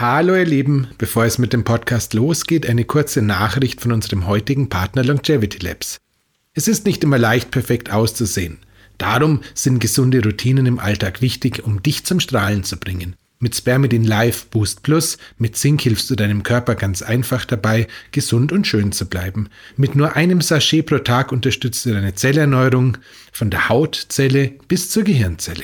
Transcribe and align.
Hallo 0.00 0.34
ihr 0.34 0.44
Lieben, 0.44 0.88
bevor 0.98 1.24
es 1.24 1.38
mit 1.38 1.52
dem 1.52 1.62
Podcast 1.62 2.14
losgeht, 2.14 2.68
eine 2.68 2.84
kurze 2.84 3.22
Nachricht 3.22 3.80
von 3.80 3.92
unserem 3.92 4.26
heutigen 4.26 4.68
Partner 4.68 5.04
Longevity 5.04 5.58
Labs. 5.58 5.98
Es 6.52 6.66
ist 6.66 6.84
nicht 6.84 7.04
immer 7.04 7.16
leicht 7.16 7.52
perfekt 7.52 7.92
auszusehen. 7.92 8.58
Darum 8.98 9.42
sind 9.54 9.78
gesunde 9.78 10.20
Routinen 10.20 10.66
im 10.66 10.80
Alltag 10.80 11.22
wichtig, 11.22 11.64
um 11.64 11.80
dich 11.80 12.04
zum 12.04 12.18
Strahlen 12.18 12.64
zu 12.64 12.76
bringen. 12.76 13.14
Mit 13.38 13.54
Spermidin 13.54 14.02
Life 14.02 14.46
Boost 14.50 14.82
Plus 14.82 15.16
mit 15.38 15.56
Zink 15.56 15.82
hilfst 15.82 16.10
du 16.10 16.16
deinem 16.16 16.42
Körper 16.42 16.74
ganz 16.74 17.00
einfach 17.00 17.44
dabei, 17.44 17.86
gesund 18.10 18.50
und 18.50 18.66
schön 18.66 18.90
zu 18.90 19.06
bleiben. 19.06 19.48
Mit 19.76 19.94
nur 19.94 20.16
einem 20.16 20.40
Sachet 20.40 20.86
pro 20.86 20.98
Tag 20.98 21.30
unterstützt 21.30 21.86
du 21.86 21.92
deine 21.92 22.16
Zellerneuerung 22.16 22.98
von 23.30 23.48
der 23.48 23.68
Hautzelle 23.68 24.54
bis 24.66 24.90
zur 24.90 25.04
Gehirnzelle. 25.04 25.62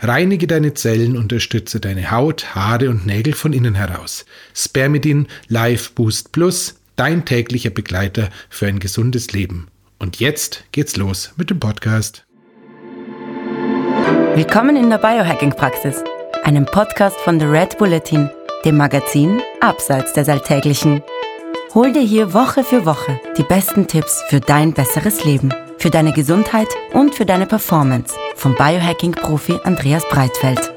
Reinige 0.00 0.46
deine 0.46 0.74
Zellen, 0.74 1.16
unterstütze 1.16 1.80
deine 1.80 2.10
Haut, 2.10 2.54
Haare 2.54 2.90
und 2.90 3.06
Nägel 3.06 3.32
von 3.32 3.52
innen 3.52 3.74
heraus. 3.74 4.24
Spermidin 4.54 5.26
Life 5.48 5.90
Boost 5.94 6.32
Plus, 6.32 6.76
dein 6.96 7.24
täglicher 7.24 7.70
Begleiter 7.70 8.30
für 8.48 8.66
ein 8.66 8.78
gesundes 8.78 9.32
Leben. 9.32 9.68
Und 9.98 10.20
jetzt 10.20 10.64
geht's 10.72 10.96
los 10.96 11.32
mit 11.36 11.50
dem 11.50 11.60
Podcast. 11.60 12.24
Willkommen 14.34 14.76
in 14.76 14.90
der 14.90 14.98
Biohacking-Praxis 14.98 16.02
einem 16.44 16.66
Podcast 16.66 17.18
von 17.20 17.38
The 17.38 17.46
Red 17.46 17.78
Bulletin, 17.78 18.30
dem 18.64 18.76
Magazin 18.76 19.42
Abseits 19.60 20.12
des 20.12 20.28
Alltäglichen. 20.28 21.02
Hol 21.74 21.92
dir 21.92 22.02
hier 22.02 22.32
Woche 22.32 22.64
für 22.64 22.86
Woche 22.86 23.20
die 23.36 23.42
besten 23.42 23.86
Tipps 23.86 24.22
für 24.28 24.40
dein 24.40 24.72
besseres 24.72 25.24
Leben, 25.24 25.50
für 25.80 25.90
deine 25.90 26.12
Gesundheit 26.12 26.68
und 26.92 27.14
für 27.14 27.24
deine 27.24 27.46
Performance 27.46 28.14
vom 28.36 28.54
Biohacking-Profi 28.54 29.60
Andreas 29.64 30.06
Breitfeld. 30.10 30.74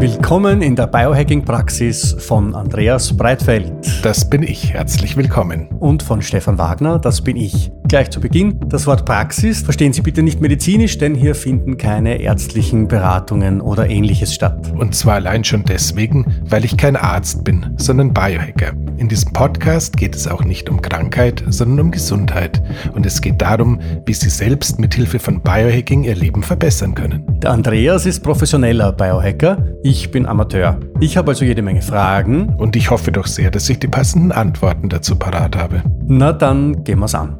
Willkommen 0.00 0.60
in 0.62 0.74
der 0.74 0.88
Biohacking-Praxis 0.88 2.16
von 2.18 2.56
Andreas 2.56 3.16
Breitfeld. 3.16 3.72
Das 4.02 4.28
bin 4.28 4.42
ich. 4.42 4.74
Herzlich 4.74 5.16
willkommen. 5.16 5.68
Und 5.78 6.02
von 6.02 6.22
Stefan 6.22 6.58
Wagner. 6.58 6.98
Das 6.98 7.22
bin 7.22 7.36
ich. 7.36 7.70
Gleich 7.86 8.10
zu 8.10 8.18
Beginn, 8.18 8.58
das 8.66 8.86
Wort 8.86 9.04
Praxis 9.04 9.60
verstehen 9.60 9.92
Sie 9.92 10.00
bitte 10.00 10.22
nicht 10.22 10.40
medizinisch, 10.40 10.96
denn 10.96 11.14
hier 11.14 11.34
finden 11.34 11.76
keine 11.76 12.20
ärztlichen 12.20 12.88
Beratungen 12.88 13.60
oder 13.60 13.90
ähnliches 13.90 14.32
statt. 14.32 14.72
Und 14.74 14.94
zwar 14.94 15.16
allein 15.16 15.44
schon 15.44 15.64
deswegen, 15.64 16.24
weil 16.44 16.64
ich 16.64 16.78
kein 16.78 16.96
Arzt 16.96 17.44
bin, 17.44 17.74
sondern 17.76 18.14
Biohacker. 18.14 18.72
In 18.96 19.08
diesem 19.08 19.34
Podcast 19.34 19.98
geht 19.98 20.16
es 20.16 20.26
auch 20.26 20.44
nicht 20.44 20.70
um 20.70 20.80
Krankheit, 20.80 21.44
sondern 21.48 21.86
um 21.86 21.90
Gesundheit. 21.90 22.62
Und 22.94 23.04
es 23.04 23.20
geht 23.20 23.42
darum, 23.42 23.78
wie 24.06 24.14
Sie 24.14 24.30
selbst 24.30 24.80
mit 24.80 24.94
Hilfe 24.94 25.18
von 25.18 25.42
Biohacking 25.42 26.04
Ihr 26.04 26.14
Leben 26.14 26.42
verbessern 26.42 26.94
können. 26.94 27.22
Der 27.42 27.50
Andreas 27.50 28.06
ist 28.06 28.20
professioneller 28.20 28.92
Biohacker, 28.92 29.58
ich 29.82 30.10
bin 30.10 30.24
Amateur. 30.24 30.80
Ich 31.00 31.18
habe 31.18 31.32
also 31.32 31.44
jede 31.44 31.60
Menge 31.60 31.82
Fragen. 31.82 32.54
Und 32.56 32.76
ich 32.76 32.90
hoffe 32.90 33.12
doch 33.12 33.26
sehr, 33.26 33.50
dass 33.50 33.68
ich 33.68 33.78
die 33.78 33.88
passenden 33.88 34.32
Antworten 34.32 34.88
dazu 34.88 35.16
parat 35.16 35.54
habe. 35.54 35.82
Na 36.06 36.32
dann 36.32 36.82
gehen 36.84 37.00
wir's 37.00 37.14
an. 37.14 37.36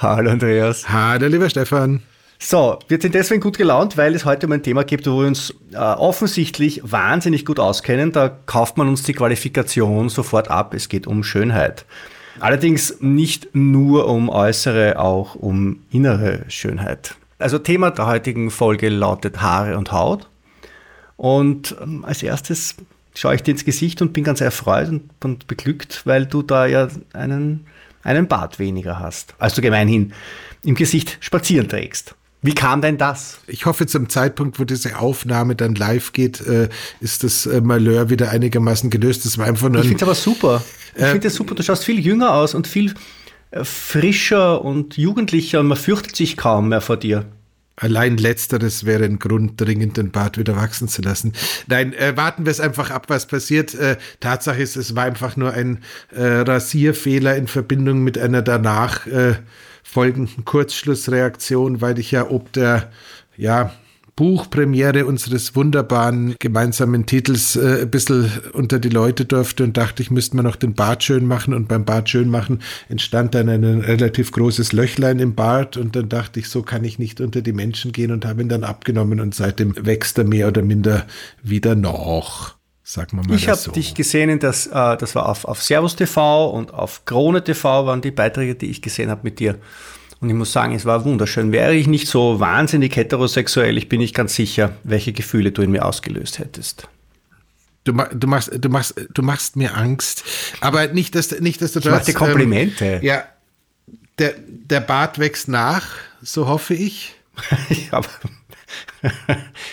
Hallo 0.00 0.30
Andreas. 0.30 0.88
Hallo 0.88 1.26
lieber 1.26 1.50
Stefan. 1.50 2.04
So, 2.38 2.78
wir 2.86 3.00
sind 3.00 3.16
deswegen 3.16 3.40
gut 3.40 3.58
gelaunt, 3.58 3.96
weil 3.96 4.14
es 4.14 4.24
heute 4.24 4.46
um 4.46 4.52
ein 4.52 4.62
Thema 4.62 4.84
gibt, 4.84 5.08
wo 5.08 5.22
wir 5.22 5.26
uns 5.26 5.52
äh, 5.72 5.76
offensichtlich 5.76 6.80
wahnsinnig 6.84 7.44
gut 7.44 7.58
auskennen. 7.58 8.12
Da 8.12 8.28
kauft 8.28 8.76
man 8.76 8.86
uns 8.86 9.02
die 9.02 9.12
Qualifikation 9.12 10.08
sofort 10.08 10.52
ab. 10.52 10.72
Es 10.72 10.88
geht 10.88 11.08
um 11.08 11.24
Schönheit. 11.24 11.84
Allerdings 12.38 12.98
nicht 13.00 13.48
nur 13.56 14.06
um 14.06 14.28
äußere, 14.28 15.00
auch 15.00 15.34
um 15.34 15.80
innere 15.90 16.44
Schönheit. 16.46 17.16
Also 17.40 17.58
Thema 17.58 17.90
der 17.90 18.06
heutigen 18.06 18.52
Folge 18.52 18.90
lautet 18.90 19.42
Haare 19.42 19.76
und 19.76 19.90
Haut. 19.90 20.28
Und 21.16 21.74
ähm, 21.82 22.04
als 22.04 22.22
erstes 22.22 22.76
schaue 23.16 23.34
ich 23.34 23.42
dir 23.42 23.50
ins 23.50 23.64
Gesicht 23.64 24.00
und 24.00 24.12
bin 24.12 24.22
ganz 24.22 24.40
erfreut 24.40 24.90
und, 24.90 25.10
und 25.24 25.48
beglückt, 25.48 26.02
weil 26.04 26.24
du 26.24 26.42
da 26.42 26.66
ja 26.66 26.86
einen 27.12 27.66
einen 28.08 28.26
Bart 28.28 28.58
weniger 28.58 28.98
hast, 28.98 29.34
als 29.38 29.54
du 29.54 29.60
gemeinhin 29.60 30.12
im 30.64 30.74
Gesicht 30.74 31.18
spazieren 31.20 31.68
trägst. 31.68 32.14
Wie 32.40 32.54
kam 32.54 32.80
denn 32.80 32.98
das? 32.98 33.38
Ich 33.48 33.66
hoffe, 33.66 33.86
zum 33.86 34.08
Zeitpunkt, 34.08 34.60
wo 34.60 34.64
diese 34.64 34.98
Aufnahme 34.98 35.56
dann 35.56 35.74
live 35.74 36.12
geht, 36.12 36.40
äh, 36.40 36.68
ist 37.00 37.24
das 37.24 37.46
äh, 37.46 37.60
Malheur 37.60 38.10
wieder 38.10 38.30
einigermaßen 38.30 38.90
gelöst. 38.90 39.24
Das 39.24 39.38
war 39.38 39.46
einfach 39.46 39.68
nur. 39.68 39.82
Ich 39.82 39.88
finde 39.88 40.04
es 40.04 40.08
aber 40.08 40.14
super. 40.14 40.62
Ich 40.94 41.02
äh, 41.02 41.10
finde 41.10 41.28
es 41.28 41.34
super. 41.34 41.56
Du 41.56 41.62
schaust 41.64 41.84
viel 41.84 41.98
jünger 41.98 42.34
aus 42.34 42.54
und 42.54 42.68
viel 42.68 42.94
äh, 43.50 43.64
frischer 43.64 44.64
und 44.64 44.96
jugendlicher 44.96 45.58
und 45.60 45.66
man 45.66 45.76
fürchtet 45.76 46.14
sich 46.14 46.36
kaum 46.36 46.68
mehr 46.68 46.80
vor 46.80 46.96
dir. 46.96 47.26
Allein 47.80 48.16
letzteres 48.16 48.84
wäre 48.84 49.04
ein 49.04 49.20
Grund, 49.20 49.60
dringend 49.60 49.96
den 49.96 50.10
Bart 50.10 50.36
wieder 50.36 50.56
wachsen 50.56 50.88
zu 50.88 51.00
lassen. 51.00 51.32
Nein, 51.68 51.92
äh, 51.92 52.16
warten 52.16 52.44
wir 52.44 52.50
es 52.50 52.60
einfach 52.60 52.90
ab, 52.90 53.04
was 53.08 53.26
passiert. 53.26 53.72
Äh, 53.74 53.96
Tatsache 54.18 54.60
ist, 54.60 54.74
es 54.76 54.96
war 54.96 55.04
einfach 55.04 55.36
nur 55.36 55.52
ein 55.52 55.78
äh, 56.10 56.22
Rasierfehler 56.22 57.36
in 57.36 57.46
Verbindung 57.46 58.02
mit 58.02 58.18
einer 58.18 58.42
danach 58.42 59.06
äh, 59.06 59.34
folgenden 59.84 60.44
Kurzschlussreaktion, 60.44 61.80
weil 61.80 61.98
ich 62.00 62.10
ja 62.10 62.28
ob 62.30 62.52
der 62.52 62.90
ja 63.36 63.72
Buchpremiere 64.18 65.06
unseres 65.06 65.54
wunderbaren 65.54 66.34
gemeinsamen 66.40 67.06
Titels 67.06 67.54
äh, 67.54 67.82
ein 67.82 67.90
bisschen 67.90 68.28
unter 68.52 68.80
die 68.80 68.88
Leute 68.88 69.24
durfte 69.24 69.62
und 69.62 69.76
dachte, 69.76 70.02
ich 70.02 70.10
müsste 70.10 70.34
mir 70.34 70.42
noch 70.42 70.56
den 70.56 70.74
Bart 70.74 71.04
schön 71.04 71.24
machen. 71.24 71.54
Und 71.54 71.68
beim 71.68 71.84
Bart 71.84 72.08
schön 72.08 72.28
machen 72.28 72.60
entstand 72.88 73.36
dann 73.36 73.48
ein 73.48 73.62
relativ 73.64 74.32
großes 74.32 74.72
Löchlein 74.72 75.20
im 75.20 75.36
Bart. 75.36 75.76
Und 75.76 75.94
dann 75.94 76.08
dachte 76.08 76.40
ich, 76.40 76.48
so 76.48 76.62
kann 76.62 76.82
ich 76.82 76.98
nicht 76.98 77.20
unter 77.20 77.42
die 77.42 77.52
Menschen 77.52 77.92
gehen 77.92 78.10
und 78.10 78.24
habe 78.24 78.42
ihn 78.42 78.48
dann 78.48 78.64
abgenommen. 78.64 79.20
Und 79.20 79.36
seitdem 79.36 79.74
wächst 79.86 80.18
er 80.18 80.24
mehr 80.24 80.48
oder 80.48 80.62
minder 80.62 81.06
wieder 81.44 81.76
noch. 81.76 82.56
Sagen 82.82 83.18
wir 83.18 83.24
mal 83.24 83.36
ich 83.36 83.48
habe 83.48 83.56
so. 83.56 83.70
dich 83.70 83.94
gesehen, 83.94 84.30
in 84.30 84.40
das, 84.40 84.66
äh, 84.66 84.96
das 84.96 85.14
war 85.14 85.28
auf, 85.28 85.44
auf 85.44 85.62
Servus 85.62 85.94
TV 85.94 86.50
und 86.50 86.74
auf 86.74 87.04
Krone 87.04 87.44
TV 87.44 87.86
waren 87.86 88.00
die 88.00 88.10
Beiträge, 88.10 88.56
die 88.56 88.66
ich 88.66 88.82
gesehen 88.82 89.10
habe 89.10 89.20
mit 89.22 89.38
dir. 89.38 89.60
Und 90.20 90.28
ich 90.30 90.34
muss 90.34 90.52
sagen, 90.52 90.74
es 90.74 90.84
war 90.84 91.04
wunderschön. 91.04 91.52
Wäre 91.52 91.74
ich 91.74 91.86
nicht 91.86 92.08
so 92.08 92.40
wahnsinnig 92.40 92.96
heterosexuell, 92.96 93.78
ich 93.78 93.88
bin 93.88 94.00
nicht 94.00 94.14
ganz 94.14 94.34
sicher, 94.34 94.72
welche 94.82 95.12
Gefühle 95.12 95.52
du 95.52 95.62
in 95.62 95.70
mir 95.70 95.84
ausgelöst 95.84 96.38
hättest. 96.38 96.88
Du, 97.84 97.92
du, 97.92 98.26
machst, 98.26 98.50
du, 98.52 98.68
machst, 98.68 98.94
du 99.14 99.22
machst 99.22 99.56
mir 99.56 99.76
Angst. 99.76 100.24
Aber 100.60 100.88
nicht, 100.88 101.14
dass, 101.14 101.40
nicht, 101.40 101.62
dass 101.62 101.72
du 101.72 101.78
Ich 101.78 101.86
mach 101.86 102.04
dir 102.04 102.14
Komplimente. 102.14 102.84
Ähm, 102.84 103.02
ja, 103.02 103.24
der, 104.18 104.34
der 104.36 104.80
Bart 104.80 105.18
wächst 105.18 105.48
nach, 105.48 105.86
so 106.20 106.48
hoffe 106.48 106.74
ich. 106.74 107.14
ja, 107.92 108.00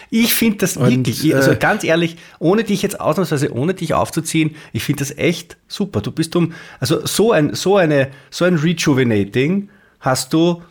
ich 0.10 0.34
finde 0.34 0.60
das 0.60 0.78
und, 0.78 0.90
wirklich, 0.90 1.36
also 1.36 1.52
äh, 1.52 1.56
ganz 1.56 1.84
ehrlich, 1.84 2.18
ohne 2.40 2.64
dich 2.64 2.82
jetzt 2.82 3.00
ausnahmsweise, 3.00 3.52
ohne 3.52 3.74
dich 3.74 3.94
aufzuziehen, 3.94 4.56
ich 4.72 4.84
finde 4.84 5.00
das 5.00 5.18
echt 5.18 5.58
super. 5.68 6.02
Du 6.02 6.12
bist 6.12 6.36
um, 6.36 6.54
also 6.80 7.06
so 7.06 7.32
ein, 7.32 7.56
so 7.56 7.76
eine, 7.78 8.10
so 8.30 8.46
ein 8.46 8.56
Rejuvenating 8.56 9.70
hast 10.06 10.34
du, 10.34 10.62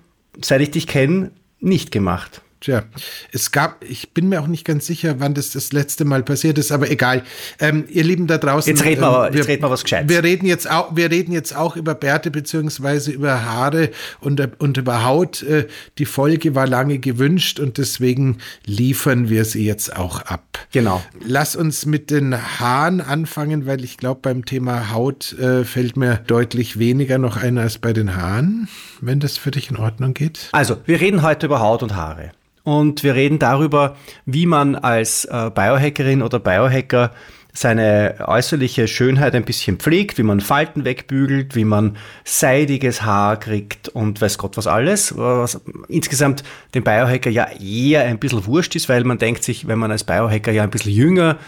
seit 0.41 0.61
ich 0.61 0.71
dich 0.71 0.87
kenne, 0.87 1.33
nicht 1.61 1.91
gemacht. 1.91 2.41
Tja, 2.65 2.83
es 3.31 3.51
gab, 3.51 3.85
ich 3.85 4.15
bin 4.15 4.31
mir 4.31 4.41
auch 4.41 4.47
nicht 4.47 4.65
ganz 4.65 4.87
sicher, 4.87 5.17
wann 5.19 5.35
das 5.35 5.51
das 5.51 5.75
letzte 5.75 6.07
Mal 6.07 6.23
passiert 6.23 6.57
ist, 6.57 6.73
aber 6.73 6.91
egal. 6.91 7.23
Ähm, 7.61 7.85
ihr 7.91 8.05
Lieben 8.05 8.27
da 8.27 8.39
draußen. 8.39 8.73
Jetzt 8.73 8.87
reden 8.87 9.03
wir, 9.03 9.27
ähm, 9.27 9.35
wir, 9.35 9.41
jetzt 9.41 9.49
reden 9.49 9.63
wir 9.65 9.71
was 9.71 9.83
Gescheites. 9.83 10.09
Wir 10.09 10.25
reden 10.25 10.47
jetzt 10.47 10.71
auch, 10.71 10.97
wir 10.97 11.11
reden 11.11 11.33
jetzt 11.33 11.55
auch 11.55 11.77
über 11.77 11.95
Bärte 11.95 12.31
beziehungsweise 12.31 13.11
über 13.11 13.45
Haare 13.45 13.91
und, 14.21 14.41
und 14.63 14.79
über 14.79 15.05
Haut. 15.05 15.43
Äh, 15.43 15.67
die 15.99 16.07
Folge 16.07 16.55
war 16.55 16.67
lange 16.67 17.01
gewünscht 17.01 17.61
und 17.61 17.77
deswegen 17.77 18.39
liefern 18.65 19.29
wir 19.29 19.45
sie 19.45 19.67
jetzt 19.67 19.95
auch 19.95 20.23
ab. 20.23 20.59
Genau. 20.73 21.03
Lass 21.23 21.57
uns 21.57 21.85
mit 21.85 22.11
den 22.11 22.35
Haaren 22.61 23.03
anfangen, 23.03 23.67
weil 23.67 23.85
ich 23.85 23.99
glaube, 23.99 24.21
beim 24.23 24.47
Thema 24.47 24.91
Haut 24.91 25.35
äh, 25.35 25.65
fällt 25.65 25.99
mir 25.99 26.17
deutlich 26.27 26.79
weniger 26.79 27.19
noch 27.19 27.37
ein 27.37 27.59
als 27.59 27.77
bei 27.77 27.93
den 27.93 28.17
Haaren, 28.17 28.69
wenn 29.03 29.21
das 29.21 29.37
für 29.37 29.51
dich 29.51 29.71
in 29.71 29.77
Ordnung 29.77 30.15
geht. 30.15 30.49
Also, 30.53 30.79
wir 30.87 31.03
reden 31.03 31.21
heute 31.21 31.45
über 31.45 31.61
Haut 31.61 31.83
und 31.83 31.95
Haare 31.95 32.31
und 32.65 33.05
wir 33.05 33.15
reden 33.15 33.39
darüber, 33.39 33.97
wie 34.27 34.47
man 34.47 34.75
als 34.75 35.27
äh, 35.27 35.51
Biohackerin 35.55 36.23
oder 36.23 36.41
Biohacker 36.41 37.13
seine 37.57 38.17
äußerliche 38.27 38.89
Schönheit 38.89 39.35
ein 39.37 39.45
bisschen 39.45 39.77
pflegt, 39.77 40.19
wie 40.19 40.25
man 40.25 40.41
Falten 40.41 40.85
wegbügelt, 40.85 41.55
wie 41.55 41.65
man 41.65 41.97
seidiges 42.25 43.03
Haar 43.03 43.39
kriegt 43.39 43.89
und 43.91 44.21
weiß 44.21 44.39
Gott 44.39 44.57
was 44.57 44.67
alles, 44.67 45.17
was 45.17 45.61
insgesamt 45.87 46.43
dem 46.75 46.83
Biohacker 46.83 47.31
ja 47.31 47.47
eher 47.61 48.03
ein 48.03 48.19
bisschen 48.19 48.45
wurscht 48.47 48.75
ist, 48.75 48.89
weil 48.89 49.05
man 49.05 49.19
denkt 49.19 49.45
sich, 49.45 49.69
wenn 49.69 49.79
man 49.79 49.93
als 49.93 50.03
Biohacker 50.03 50.51
ja 50.51 50.65
ein 50.65 50.71
bisschen 50.71 50.93
jünger 50.93 51.39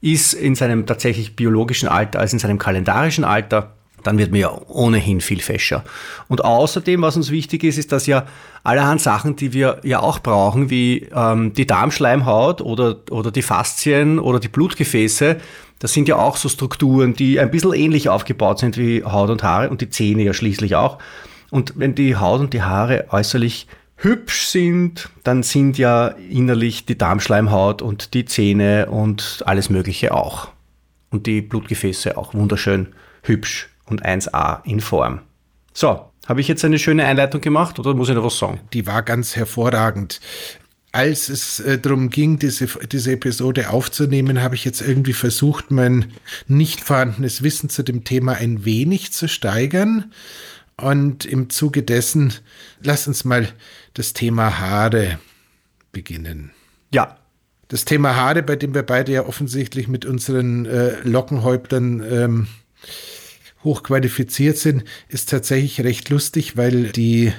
ist 0.00 0.32
in 0.32 0.54
seinem 0.54 0.86
tatsächlich 0.86 1.36
biologischen 1.36 1.90
Alter 1.90 2.20
als 2.20 2.32
in 2.32 2.38
seinem 2.38 2.58
kalendarischen 2.58 3.24
Alter, 3.24 3.74
dann 4.02 4.18
wird 4.18 4.30
man 4.30 4.40
ja 4.40 4.50
ohnehin 4.68 5.20
viel 5.20 5.40
fescher. 5.40 5.84
Und 6.28 6.44
außerdem, 6.44 7.02
was 7.02 7.16
uns 7.16 7.30
wichtig 7.30 7.64
ist, 7.64 7.78
ist, 7.78 7.92
dass 7.92 8.06
ja 8.06 8.26
allerhand 8.62 9.00
Sachen, 9.00 9.36
die 9.36 9.52
wir 9.52 9.80
ja 9.82 10.00
auch 10.00 10.18
brauchen, 10.18 10.70
wie 10.70 11.08
ähm, 11.14 11.52
die 11.54 11.66
Darmschleimhaut 11.66 12.60
oder, 12.60 12.96
oder 13.10 13.30
die 13.30 13.42
Faszien 13.42 14.18
oder 14.18 14.40
die 14.40 14.48
Blutgefäße, 14.48 15.36
das 15.78 15.94
sind 15.94 16.08
ja 16.08 16.16
auch 16.16 16.36
so 16.36 16.48
Strukturen, 16.48 17.14
die 17.14 17.40
ein 17.40 17.50
bisschen 17.50 17.72
ähnlich 17.72 18.08
aufgebaut 18.08 18.58
sind 18.58 18.76
wie 18.76 19.02
Haut 19.02 19.30
und 19.30 19.42
Haare 19.42 19.70
und 19.70 19.80
die 19.80 19.88
Zähne 19.88 20.22
ja 20.22 20.34
schließlich 20.34 20.76
auch. 20.76 20.98
Und 21.50 21.72
wenn 21.76 21.94
die 21.94 22.16
Haut 22.16 22.40
und 22.40 22.52
die 22.52 22.62
Haare 22.62 23.06
äußerlich 23.10 23.66
hübsch 23.96 24.46
sind, 24.46 25.08
dann 25.24 25.42
sind 25.42 25.78
ja 25.78 26.08
innerlich 26.30 26.86
die 26.86 26.96
Darmschleimhaut 26.96 27.82
und 27.82 28.14
die 28.14 28.24
Zähne 28.24 28.88
und 28.90 29.42
alles 29.46 29.70
Mögliche 29.70 30.14
auch. 30.14 30.48
Und 31.10 31.26
die 31.26 31.42
Blutgefäße 31.42 32.16
auch 32.16 32.34
wunderschön 32.34 32.88
hübsch 33.22 33.68
und 33.90 34.04
1a 34.04 34.64
in 34.64 34.80
Form. 34.80 35.20
So, 35.72 36.10
habe 36.26 36.40
ich 36.40 36.48
jetzt 36.48 36.64
eine 36.64 36.78
schöne 36.78 37.04
Einleitung 37.04 37.40
gemacht 37.40 37.78
oder 37.78 37.94
muss 37.94 38.08
ich 38.08 38.14
noch 38.14 38.24
was 38.24 38.38
sagen? 38.38 38.60
Die 38.72 38.86
war 38.86 39.02
ganz 39.02 39.36
hervorragend. 39.36 40.20
Als 40.92 41.28
es 41.28 41.60
äh, 41.60 41.78
darum 41.78 42.10
ging, 42.10 42.38
diese, 42.38 42.66
diese 42.66 43.12
Episode 43.12 43.70
aufzunehmen, 43.70 44.42
habe 44.42 44.56
ich 44.56 44.64
jetzt 44.64 44.80
irgendwie 44.80 45.12
versucht, 45.12 45.70
mein 45.70 46.12
nicht 46.48 46.80
vorhandenes 46.80 47.42
Wissen 47.42 47.70
zu 47.70 47.84
dem 47.84 48.02
Thema 48.02 48.34
ein 48.34 48.64
wenig 48.64 49.12
zu 49.12 49.28
steigern. 49.28 50.12
Und 50.76 51.26
im 51.26 51.50
Zuge 51.50 51.82
dessen, 51.82 52.32
lass 52.82 53.06
uns 53.06 53.24
mal 53.24 53.48
das 53.94 54.14
Thema 54.14 54.58
Haare 54.58 55.18
beginnen. 55.92 56.52
Ja. 56.92 57.16
Das 57.68 57.84
Thema 57.84 58.16
Haare, 58.16 58.42
bei 58.42 58.56
dem 58.56 58.74
wir 58.74 58.82
beide 58.82 59.12
ja 59.12 59.26
offensichtlich 59.26 59.86
mit 59.86 60.04
unseren 60.04 60.66
äh, 60.66 61.00
Lockenhäuptern 61.02 62.02
ähm, 62.10 62.46
hochqualifiziert 63.64 64.56
sind, 64.56 64.84
ist 65.08 65.30
tatsächlich 65.30 65.82
recht 65.82 66.08
lustig, 66.08 66.56
weil 66.56 66.90
die 66.90 67.32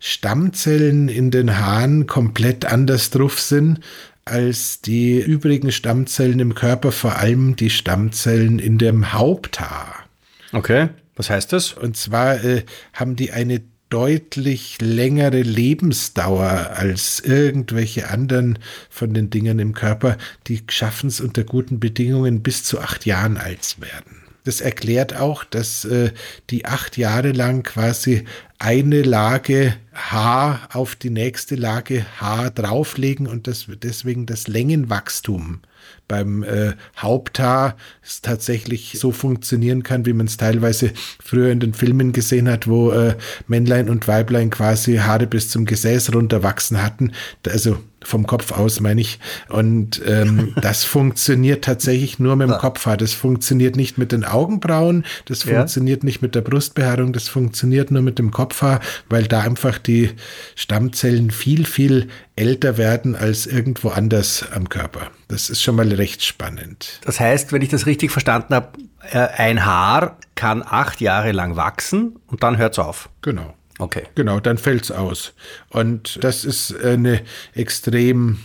Stammzellen 0.00 1.08
in 1.08 1.30
den 1.30 1.58
Haaren 1.58 2.06
komplett 2.06 2.64
anders 2.64 3.10
drauf 3.10 3.40
sind 3.40 3.80
als 4.24 4.80
die 4.82 5.18
übrigen 5.20 5.72
Stammzellen 5.72 6.38
im 6.38 6.54
Körper, 6.54 6.92
vor 6.92 7.16
allem 7.16 7.56
die 7.56 7.70
Stammzellen 7.70 8.58
in 8.58 8.78
dem 8.78 9.12
Haupthaar. 9.12 10.04
Okay, 10.52 10.88
was 11.16 11.30
heißt 11.30 11.52
das? 11.52 11.72
Und 11.72 11.96
zwar 11.96 12.44
äh, 12.44 12.62
haben 12.92 13.16
die 13.16 13.32
eine 13.32 13.62
deutlich 13.88 14.76
längere 14.80 15.40
Lebensdauer 15.40 16.72
als 16.74 17.20
irgendwelche 17.20 18.10
anderen 18.10 18.58
von 18.90 19.14
den 19.14 19.30
Dingern 19.30 19.58
im 19.58 19.72
Körper. 19.72 20.18
Die 20.46 20.62
schaffen 20.68 21.08
es 21.08 21.20
unter 21.20 21.44
guten 21.44 21.80
Bedingungen 21.80 22.42
bis 22.42 22.64
zu 22.64 22.80
acht 22.80 23.06
Jahren 23.06 23.38
alt 23.38 23.80
werden. 23.80 24.27
Das 24.48 24.62
erklärt 24.62 25.14
auch, 25.14 25.44
dass 25.44 25.84
äh, 25.84 26.10
die 26.48 26.64
acht 26.64 26.96
Jahre 26.96 27.32
lang 27.32 27.64
quasi 27.64 28.24
eine 28.58 29.02
Lage 29.02 29.74
Haar 29.92 30.70
auf 30.72 30.96
die 30.96 31.10
nächste 31.10 31.54
Lage 31.54 32.06
Haar 32.18 32.50
drauflegen 32.50 33.26
und 33.26 33.46
das, 33.46 33.66
deswegen 33.82 34.24
das 34.24 34.48
Längenwachstum 34.48 35.60
beim 36.08 36.44
äh, 36.44 36.72
Haupthaar 36.96 37.76
tatsächlich 38.22 38.96
so 38.98 39.12
funktionieren 39.12 39.82
kann, 39.82 40.06
wie 40.06 40.14
man 40.14 40.24
es 40.24 40.38
teilweise 40.38 40.94
früher 41.22 41.50
in 41.52 41.60
den 41.60 41.74
Filmen 41.74 42.14
gesehen 42.14 42.48
hat, 42.48 42.66
wo 42.66 42.90
äh, 42.90 43.16
Männlein 43.48 43.90
und 43.90 44.08
Weiblein 44.08 44.48
quasi 44.48 44.96
Haare 44.96 45.26
bis 45.26 45.50
zum 45.50 45.66
Gesäß 45.66 46.14
runterwachsen 46.14 46.82
hatten. 46.82 47.12
Also 47.46 47.80
vom 48.04 48.26
Kopf 48.26 48.52
aus 48.52 48.80
meine 48.80 49.00
ich. 49.00 49.18
Und 49.48 50.02
ähm, 50.06 50.54
das 50.62 50.84
funktioniert 50.84 51.64
tatsächlich 51.64 52.18
nur 52.18 52.36
mit 52.36 52.48
dem 52.48 52.58
Kopfhaar. 52.58 52.96
Das 52.96 53.12
funktioniert 53.12 53.76
nicht 53.76 53.98
mit 53.98 54.12
den 54.12 54.24
Augenbrauen, 54.24 55.04
das 55.26 55.44
ja. 55.44 55.56
funktioniert 55.56 56.04
nicht 56.04 56.22
mit 56.22 56.34
der 56.34 56.40
Brustbehaarung, 56.42 57.12
das 57.12 57.28
funktioniert 57.28 57.90
nur 57.90 58.02
mit 58.02 58.18
dem 58.18 58.30
Kopfhaar, 58.30 58.80
weil 59.08 59.24
da 59.24 59.40
einfach 59.40 59.78
die 59.78 60.10
Stammzellen 60.54 61.30
viel, 61.30 61.66
viel 61.66 62.08
älter 62.36 62.76
werden 62.76 63.16
als 63.16 63.46
irgendwo 63.46 63.88
anders 63.88 64.44
am 64.52 64.68
Körper. 64.68 65.10
Das 65.26 65.50
ist 65.50 65.62
schon 65.62 65.76
mal 65.76 65.92
recht 65.92 66.24
spannend. 66.24 67.00
Das 67.04 67.20
heißt, 67.20 67.52
wenn 67.52 67.62
ich 67.62 67.68
das 67.68 67.86
richtig 67.86 68.12
verstanden 68.12 68.54
habe, 68.54 68.78
äh, 69.10 69.18
ein 69.18 69.64
Haar 69.64 70.18
kann 70.34 70.62
acht 70.64 71.00
Jahre 71.00 71.32
lang 71.32 71.56
wachsen 71.56 72.16
und 72.26 72.42
dann 72.42 72.58
hört 72.58 72.74
es 72.74 72.78
auf. 72.78 73.08
Genau. 73.22 73.54
Okay. 73.78 74.04
Genau, 74.14 74.40
dann 74.40 74.58
fällt 74.58 74.84
es 74.84 74.90
aus. 74.90 75.32
Und 75.70 76.18
das 76.22 76.44
ist 76.44 76.74
eine 76.76 77.22
extrem, 77.54 78.40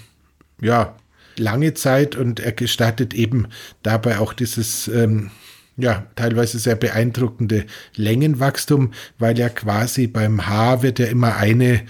ja, 0.62 0.96
lange 1.38 1.74
Zeit 1.74 2.16
und 2.16 2.40
er 2.40 2.52
gestattet 2.52 3.14
eben 3.14 3.48
dabei 3.82 4.20
auch 4.20 4.34
dieses, 4.34 4.88
ähm, 4.88 5.32
ja, 5.78 6.06
teilweise 6.16 6.60
sehr 6.60 6.76
beeindruckende 6.76 7.66
Längenwachstum, 7.96 8.94
weil 9.18 9.38
ja 9.40 9.50
quasi 9.50 10.06
beim 10.06 10.46
Haar 10.46 10.84
wird 10.84 11.00
ja 11.00 11.08
immer 11.08 11.36
eine 11.38 11.82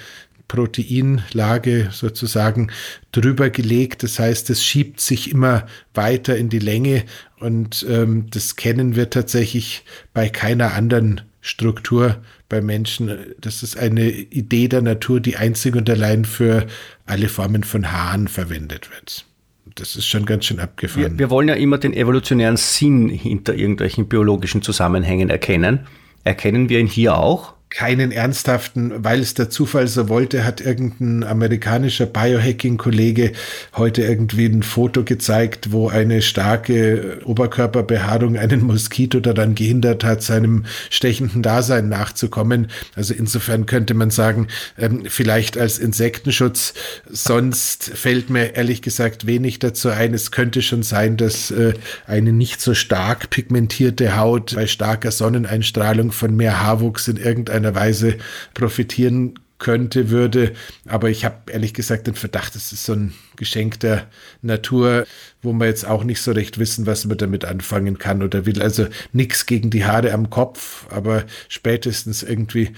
Proteinlage 0.47 1.89
sozusagen 1.91 2.71
drüber 3.11 3.49
gelegt. 3.49 4.03
Das 4.03 4.19
heißt, 4.19 4.49
es 4.49 4.63
schiebt 4.63 5.01
sich 5.01 5.31
immer 5.31 5.65
weiter 5.93 6.37
in 6.37 6.49
die 6.49 6.59
Länge 6.59 7.03
und 7.39 7.85
ähm, 7.89 8.27
das 8.29 8.55
kennen 8.55 8.95
wir 8.95 9.09
tatsächlich 9.09 9.83
bei 10.13 10.29
keiner 10.29 10.73
anderen 10.73 11.21
Struktur 11.41 12.21
bei 12.53 12.61
Menschen. 12.61 13.33
Das 13.41 13.63
ist 13.63 13.77
eine 13.77 14.11
Idee 14.11 14.67
der 14.67 14.83
Natur, 14.83 15.19
die 15.19 15.37
einzig 15.37 15.75
und 15.75 15.89
allein 15.89 16.23
für 16.23 16.67
alle 17.07 17.27
Formen 17.27 17.63
von 17.63 17.91
Haaren 17.91 18.27
verwendet 18.27 18.91
wird. 18.91 19.25
Das 19.73 19.95
ist 19.95 20.05
schon 20.05 20.27
ganz 20.27 20.45
schön 20.45 20.59
abgefahren. 20.59 21.13
Wir, 21.13 21.17
wir 21.17 21.29
wollen 21.31 21.47
ja 21.47 21.55
immer 21.55 21.79
den 21.79 21.93
evolutionären 21.93 22.57
Sinn 22.57 23.09
hinter 23.09 23.55
irgendwelchen 23.55 24.07
biologischen 24.07 24.61
Zusammenhängen 24.61 25.31
erkennen. 25.31 25.87
Erkennen 26.23 26.69
wir 26.69 26.79
ihn 26.79 26.85
hier 26.85 27.17
auch? 27.17 27.55
Keinen 27.73 28.11
ernsthaften, 28.11 29.03
weil 29.03 29.19
es 29.19 29.33
der 29.33 29.49
Zufall 29.49 29.87
so 29.87 30.07
wollte, 30.07 30.45
hat 30.45 30.61
irgendein 30.61 31.23
amerikanischer 31.23 32.05
Biohacking-Kollege 32.05 33.31
heute 33.75 34.03
irgendwie 34.03 34.45
ein 34.45 34.61
Foto 34.61 35.03
gezeigt, 35.03 35.71
wo 35.71 35.89
eine 35.89 36.21
starke 36.21 37.19
Oberkörperbehaarung 37.25 38.37
einen 38.37 38.63
Moskito 38.63 39.19
daran 39.19 39.55
gehindert 39.55 40.03
hat, 40.03 40.21
seinem 40.21 40.65
stechenden 40.91 41.41
Dasein 41.41 41.89
nachzukommen. 41.89 42.67
Also 42.95 43.15
insofern 43.15 43.65
könnte 43.65 43.95
man 43.95 44.11
sagen, 44.11 44.49
ähm, 44.77 45.05
vielleicht 45.07 45.57
als 45.57 45.79
Insektenschutz. 45.79 46.75
Sonst 47.09 47.85
fällt 47.95 48.29
mir 48.29 48.55
ehrlich 48.55 48.83
gesagt 48.83 49.25
wenig 49.25 49.57
dazu 49.57 49.89
ein. 49.89 50.13
Es 50.13 50.29
könnte 50.29 50.61
schon 50.61 50.83
sein, 50.83 51.17
dass 51.17 51.49
äh, 51.49 51.73
eine 52.05 52.33
nicht 52.33 52.61
so 52.61 52.75
stark 52.75 53.31
pigmentierte 53.31 54.15
Haut 54.15 54.53
bei 54.53 54.67
starker 54.67 55.09
Sonneneinstrahlung 55.09 56.11
von 56.11 56.35
mehr 56.35 56.61
Haarwuchs 56.61 57.07
in 57.07 57.17
irgendeiner 57.17 57.62
irgendeiner 57.63 57.75
Weise 57.75 58.17
profitieren 58.53 59.35
könnte, 59.57 60.09
würde. 60.09 60.53
Aber 60.87 61.09
ich 61.09 61.25
habe 61.25 61.51
ehrlich 61.51 61.73
gesagt 61.73 62.07
den 62.07 62.15
Verdacht, 62.15 62.55
es 62.55 62.71
ist 62.71 62.85
so 62.85 62.93
ein 62.93 63.13
Geschenk 63.35 63.79
der 63.79 64.07
Natur, 64.41 65.05
wo 65.41 65.53
man 65.53 65.67
jetzt 65.67 65.85
auch 65.85 66.03
nicht 66.03 66.21
so 66.21 66.31
recht 66.31 66.57
wissen, 66.57 66.85
was 66.85 67.05
man 67.05 67.17
damit 67.17 67.45
anfangen 67.45 67.97
kann 67.97 68.23
oder 68.23 68.45
will. 68.45 68.61
Also 68.61 68.87
nichts 69.11 69.45
gegen 69.45 69.69
die 69.69 69.85
Haare 69.85 70.13
am 70.13 70.29
Kopf, 70.29 70.87
aber 70.89 71.23
spätestens 71.49 72.23
irgendwie 72.23 72.71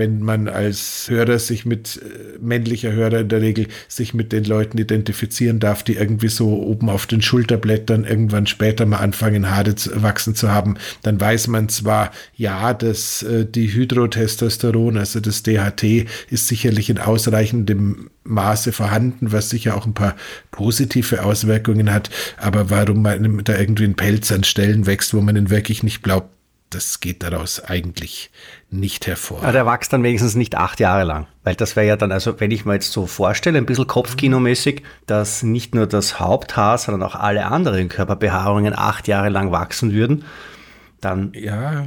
wenn 0.00 0.22
man 0.22 0.48
als 0.48 1.06
Hörer 1.08 1.38
sich 1.38 1.66
mit 1.66 2.00
äh, 2.02 2.38
männlicher 2.40 2.92
Hörer 2.92 3.20
in 3.20 3.28
der 3.28 3.42
Regel 3.42 3.66
sich 3.86 4.14
mit 4.14 4.32
den 4.32 4.44
Leuten 4.44 4.78
identifizieren 4.78 5.60
darf, 5.60 5.82
die 5.82 5.96
irgendwie 5.96 6.28
so 6.28 6.62
oben 6.62 6.88
auf 6.88 7.06
den 7.06 7.22
Schulterblättern 7.22 8.04
irgendwann 8.04 8.46
später 8.46 8.86
mal 8.86 8.98
anfangen, 8.98 9.50
Haare 9.50 9.74
zu, 9.74 10.02
wachsen 10.02 10.34
zu 10.34 10.50
haben, 10.50 10.76
dann 11.02 11.20
weiß 11.20 11.48
man 11.48 11.68
zwar, 11.68 12.12
ja, 12.34 12.72
dass 12.72 13.22
äh, 13.22 13.44
die 13.44 13.72
Hydrotestosteron, 13.72 14.96
also 14.96 15.20
das 15.20 15.42
DHT, 15.42 16.06
ist 16.30 16.48
sicherlich 16.48 16.88
in 16.88 16.98
ausreichendem 16.98 18.10
Maße 18.24 18.72
vorhanden, 18.72 19.32
was 19.32 19.50
sicher 19.50 19.76
auch 19.76 19.86
ein 19.86 19.94
paar 19.94 20.14
positive 20.50 21.24
Auswirkungen 21.24 21.92
hat, 21.92 22.10
aber 22.36 22.70
warum 22.70 23.02
man 23.02 23.42
da 23.44 23.56
irgendwie 23.56 23.84
ein 23.84 23.96
Pelz 23.96 24.30
an 24.30 24.44
Stellen 24.44 24.86
wächst, 24.86 25.14
wo 25.14 25.20
man 25.20 25.36
ihn 25.36 25.50
wirklich 25.50 25.82
nicht 25.82 26.02
glaubt, 26.02 26.28
das 26.70 27.00
geht 27.00 27.24
daraus 27.24 27.64
eigentlich 27.64 28.30
nicht 28.70 29.08
hervor. 29.08 29.42
Aber 29.42 29.52
der 29.52 29.66
wächst 29.66 29.92
dann 29.92 30.04
wenigstens 30.04 30.36
nicht 30.36 30.54
acht 30.56 30.78
Jahre 30.78 31.02
lang. 31.02 31.26
Weil 31.42 31.56
das 31.56 31.74
wäre 31.74 31.86
ja 31.86 31.96
dann, 31.96 32.12
also 32.12 32.38
wenn 32.38 32.52
ich 32.52 32.64
mir 32.64 32.74
jetzt 32.74 32.92
so 32.92 33.06
vorstelle, 33.06 33.58
ein 33.58 33.66
bisschen 33.66 33.88
Kopfkinomäßig, 33.88 34.82
dass 35.06 35.42
nicht 35.42 35.74
nur 35.74 35.88
das 35.88 36.20
Haupthaar, 36.20 36.78
sondern 36.78 37.02
auch 37.02 37.16
alle 37.16 37.46
anderen 37.46 37.88
Körperbehaarungen 37.88 38.72
acht 38.78 39.08
Jahre 39.08 39.30
lang 39.30 39.50
wachsen 39.50 39.92
würden, 39.92 40.24
dann, 41.00 41.32
ja. 41.34 41.86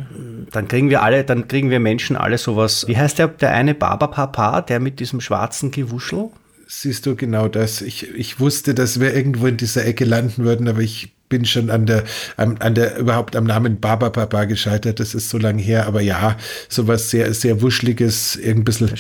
dann 0.52 0.68
kriegen 0.68 0.90
wir 0.90 1.04
alle, 1.04 1.24
dann 1.24 1.48
kriegen 1.48 1.70
wir 1.70 1.80
Menschen 1.80 2.16
alle 2.16 2.38
sowas. 2.38 2.88
Wie 2.88 2.98
heißt 2.98 3.20
der, 3.20 3.28
der 3.28 3.52
eine 3.52 3.76
Barberpapa, 3.76 4.62
der 4.62 4.80
mit 4.80 5.00
diesem 5.00 5.22
schwarzen 5.22 5.72
Gewuschel? 5.72 6.30
Siehst 6.68 7.06
du 7.06 7.16
genau 7.16 7.48
das. 7.48 7.82
Ich, 7.82 8.10
ich 8.16 8.40
wusste, 8.40 8.74
dass 8.74 9.00
wir 9.00 9.14
irgendwo 9.14 9.48
in 9.48 9.58
dieser 9.58 9.86
Ecke 9.86 10.06
landen 10.06 10.44
würden, 10.44 10.68
aber 10.68 10.80
ich 10.80 11.13
bin 11.30 11.46
schon 11.46 11.70
an 11.70 11.86
der, 11.86 12.04
an, 12.38 12.58
an 12.60 12.76
der, 12.76 12.98
überhaupt 12.98 13.36
am 13.36 13.46
Namen 13.46 13.80
Baba 13.80 14.10
Papa 14.10 14.46
gescheitert. 14.46 15.00
Das 15.00 15.16
ist 15.16 15.30
so 15.30 15.38
lange 15.38 15.62
her. 15.62 15.88
Aber 15.88 16.02
ja, 16.02 16.38
sowas 16.70 17.10
sehr, 17.10 17.34
sehr 17.34 17.62
wuschliges, 17.62 18.40
ein 18.44 18.64
bisschen 18.64 18.92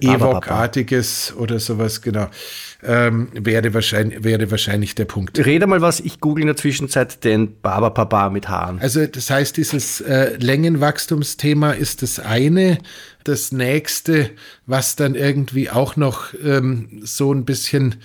Ewok-artiges 0.00 1.34
oder 1.36 1.58
sowas, 1.58 2.00
genau. 2.00 2.28
Ähm, 2.84 3.28
wäre, 3.34 3.74
wahrscheinlich, 3.74 4.24
wäre 4.24 4.50
wahrscheinlich 4.50 4.94
der 4.94 5.04
Punkt. 5.04 5.38
Rede 5.44 5.66
mal 5.66 5.82
was, 5.82 6.00
ich 6.00 6.18
google 6.18 6.42
in 6.42 6.46
der 6.48 6.56
Zwischenzeit 6.56 7.22
den 7.22 7.60
Baba 7.60 7.90
Papa 7.90 8.30
mit 8.30 8.48
Haaren. 8.48 8.80
Also 8.80 9.06
das 9.06 9.30
heißt, 9.30 9.56
dieses 9.56 10.00
äh, 10.00 10.36
Längenwachstumsthema 10.38 11.72
ist 11.72 12.02
das 12.02 12.18
eine. 12.18 12.78
Das 13.22 13.52
nächste, 13.52 14.30
was 14.66 14.96
dann 14.96 15.14
irgendwie 15.14 15.70
auch 15.70 15.94
noch 15.94 16.34
ähm, 16.42 17.02
so 17.04 17.32
ein 17.32 17.44
bisschen 17.44 17.96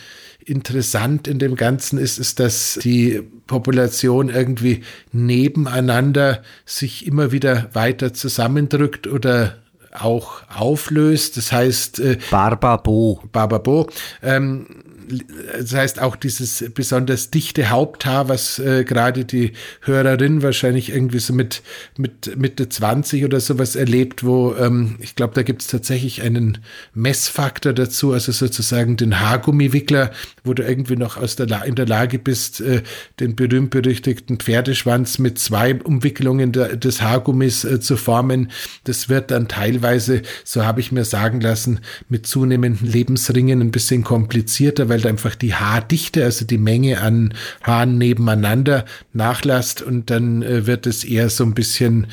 interessant 0.48 1.28
in 1.28 1.40
dem 1.40 1.56
Ganzen 1.56 2.00
ist, 2.00 2.18
ist, 2.18 2.40
dass 2.40 2.80
die 2.82 3.22
Population 3.48 4.30
irgendwie 4.30 4.84
nebeneinander 5.12 6.42
sich 6.66 7.06
immer 7.06 7.32
wieder 7.32 7.70
weiter 7.74 8.14
zusammendrückt 8.14 9.08
oder 9.08 9.58
auch 9.92 10.44
auflöst. 10.56 11.38
Das 11.38 11.52
heißt 11.52 12.00
äh, 12.00 12.18
Barbabo. 12.32 13.22
Barbabo. 13.32 13.90
Ähm, 14.24 14.68
das 15.08 15.74
heißt 15.74 16.02
auch 16.02 16.16
dieses 16.16 16.66
besonders 16.74 17.32
dichte 17.32 17.70
Haupthaar, 17.70 18.30
was 18.30 18.60
äh, 18.60 18.84
gerade 18.84 19.26
die 19.26 19.54
Hörerin 19.82 20.44
wahrscheinlich 20.44 20.90
irgendwie 20.90 21.20
so 21.20 21.34
mit, 21.34 21.62
mit 21.98 22.38
Mitte 22.38 22.70
20 22.70 23.24
oder 23.24 23.40
sowas 23.40 23.76
erlebt, 23.76 24.24
wo 24.24 24.56
ähm, 24.56 24.98
ich 25.00 25.16
glaube, 25.16 25.34
da 25.34 25.44
gibt 25.44 25.62
es 25.62 25.68
tatsächlich 25.68 26.22
einen 26.22 26.60
Messfaktor 26.94 27.74
dazu, 27.74 28.12
also 28.12 28.32
sozusagen 28.32 28.98
den 28.98 29.20
Haargummiwickler, 29.20 30.12
wo 30.44 30.54
du 30.54 30.64
irgendwie 30.64 30.96
noch 30.96 31.18
aus 31.18 31.36
der 31.36 31.48
La 31.48 31.62
in 31.64 31.76
der 31.76 31.86
Lage 31.86 32.20
bist, 32.20 32.62
äh, 32.62 32.82
den 33.20 33.36
berühmt-berüchtigten 33.36 34.38
Pferdeschwanz 34.38 35.20
mit 35.20 35.40
zwei 35.40 35.76
Umwicklungen 35.76 36.52
der, 36.52 36.76
des 36.76 37.02
Haargummis 37.02 37.64
äh, 37.64 37.80
zu 37.80 37.98
formen. 37.98 38.52
Das 38.84 39.10
wird 39.10 39.32
dann 39.32 39.48
teilweise, 39.48 40.22
so 40.44 40.66
habe 40.66 40.82
ich 40.82 40.92
mir 40.92 41.06
sagen 41.06 41.40
lassen, 41.40 41.80
mit 42.10 42.28
zunehmenden 42.28 42.88
Lebensringen 42.88 43.62
ein 43.62 43.72
bisschen 43.72 44.04
komplizierter, 44.04 44.90
weil 44.90 44.97
weil 45.04 45.12
einfach 45.12 45.36
die 45.36 45.56
Haardichte, 45.56 46.24
also 46.24 46.46
die 46.46 46.58
Menge 46.58 47.02
an 47.02 47.34
Haaren 47.64 47.98
nebeneinander 47.98 48.86
nachlasst 49.14 49.82
und 49.82 50.10
dann 50.10 50.42
äh, 50.42 50.66
wird 50.66 50.88
es 50.88 51.04
eher 51.04 51.30
so 51.30 51.44
ein 51.44 51.54
bisschen 51.54 52.08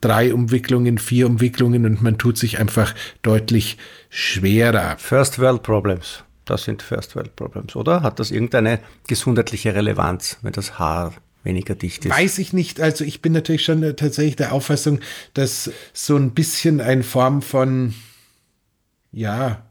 drei 0.00 0.32
Umwicklungen, 0.32 0.98
vier 0.98 1.26
Umwicklungen 1.26 1.84
und 1.84 2.02
man 2.02 2.18
tut 2.18 2.38
sich 2.38 2.58
einfach 2.58 2.94
deutlich 3.22 3.78
schwerer. 4.08 4.96
First 4.98 5.38
World 5.38 5.62
Problems. 5.62 6.24
Das 6.44 6.64
sind 6.64 6.82
First 6.82 7.14
World 7.14 7.36
Problems, 7.36 7.76
oder? 7.76 8.02
Hat 8.02 8.18
das 8.18 8.30
irgendeine 8.30 8.80
gesundheitliche 9.06 9.74
Relevanz, 9.74 10.38
wenn 10.42 10.52
das 10.52 10.78
Haar 10.78 11.12
weniger 11.44 11.74
dicht 11.74 12.04
ist? 12.04 12.16
Weiß 12.16 12.38
ich 12.38 12.52
nicht. 12.52 12.80
Also 12.80 13.04
ich 13.04 13.22
bin 13.22 13.32
natürlich 13.32 13.64
schon 13.64 13.82
tatsächlich 13.96 14.36
der 14.36 14.52
Auffassung, 14.52 15.00
dass 15.34 15.70
so 15.92 16.16
ein 16.16 16.32
bisschen 16.32 16.80
eine 16.80 17.02
Form 17.02 17.42
von, 17.42 17.94
ja, 19.12 19.62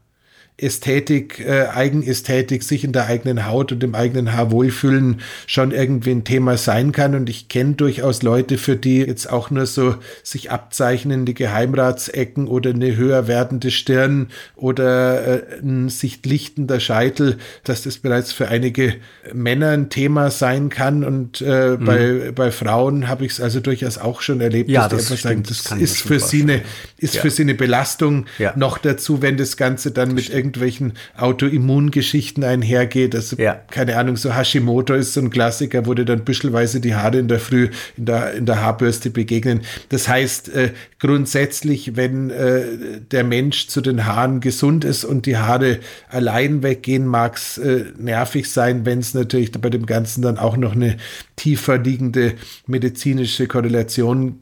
Ästhetik, 0.62 1.40
äh, 1.40 1.66
Eigenästhetik, 1.66 2.62
sich 2.62 2.84
in 2.84 2.92
der 2.92 3.06
eigenen 3.06 3.46
Haut 3.46 3.72
und 3.72 3.82
im 3.82 3.94
eigenen 3.94 4.32
Haar 4.32 4.50
wohlfühlen, 4.50 5.20
schon 5.46 5.72
irgendwie 5.72 6.10
ein 6.10 6.24
Thema 6.24 6.56
sein 6.56 6.92
kann. 6.92 7.14
Und 7.14 7.30
ich 7.30 7.48
kenne 7.48 7.74
durchaus 7.74 8.22
Leute, 8.22 8.58
für 8.58 8.76
die 8.76 8.98
jetzt 8.98 9.30
auch 9.30 9.50
nur 9.50 9.66
so 9.66 9.96
sich 10.22 10.50
abzeichnende 10.50 11.32
Geheimratsecken 11.32 12.46
oder 12.46 12.70
eine 12.70 12.96
höher 12.96 13.26
werdende 13.26 13.70
Stirn 13.70 14.28
oder 14.56 15.26
äh, 15.26 15.60
ein 15.62 15.88
sich 15.88 16.24
lichtender 16.24 16.80
Scheitel, 16.80 17.38
dass 17.64 17.82
das 17.82 17.98
bereits 17.98 18.32
für 18.32 18.48
einige 18.48 18.96
Männer 19.32 19.70
ein 19.70 19.88
Thema 19.88 20.30
sein 20.30 20.68
kann. 20.68 21.04
Und 21.04 21.40
äh, 21.40 21.76
mhm. 21.78 21.84
bei, 21.84 22.32
bei 22.34 22.50
Frauen 22.50 23.08
habe 23.08 23.24
ich 23.24 23.32
es 23.32 23.40
also 23.40 23.60
durchaus 23.60 23.96
auch 23.96 24.20
schon 24.20 24.40
erlebt, 24.40 24.68
ja, 24.68 24.88
dass 24.88 25.08
das 25.08 25.22
sagen, 25.22 25.42
das, 25.42 25.64
das 25.64 25.78
ist, 25.78 26.02
für 26.02 26.20
sie, 26.20 26.42
eine, 26.42 26.62
ist 26.98 27.14
ja. 27.14 27.22
für 27.22 27.30
sie 27.30 27.42
eine 27.42 27.54
Belastung. 27.54 28.26
Ja. 28.38 28.52
Noch 28.56 28.78
dazu, 28.78 29.22
wenn 29.22 29.36
das 29.36 29.56
Ganze 29.56 29.90
dann 29.90 30.12
mit 30.14 30.28
irgendwie 30.28 30.49
irgendwelchen 30.50 30.92
Autoimmungeschichten 31.16 32.44
einhergeht. 32.44 33.14
Also, 33.14 33.36
ja. 33.36 33.60
keine 33.70 33.96
Ahnung, 33.96 34.16
so 34.16 34.34
Hashimoto 34.34 34.94
ist 34.94 35.14
so 35.14 35.20
ein 35.20 35.30
Klassiker, 35.30 35.86
wo 35.86 35.94
dir 35.94 36.04
dann 36.04 36.24
büschelweise 36.24 36.80
die 36.80 36.94
Haare 36.94 37.18
in 37.18 37.28
der 37.28 37.40
Früh 37.40 37.68
in 37.96 38.06
der, 38.06 38.34
in 38.34 38.46
der 38.46 38.62
Haarbürste 38.62 39.10
begegnen. 39.10 39.60
Das 39.88 40.08
heißt, 40.08 40.54
äh, 40.54 40.70
grundsätzlich, 40.98 41.96
wenn 41.96 42.30
äh, 42.30 43.00
der 43.10 43.24
Mensch 43.24 43.68
zu 43.68 43.80
den 43.80 44.06
Haaren 44.06 44.40
gesund 44.40 44.84
ist 44.84 45.04
und 45.04 45.26
die 45.26 45.36
Haare 45.36 45.78
allein 46.08 46.62
weggehen, 46.62 47.06
mag 47.06 47.36
es 47.36 47.58
äh, 47.58 47.84
nervig 47.98 48.50
sein, 48.50 48.84
wenn 48.84 48.98
es 48.98 49.14
natürlich 49.14 49.52
bei 49.52 49.70
dem 49.70 49.86
Ganzen 49.86 50.22
dann 50.22 50.38
auch 50.38 50.56
noch 50.56 50.74
eine 50.74 50.96
tiefer 51.36 51.78
liegende 51.78 52.34
medizinische 52.66 53.46
Korrelation 53.46 54.40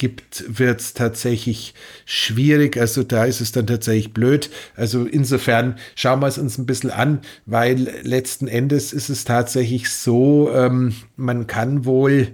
gibt, 0.00 0.44
wird 0.48 0.80
es 0.80 0.94
tatsächlich 0.94 1.74
schwierig. 2.06 2.76
Also 2.78 3.04
da 3.04 3.26
ist 3.26 3.40
es 3.40 3.52
dann 3.52 3.66
tatsächlich 3.66 4.12
blöd. 4.12 4.50
Also 4.74 5.04
insofern 5.04 5.76
schauen 5.94 6.20
wir 6.20 6.26
es 6.26 6.38
uns 6.38 6.58
ein 6.58 6.66
bisschen 6.66 6.90
an, 6.90 7.20
weil 7.46 8.00
letzten 8.02 8.48
Endes 8.48 8.92
ist 8.92 9.10
es 9.10 9.24
tatsächlich 9.24 9.90
so, 9.90 10.50
ähm, 10.52 10.94
man 11.16 11.46
kann 11.46 11.84
wohl 11.84 12.28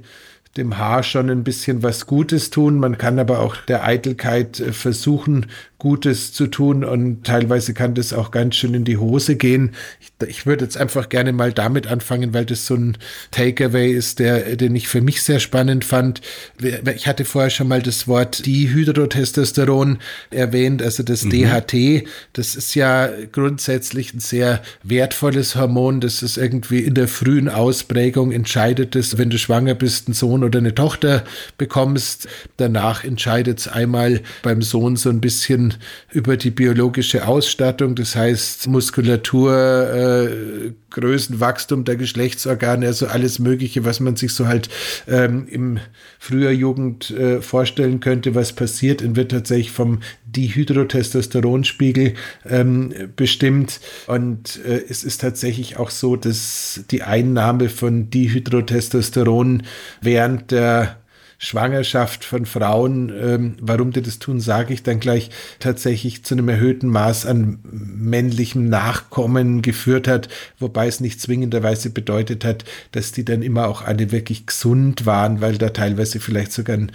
dem 0.57 0.79
Haar 0.79 1.03
schon 1.03 1.29
ein 1.29 1.45
bisschen 1.45 1.83
was 1.83 2.07
Gutes 2.07 2.51
tun. 2.51 2.79
Man 2.79 2.99
kann 2.99 3.19
aber 3.19 3.41
auch 3.41 3.57
der 3.57 3.85
Eitelkeit 3.85 4.61
äh, 4.61 4.73
versuchen, 4.73 5.47
Gutes 5.79 6.33
zu 6.33 6.47
tun 6.47 6.85
und 6.85 7.25
teilweise 7.25 7.75
kann 7.75 7.95
das 7.95 8.15
auch 8.15 8.31
ganz 8.31 8.57
schön 8.57 8.73
in 8.73 8.85
die 8.85 8.97
Hose 8.97 9.37
gehen. 9.37 9.73
Ich, 10.01 10.29
ich 10.29 10.47
würde 10.47 10.65
jetzt 10.65 10.79
einfach 10.79 11.11
gerne 11.11 11.35
mal 11.35 11.53
damit 11.53 11.87
anfangen, 11.87 12.33
weil 12.33 12.47
das 12.47 12.65
so 12.65 12.77
ein 12.77 12.97
Takeaway 13.31 13.93
ist, 13.93 14.19
der, 14.19 14.57
den 14.57 14.75
ich 14.75 14.89
für 14.89 15.03
mich 15.03 15.23
sehr 15.23 15.39
spannend 15.39 15.85
fand. 15.85 16.23
Ich 16.95 17.07
hatte 17.07 17.27
vorher 17.27 17.51
schon 17.51 17.69
mal 17.69 17.83
das 17.83 18.09
Wort 18.09 18.47
Dihydrotestosteron 18.47 19.99
erwähnt, 20.31 20.83
also 20.83 21.03
das 21.03 21.25
mhm. 21.25 21.31
DHT. 21.31 22.09
Das 22.33 22.57
ist 22.57 22.75
ja 22.75 23.11
grundsätzlich 23.31 24.15
ein 24.15 24.21
sehr 24.21 24.63
wertvolles 24.83 25.57
Hormon. 25.57 26.01
Das 26.01 26.23
ist 26.23 26.39
irgendwie 26.39 26.81
in 26.81 26.95
der 26.95 27.09
frühen 27.09 27.51
Ausprägung 27.51 28.33
entscheidet 28.33 28.97
es, 28.97 29.19
wenn 29.19 29.29
du 29.29 29.39
schwanger 29.39 29.75
bist, 29.75 30.09
einen 30.09 30.15
Sohn 30.15 30.43
oder 30.43 30.59
eine 30.59 30.75
Tochter 30.75 31.25
bekommst. 31.59 32.29
Danach 32.57 33.05
entscheidet 33.05 33.59
es 33.59 33.69
einmal 33.69 34.23
beim 34.43 34.63
Sohn 34.63 34.97
so 34.97 35.11
ein 35.11 35.21
bisschen 35.21 35.66
über 36.13 36.37
die 36.37 36.51
biologische 36.51 37.27
Ausstattung, 37.27 37.95
das 37.95 38.17
heißt 38.17 38.67
Muskulatur, 38.69 39.53
äh, 39.55 40.73
Größenwachstum 40.91 41.85
der 41.85 41.97
Geschlechtsorgane, 41.97 42.87
also 42.87 43.07
alles 43.07 43.39
Mögliche, 43.39 43.85
was 43.85 44.01
man 44.01 44.17
sich 44.17 44.33
so 44.33 44.47
halt 44.47 44.69
ähm, 45.07 45.47
im 45.49 45.79
früher 46.19 46.51
Jugend 46.51 47.11
äh, 47.11 47.43
vorstellen 47.43 48.01
könnte, 48.01 48.35
was 48.35 48.53
passiert, 48.53 49.03
und 49.03 49.17
wird 49.17 49.31
tatsächlich 49.31 49.73
vom 49.73 50.01
Dihydrotestosteronspiegel 50.25 52.15
ähm, 52.49 52.93
bestimmt. 53.15 53.81
Und 54.07 54.61
äh, 54.65 54.83
es 54.89 55.05
ist 55.05 55.21
tatsächlich 55.21 55.77
auch 55.77 55.91
so, 55.91 56.17
dass 56.17 56.85
die 56.91 57.03
Einnahme 57.03 57.69
von 57.69 58.11
Dihydrotestosteron 58.11 59.65
während 60.01 60.51
der 60.51 60.97
Schwangerschaft 61.39 62.25
von 62.25 62.47
Frauen, 62.47 63.13
ähm, 63.15 63.57
warum 63.61 63.93
die 63.93 64.03
das 64.03 64.19
tun, 64.19 64.41
sage 64.41 64.73
ich 64.73 64.83
dann 64.83 65.01
gleich, 65.01 65.31
tatsächlich 65.59 66.25
zu 66.25 66.35
einem 66.35 66.49
erhöhten 66.49 66.89
Maß 66.89 67.27
an 67.27 67.59
männlichem 67.63 68.69
Nachkommen 68.69 69.61
geführt 69.61 70.09
hat, 70.09 70.29
wobei 70.59 70.87
es 70.87 71.01
nicht 71.01 71.21
zwingenderweise 71.21 71.91
bedeutet 71.91 72.45
hat, 72.45 72.65
dass 72.93 73.13
die 73.13 73.25
dann 73.25 73.43
immer 73.43 73.69
auch 73.69 73.83
alle 73.83 74.13
wirklich 74.13 74.47
gesund 74.47 75.05
waren, 75.05 75.41
weil 75.41 75.59
da 75.59 75.71
teilweise 75.71 76.21
vielleicht 76.21 76.53
sogar 76.53 76.77
ein 76.77 76.93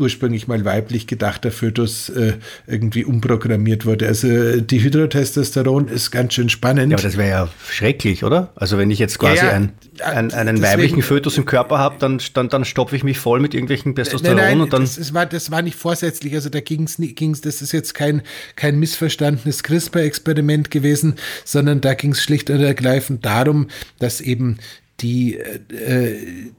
ursprünglich 0.00 0.48
mal 0.48 0.64
weiblich 0.64 1.06
gedachter 1.06 1.52
Fötus 1.52 2.08
äh, 2.08 2.34
irgendwie 2.66 3.04
umprogrammiert 3.04 3.86
wurde. 3.86 4.08
Also 4.08 4.60
die 4.60 4.82
Hydrotestosteron 4.82 5.88
ist 5.88 6.10
ganz 6.10 6.34
schön 6.34 6.48
spannend. 6.48 6.90
Ja, 6.90 6.96
aber 6.96 7.02
das 7.02 7.16
wäre 7.16 7.28
ja 7.28 7.48
schrecklich, 7.68 8.24
oder? 8.24 8.52
Also 8.56 8.78
wenn 8.78 8.90
ich 8.90 8.98
jetzt 8.98 9.18
quasi 9.18 9.44
ja, 9.44 9.50
ein, 9.52 9.72
ein, 10.02 10.32
einen 10.32 10.56
deswegen, 10.56 10.62
weiblichen 10.62 11.02
Fötus 11.02 11.36
im 11.38 11.44
Körper 11.44 11.78
habe, 11.78 11.96
dann, 11.98 12.20
dann, 12.34 12.48
dann 12.48 12.64
stopfe 12.64 12.96
ich 12.96 13.04
mich 13.04 13.18
voll 13.18 13.40
mit 13.40 13.54
irgendwelchen 13.54 13.94
Testosteron 13.94 14.36
nein, 14.36 14.46
nein, 14.46 14.60
und 14.62 14.72
dann. 14.72 14.82
Das, 14.82 14.96
das, 14.96 15.14
war, 15.14 15.26
das 15.26 15.50
war 15.50 15.62
nicht 15.62 15.76
vorsätzlich, 15.76 16.34
also 16.34 16.48
da 16.48 16.60
ging 16.60 16.84
es, 16.84 16.96
ging's, 16.98 17.40
das 17.42 17.62
ist 17.62 17.72
jetzt 17.72 17.94
kein, 17.94 18.22
kein 18.56 18.78
missverstandenes 18.78 19.62
CRISPR-Experiment 19.62 20.70
gewesen, 20.70 21.16
sondern 21.44 21.80
da 21.80 21.94
ging 21.94 22.12
es 22.12 22.22
schlicht 22.22 22.50
und 22.50 22.60
ergreifend 22.60 23.24
darum, 23.26 23.68
dass 23.98 24.20
eben 24.20 24.58
die, 25.00 25.36
äh, 25.36 25.60
äh, 25.74 26.50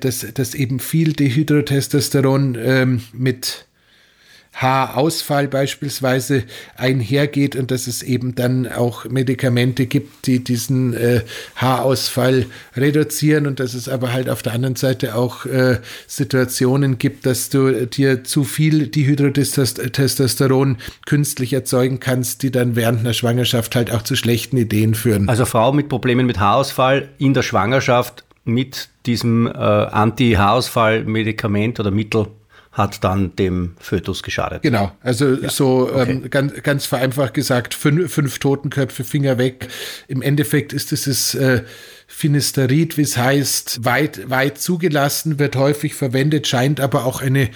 dass, 0.00 0.26
dass 0.34 0.54
eben 0.54 0.80
viel 0.80 1.12
Dehydrotestosteron 1.12 2.56
ähm, 2.58 3.02
mit 3.12 3.66
Haarausfall 4.54 5.48
beispielsweise 5.48 6.44
einhergeht 6.76 7.56
und 7.56 7.70
dass 7.70 7.86
es 7.86 8.02
eben 8.02 8.34
dann 8.34 8.70
auch 8.70 9.04
Medikamente 9.06 9.86
gibt, 9.86 10.26
die 10.26 10.44
diesen 10.44 10.94
äh, 10.94 11.22
Haarausfall 11.56 12.46
reduzieren 12.76 13.46
und 13.46 13.58
dass 13.58 13.74
es 13.74 13.88
aber 13.88 14.12
halt 14.12 14.28
auf 14.28 14.42
der 14.42 14.52
anderen 14.52 14.76
Seite 14.76 15.16
auch 15.16 15.44
äh, 15.46 15.78
Situationen 16.06 16.98
gibt, 16.98 17.26
dass 17.26 17.50
du 17.50 17.86
dir 17.86 18.22
zu 18.22 18.44
viel 18.44 18.86
Dihydrotestosteron 18.86 20.76
künstlich 21.04 21.52
erzeugen 21.52 21.98
kannst, 21.98 22.42
die 22.44 22.52
dann 22.52 22.76
während 22.76 23.00
einer 23.00 23.12
Schwangerschaft 23.12 23.74
halt 23.74 23.90
auch 23.90 24.02
zu 24.02 24.14
schlechten 24.14 24.56
Ideen 24.56 24.94
führen. 24.94 25.28
Also 25.28 25.46
Frau 25.46 25.72
mit 25.72 25.88
Problemen 25.88 26.26
mit 26.26 26.38
Haarausfall 26.38 27.08
in 27.18 27.34
der 27.34 27.42
Schwangerschaft 27.42 28.24
mit 28.44 28.90
diesem 29.06 29.46
äh, 29.46 29.50
Anti-Haarausfall-Medikament 29.50 31.80
oder 31.80 31.90
Mittel 31.90 32.26
hat 32.74 33.04
dann 33.04 33.34
dem 33.36 33.74
Fötus 33.78 34.22
geschadet. 34.22 34.62
Genau, 34.62 34.90
also 35.00 35.34
ja. 35.34 35.48
so 35.48 35.88
okay. 35.88 36.10
ähm, 36.10 36.30
ganz, 36.30 36.62
ganz 36.62 36.86
vereinfacht 36.86 37.32
gesagt, 37.32 37.72
fünf, 37.72 38.12
fünf 38.12 38.40
Totenköpfe, 38.40 39.04
Finger 39.04 39.38
weg. 39.38 39.68
Im 40.08 40.22
Endeffekt 40.22 40.72
ist 40.72 40.90
dieses 40.90 41.36
äh, 41.36 41.62
Finisterid, 42.08 42.98
wie 42.98 43.02
es 43.02 43.16
heißt, 43.16 43.84
weit, 43.84 44.28
weit 44.28 44.58
zugelassen, 44.58 45.38
wird 45.38 45.54
häufig 45.54 45.94
verwendet, 45.94 46.48
scheint 46.48 46.80
aber 46.80 47.04
auch 47.04 47.22
eine 47.22 47.48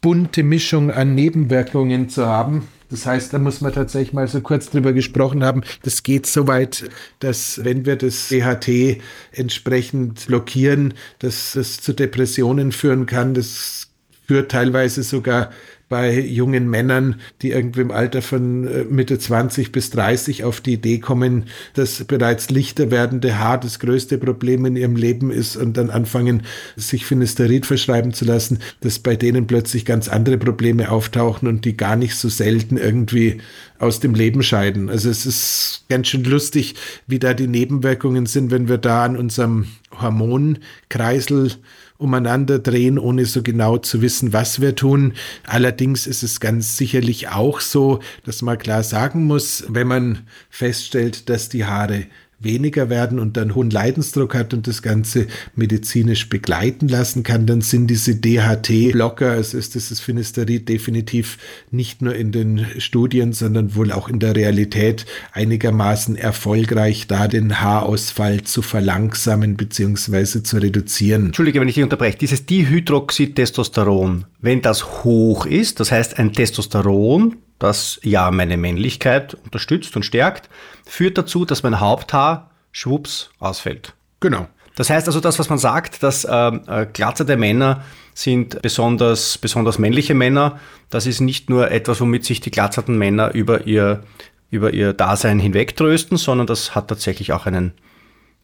bunte 0.00 0.42
Mischung 0.42 0.90
an 0.90 1.14
Nebenwirkungen 1.14 2.08
zu 2.08 2.26
haben. 2.26 2.66
Das 2.92 3.06
heißt, 3.06 3.32
da 3.32 3.38
muss 3.38 3.62
man 3.62 3.72
tatsächlich 3.72 4.12
mal 4.12 4.28
so 4.28 4.42
kurz 4.42 4.68
drüber 4.68 4.92
gesprochen 4.92 5.42
haben. 5.42 5.62
Das 5.82 6.02
geht 6.02 6.26
so 6.26 6.46
weit, 6.46 6.90
dass 7.20 7.64
wenn 7.64 7.86
wir 7.86 7.96
das 7.96 8.28
DHT 8.28 9.00
entsprechend 9.32 10.26
blockieren, 10.26 10.92
dass 11.18 11.54
das 11.54 11.80
zu 11.80 11.94
Depressionen 11.94 12.70
führen 12.70 13.06
kann. 13.06 13.32
Das 13.32 13.88
führt 14.26 14.50
teilweise 14.50 15.02
sogar 15.02 15.50
bei 15.92 16.18
jungen 16.18 16.70
Männern, 16.70 17.16
die 17.42 17.50
irgendwie 17.50 17.82
im 17.82 17.90
Alter 17.90 18.22
von 18.22 18.66
äh, 18.66 18.84
Mitte 18.84 19.18
20 19.18 19.72
bis 19.72 19.90
30 19.90 20.42
auf 20.42 20.62
die 20.62 20.72
Idee 20.72 21.00
kommen, 21.00 21.44
dass 21.74 22.02
bereits 22.04 22.48
lichter 22.48 22.90
werdende 22.90 23.38
Haar 23.38 23.60
das 23.60 23.78
größte 23.78 24.16
Problem 24.16 24.64
in 24.64 24.74
ihrem 24.74 24.96
Leben 24.96 25.30
ist 25.30 25.54
und 25.54 25.76
dann 25.76 25.90
anfangen, 25.90 26.44
sich 26.76 27.04
Finasterid 27.04 27.66
verschreiben 27.66 28.14
zu 28.14 28.24
lassen, 28.24 28.60
dass 28.80 29.00
bei 29.00 29.16
denen 29.16 29.46
plötzlich 29.46 29.84
ganz 29.84 30.08
andere 30.08 30.38
Probleme 30.38 30.90
auftauchen 30.90 31.46
und 31.46 31.66
die 31.66 31.76
gar 31.76 31.96
nicht 31.96 32.14
so 32.16 32.30
selten 32.30 32.78
irgendwie 32.78 33.42
aus 33.78 34.00
dem 34.00 34.14
Leben 34.14 34.42
scheiden. 34.42 34.88
Also 34.88 35.10
es 35.10 35.26
ist 35.26 35.84
ganz 35.90 36.08
schön 36.08 36.24
lustig, 36.24 36.74
wie 37.06 37.18
da 37.18 37.34
die 37.34 37.48
Nebenwirkungen 37.48 38.24
sind, 38.24 38.50
wenn 38.50 38.66
wir 38.66 38.78
da 38.78 39.04
an 39.04 39.18
unserem 39.18 39.66
Hormonkreisel 40.00 41.52
umeinander 42.02 42.58
drehen, 42.58 42.98
ohne 42.98 43.24
so 43.24 43.42
genau 43.42 43.78
zu 43.78 44.02
wissen, 44.02 44.32
was 44.32 44.60
wir 44.60 44.74
tun. 44.74 45.14
Allerdings 45.46 46.06
ist 46.06 46.22
es 46.22 46.40
ganz 46.40 46.76
sicherlich 46.76 47.28
auch 47.28 47.60
so, 47.60 48.00
dass 48.24 48.42
man 48.42 48.58
klar 48.58 48.82
sagen 48.82 49.24
muss, 49.26 49.64
wenn 49.68 49.86
man 49.86 50.18
feststellt, 50.50 51.28
dass 51.28 51.48
die 51.48 51.64
Haare 51.64 52.06
weniger 52.44 52.90
werden 52.90 53.18
und 53.18 53.36
dann 53.36 53.54
hohen 53.54 53.70
Leidensdruck 53.70 54.34
hat 54.34 54.54
und 54.54 54.66
das 54.66 54.82
Ganze 54.82 55.26
medizinisch 55.54 56.28
begleiten 56.28 56.88
lassen 56.88 57.22
kann, 57.22 57.46
dann 57.46 57.60
sind 57.60 57.88
diese 57.88 58.16
DHT-Blocker, 58.16 59.30
also 59.30 59.58
ist 59.58 59.74
dieses 59.74 60.00
Finasterid 60.00 60.68
definitiv 60.68 61.38
nicht 61.70 62.02
nur 62.02 62.14
in 62.14 62.32
den 62.32 62.66
Studien, 62.78 63.32
sondern 63.32 63.74
wohl 63.74 63.92
auch 63.92 64.08
in 64.08 64.18
der 64.18 64.36
Realität 64.36 65.06
einigermaßen 65.32 66.16
erfolgreich, 66.16 67.06
da 67.06 67.28
den 67.28 67.60
Haarausfall 67.60 68.42
zu 68.42 68.62
verlangsamen 68.62 69.56
bzw. 69.56 70.42
zu 70.42 70.58
reduzieren. 70.58 71.26
Entschuldige, 71.26 71.60
wenn 71.60 71.68
ich 71.68 71.74
dich 71.74 71.84
unterbreche. 71.84 72.18
Dieses 72.18 72.46
Dihydroxytestosteron, 72.46 74.26
wenn 74.40 74.62
das 74.62 75.04
hoch 75.04 75.46
ist, 75.46 75.80
das 75.80 75.92
heißt 75.92 76.18
ein 76.18 76.32
Testosteron, 76.32 77.36
das 77.62 78.00
ja 78.02 78.30
meine 78.30 78.56
Männlichkeit 78.56 79.34
unterstützt 79.44 79.94
und 79.96 80.04
stärkt, 80.04 80.48
führt 80.84 81.16
dazu, 81.16 81.44
dass 81.44 81.62
mein 81.62 81.80
Haupthaar 81.80 82.50
schwupps 82.72 83.30
ausfällt. 83.38 83.94
Genau. 84.20 84.48
Das 84.74 84.88
heißt 84.90 85.06
also, 85.06 85.20
das, 85.20 85.38
was 85.38 85.50
man 85.50 85.58
sagt, 85.58 86.02
dass 86.02 86.26
ähm, 86.28 86.62
äh, 86.66 86.86
glatzerte 86.86 87.36
Männer 87.36 87.84
sind 88.14 88.60
besonders, 88.62 89.38
besonders 89.38 89.78
männliche 89.78 90.14
Männer, 90.14 90.58
das 90.90 91.06
ist 91.06 91.20
nicht 91.20 91.50
nur 91.50 91.70
etwas, 91.70 92.00
womit 92.00 92.24
sich 92.24 92.40
die 92.40 92.50
glatzerten 92.50 92.96
Männer 92.96 93.34
über 93.34 93.66
ihr, 93.66 94.02
über 94.50 94.72
ihr 94.72 94.92
Dasein 94.92 95.38
hinwegtrösten, 95.38 96.16
sondern 96.16 96.46
das 96.46 96.74
hat 96.74 96.88
tatsächlich 96.88 97.32
auch 97.32 97.46
einen 97.46 97.74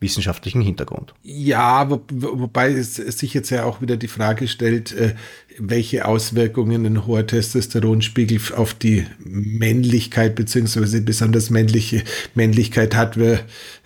wissenschaftlichen 0.01 0.63
Hintergrund. 0.63 1.15
Ja, 1.23 1.91
wo, 1.91 2.01
wobei 2.11 2.73
es, 2.73 2.97
sich 2.97 3.35
jetzt 3.35 3.51
ja 3.51 3.65
auch 3.65 3.81
wieder 3.81 3.97
die 3.97 4.09
Frage 4.09 4.47
stellt, 4.47 4.93
äh, 4.93 5.15
welche 5.59 6.07
Auswirkungen 6.07 6.87
ein 6.87 7.07
hoher 7.07 7.27
Testosteronspiegel 7.27 8.41
auf 8.55 8.75
die 8.75 9.07
Männlichkeit 9.19 10.37
beziehungsweise 10.37 11.01
besonders 11.01 11.51
männliche 11.51 12.05
Männlichkeit 12.35 12.95
hat. 12.95 13.17
Wir 13.17 13.41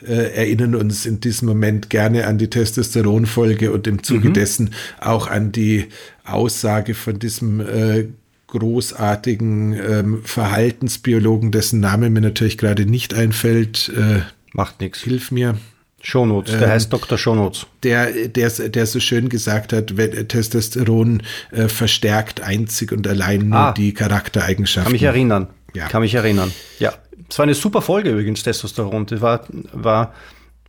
äh, 0.07 0.35
erinnern 0.35 0.75
uns 0.75 1.07
in 1.07 1.21
diesem 1.21 1.49
Moment 1.49 1.88
gerne 1.88 2.26
an 2.26 2.37
die 2.37 2.50
Testosteronfolge 2.50 3.73
und 3.73 3.87
im 3.87 4.02
Zuge 4.02 4.28
mhm. 4.28 4.35
dessen 4.35 4.71
auch 5.00 5.28
an 5.28 5.52
die 5.52 5.87
Aussage 6.25 6.95
von 6.95 7.19
diesem 7.19 7.61
äh, 7.61 8.09
großartigen 8.49 9.73
ähm, 9.73 10.21
Verhaltensbiologen, 10.25 11.52
dessen 11.52 11.81
Name 11.81 12.11
mir 12.11 12.21
natürlich 12.21 12.59
gerade 12.59 12.85
nicht 12.85 13.14
einfällt. 13.14 13.90
Äh, 13.97 14.21
Macht 14.52 14.83
nichts. 14.83 15.00
Hilf 15.00 15.31
mir. 15.31 15.57
Shownotes, 16.04 16.52
der 16.52 16.62
ähm, 16.62 16.71
heißt 16.71 16.92
Dr. 16.92 17.16
Shownotes. 17.16 17.66
Der, 17.85 18.28
der, 18.28 18.50
der 18.50 18.87
so 18.87 18.99
schön 18.99 19.28
gesagt 19.28 19.73
hat, 19.73 19.94
Testosteron 20.28 21.23
äh, 21.52 21.68
verstärkt 21.68 22.40
einzig 22.40 22.90
und 22.90 23.06
allein 23.06 23.49
nur 23.49 23.59
ah, 23.59 23.73
die 23.73 23.94
Charaktereigenschaften. 23.94 24.85
Kann 24.85 24.92
mich 24.92 25.04
erinnern. 25.04 25.47
Ja. 25.75 25.87
Kann 25.87 26.02
mich 26.02 26.14
erinnern. 26.14 26.52
Ja. 26.80 26.92
Es 27.28 27.38
war 27.38 27.44
eine 27.44 27.54
super 27.54 27.82
Folge 27.82 28.11
übrigens, 28.11 28.42
Testosteron. 28.42 29.06
Das 29.06 29.21
war, 29.21 29.47
war, 29.73 30.12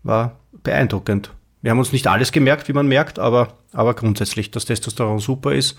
war 0.04 0.40
beeindruckend. 0.62 1.32
Wir 1.64 1.72
haben 1.72 1.80
uns 1.80 1.92
nicht 1.92 2.06
alles 2.08 2.32
gemerkt, 2.32 2.68
wie 2.68 2.74
man 2.74 2.88
merkt, 2.88 3.18
aber, 3.18 3.54
aber 3.72 3.96
grundsätzlich, 3.96 4.52
dass 4.52 4.66
Testosteron 4.66 5.20
super 5.20 5.54
ist 5.54 5.78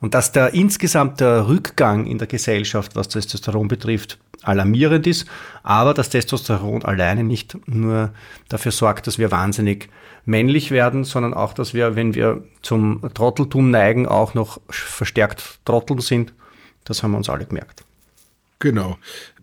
und 0.00 0.14
dass 0.14 0.32
der 0.32 0.52
insgesamt 0.54 1.20
der 1.20 1.46
Rückgang 1.46 2.06
in 2.06 2.18
der 2.18 2.26
Gesellschaft, 2.26 2.96
was 2.96 3.08
Testosteron 3.08 3.68
betrifft, 3.68 4.18
alarmierend 4.42 5.06
ist, 5.06 5.26
aber 5.62 5.94
dass 5.94 6.10
Testosteron 6.10 6.84
alleine 6.84 7.24
nicht 7.24 7.56
nur 7.66 8.12
dafür 8.48 8.72
sorgt, 8.72 9.06
dass 9.06 9.18
wir 9.18 9.30
wahnsinnig 9.30 9.88
männlich 10.24 10.70
werden, 10.70 11.04
sondern 11.04 11.34
auch, 11.34 11.52
dass 11.54 11.72
wir, 11.72 11.96
wenn 11.96 12.14
wir 12.14 12.44
zum 12.62 13.00
Trotteltum 13.14 13.70
neigen, 13.70 14.06
auch 14.06 14.34
noch 14.34 14.60
verstärkt 14.68 15.60
Trotteln 15.64 16.00
sind. 16.00 16.34
Das 16.84 17.02
haben 17.02 17.12
wir 17.12 17.18
uns 17.18 17.28
alle 17.28 17.46
gemerkt. 17.46 17.84
Genau. 18.58 18.98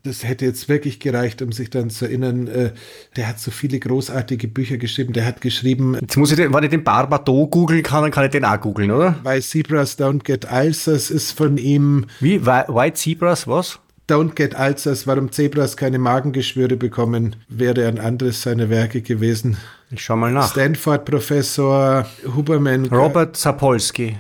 Das 0.06 0.26
hätte 0.26 0.44
jetzt 0.44 0.68
wirklich 0.68 1.00
gereicht, 1.00 1.42
um 1.42 1.54
sich 1.54 1.70
dann 1.70 1.90
zu 1.90 2.06
erinnern. 2.06 2.48
Äh, 2.48 2.74
der 3.16 3.30
hat 3.30 3.40
so 3.40 3.52
viele 3.52 3.80
großartige 3.80 4.50
Bücher 4.50 4.78
geschrieben. 4.78 5.14
Der 5.14 5.26
hat 5.26 5.40
geschrieben. 5.40 5.96
Jetzt 6.02 6.18
muss 6.18 6.32
ich 6.32 6.36
den, 6.36 6.54
wenn 6.54 6.64
ich 6.64 6.72
den 6.72 6.84
Barbados 6.84 7.50
googeln 7.50 7.84
kann, 7.84 8.02
dann 8.02 8.12
kann 8.12 8.26
ich 8.26 8.32
den 8.32 8.44
auch 8.44 8.60
googeln, 8.60 8.92
oder? 8.92 9.16
Why 9.24 9.40
Zebras 9.40 9.98
Don't 9.98 10.24
Get 10.24 10.52
Ulcers 10.52 11.10
ist 11.10 11.32
von 11.32 11.58
ihm. 11.58 12.08
Wie? 12.20 12.46
White 12.46 12.96
Zebras, 12.96 13.48
was? 13.48 13.80
Don't 14.08 14.36
Get 14.36 14.54
Ulcers, 14.60 15.08
warum 15.08 15.32
Zebras 15.32 15.78
keine 15.78 15.98
Magengeschwüre 15.98 16.76
bekommen, 16.76 17.38
wäre 17.48 17.88
ein 17.88 18.00
anderes 18.00 18.42
seiner 18.42 18.70
Werke 18.70 19.02
gewesen. 19.02 19.58
Ich 19.94 20.04
schau 20.04 20.16
mal 20.16 20.32
nach. 20.32 20.50
Stanford-Professor 20.50 22.08
Huberman. 22.36 22.88
Robert 22.88 23.38
Sapolsky. 23.38 24.18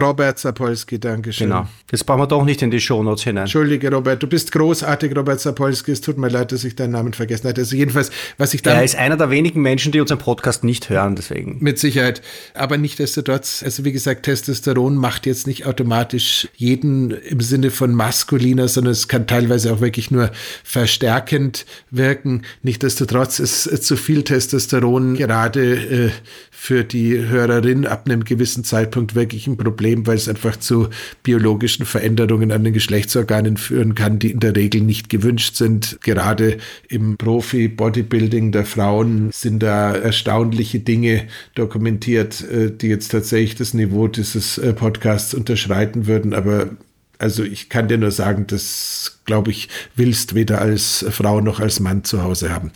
Robert 0.00 0.40
Sapolsky, 0.40 0.98
danke 0.98 1.32
schön. 1.32 1.48
Genau. 1.48 1.68
Jetzt 1.92 2.04
brauchen 2.06 2.22
wir 2.22 2.26
doch 2.26 2.44
nicht 2.44 2.60
in 2.60 2.72
die 2.72 2.80
Shownotes 2.80 3.22
hinein. 3.22 3.44
Entschuldige, 3.44 3.92
Robert, 3.92 4.20
du 4.20 4.26
bist 4.26 4.50
großartig, 4.50 5.16
Robert 5.16 5.40
Sapolsky. 5.40 5.92
Es 5.92 6.00
tut 6.00 6.18
mir 6.18 6.28
leid, 6.28 6.50
dass 6.50 6.64
ich 6.64 6.74
deinen 6.74 6.90
Namen 6.90 7.12
vergessen 7.12 7.48
hatte. 7.48 7.60
Also 7.60 7.76
jedenfalls, 7.76 8.10
was 8.36 8.52
ich 8.52 8.62
dann... 8.62 8.78
Er 8.78 8.82
ist 8.82 8.96
einer 8.96 9.16
der 9.16 9.30
wenigen 9.30 9.62
Menschen, 9.62 9.92
die 9.92 10.00
unseren 10.00 10.18
Podcast 10.18 10.64
nicht 10.64 10.90
hören, 10.90 11.14
deswegen. 11.14 11.58
Mit 11.60 11.78
Sicherheit. 11.78 12.20
Aber 12.54 12.76
nichtdestotrotz, 12.76 13.62
also 13.62 13.84
wie 13.84 13.92
gesagt, 13.92 14.24
Testosteron 14.24 14.96
macht 14.96 15.26
jetzt 15.26 15.46
nicht 15.46 15.66
automatisch 15.66 16.48
jeden 16.56 17.12
im 17.12 17.40
Sinne 17.40 17.70
von 17.70 17.94
maskuliner, 17.94 18.66
sondern 18.66 18.90
es 18.92 19.06
kann 19.06 19.28
teilweise 19.28 19.72
auch 19.72 19.80
wirklich 19.80 20.10
nur 20.10 20.32
verstärkend 20.64 21.64
wirken. 21.92 22.42
Nichtdestotrotz 22.62 23.38
ist 23.38 23.84
zu 23.84 23.96
viel 23.96 24.24
Testosteron 24.24 25.11
gerade 25.14 26.06
äh, 26.06 26.10
für 26.50 26.84
die 26.84 27.18
Hörerin 27.18 27.86
ab 27.86 28.06
einem 28.06 28.24
gewissen 28.24 28.62
Zeitpunkt 28.62 29.14
wirklich 29.14 29.46
ein 29.46 29.56
Problem, 29.56 30.06
weil 30.06 30.16
es 30.16 30.28
einfach 30.28 30.56
zu 30.56 30.88
biologischen 31.22 31.84
Veränderungen 31.84 32.52
an 32.52 32.62
den 32.62 32.72
Geschlechtsorganen 32.72 33.56
führen 33.56 33.94
kann, 33.94 34.18
die 34.18 34.30
in 34.30 34.40
der 34.40 34.54
Regel 34.54 34.82
nicht 34.82 35.08
gewünscht 35.08 35.56
sind. 35.56 35.98
Gerade 36.02 36.58
im 36.88 37.16
Profi-Bodybuilding 37.16 38.52
der 38.52 38.64
Frauen 38.64 39.30
sind 39.32 39.62
da 39.62 39.92
erstaunliche 39.94 40.78
Dinge 40.78 41.26
dokumentiert, 41.54 42.42
äh, 42.48 42.70
die 42.70 42.88
jetzt 42.88 43.08
tatsächlich 43.08 43.56
das 43.56 43.74
Niveau 43.74 44.06
dieses 44.06 44.58
äh, 44.58 44.72
Podcasts 44.72 45.34
unterschreiten 45.34 46.06
würden. 46.06 46.32
Aber 46.32 46.70
also 47.18 47.44
ich 47.44 47.68
kann 47.68 47.88
dir 47.88 47.98
nur 47.98 48.10
sagen, 48.10 48.46
das 48.46 49.18
glaube 49.24 49.50
ich, 49.50 49.68
willst 49.94 50.34
weder 50.34 50.60
als 50.60 51.04
Frau 51.10 51.40
noch 51.40 51.60
als 51.60 51.80
Mann 51.80 52.04
zu 52.04 52.22
Hause 52.22 52.52
haben. 52.52 52.72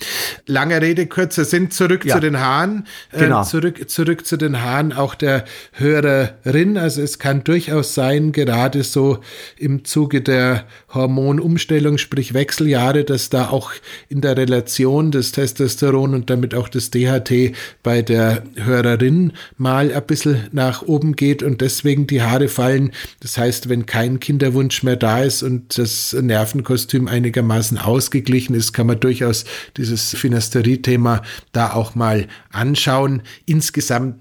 Lange 0.46 0.80
Rede, 0.80 1.06
kurzer 1.06 1.44
Sinn, 1.44 1.70
zurück 1.70 2.04
ja. 2.04 2.14
zu 2.14 2.20
den 2.20 2.38
Haaren. 2.38 2.86
Ähm, 3.12 3.20
genau. 3.20 3.42
Äh, 3.42 3.44
zurück, 3.44 3.90
zurück 3.90 4.26
zu 4.26 4.36
den 4.36 4.62
Haaren 4.62 4.92
auch 4.92 5.14
der 5.14 5.44
Hörerin. 5.72 6.78
Also 6.78 7.02
es 7.02 7.18
kann 7.18 7.42
durchaus 7.42 7.94
sein, 7.94 8.32
gerade 8.32 8.84
so 8.84 9.18
im 9.56 9.84
Zuge 9.84 10.22
der 10.22 10.66
Hormonumstellung, 10.96 11.98
sprich 11.98 12.34
Wechseljahre, 12.34 13.04
dass 13.04 13.30
da 13.30 13.50
auch 13.50 13.70
in 14.08 14.20
der 14.20 14.36
Relation 14.36 15.12
des 15.12 15.30
Testosteron 15.30 16.14
und 16.14 16.30
damit 16.30 16.54
auch 16.54 16.68
des 16.68 16.90
DHT 16.90 17.54
bei 17.82 18.02
der 18.02 18.42
Hörerin 18.56 19.32
mal 19.56 19.92
ein 19.92 20.06
bisschen 20.06 20.48
nach 20.50 20.82
oben 20.82 21.14
geht 21.14 21.42
und 21.44 21.60
deswegen 21.60 22.06
die 22.08 22.22
Haare 22.22 22.48
fallen. 22.48 22.90
Das 23.20 23.38
heißt, 23.38 23.68
wenn 23.68 23.86
kein 23.86 24.18
Kinderwunsch 24.18 24.82
mehr 24.82 24.96
da 24.96 25.22
ist 25.22 25.42
und 25.44 25.78
das 25.78 26.12
Nervenkostüm 26.12 27.06
einigermaßen 27.06 27.78
ausgeglichen 27.78 28.54
ist, 28.54 28.72
kann 28.72 28.88
man 28.88 28.98
durchaus 28.98 29.44
dieses 29.76 30.14
Finasterie-Thema 30.16 31.22
da 31.52 31.72
auch 31.74 31.94
mal 31.94 32.26
anschauen. 32.50 33.22
Insgesamt 33.44 34.16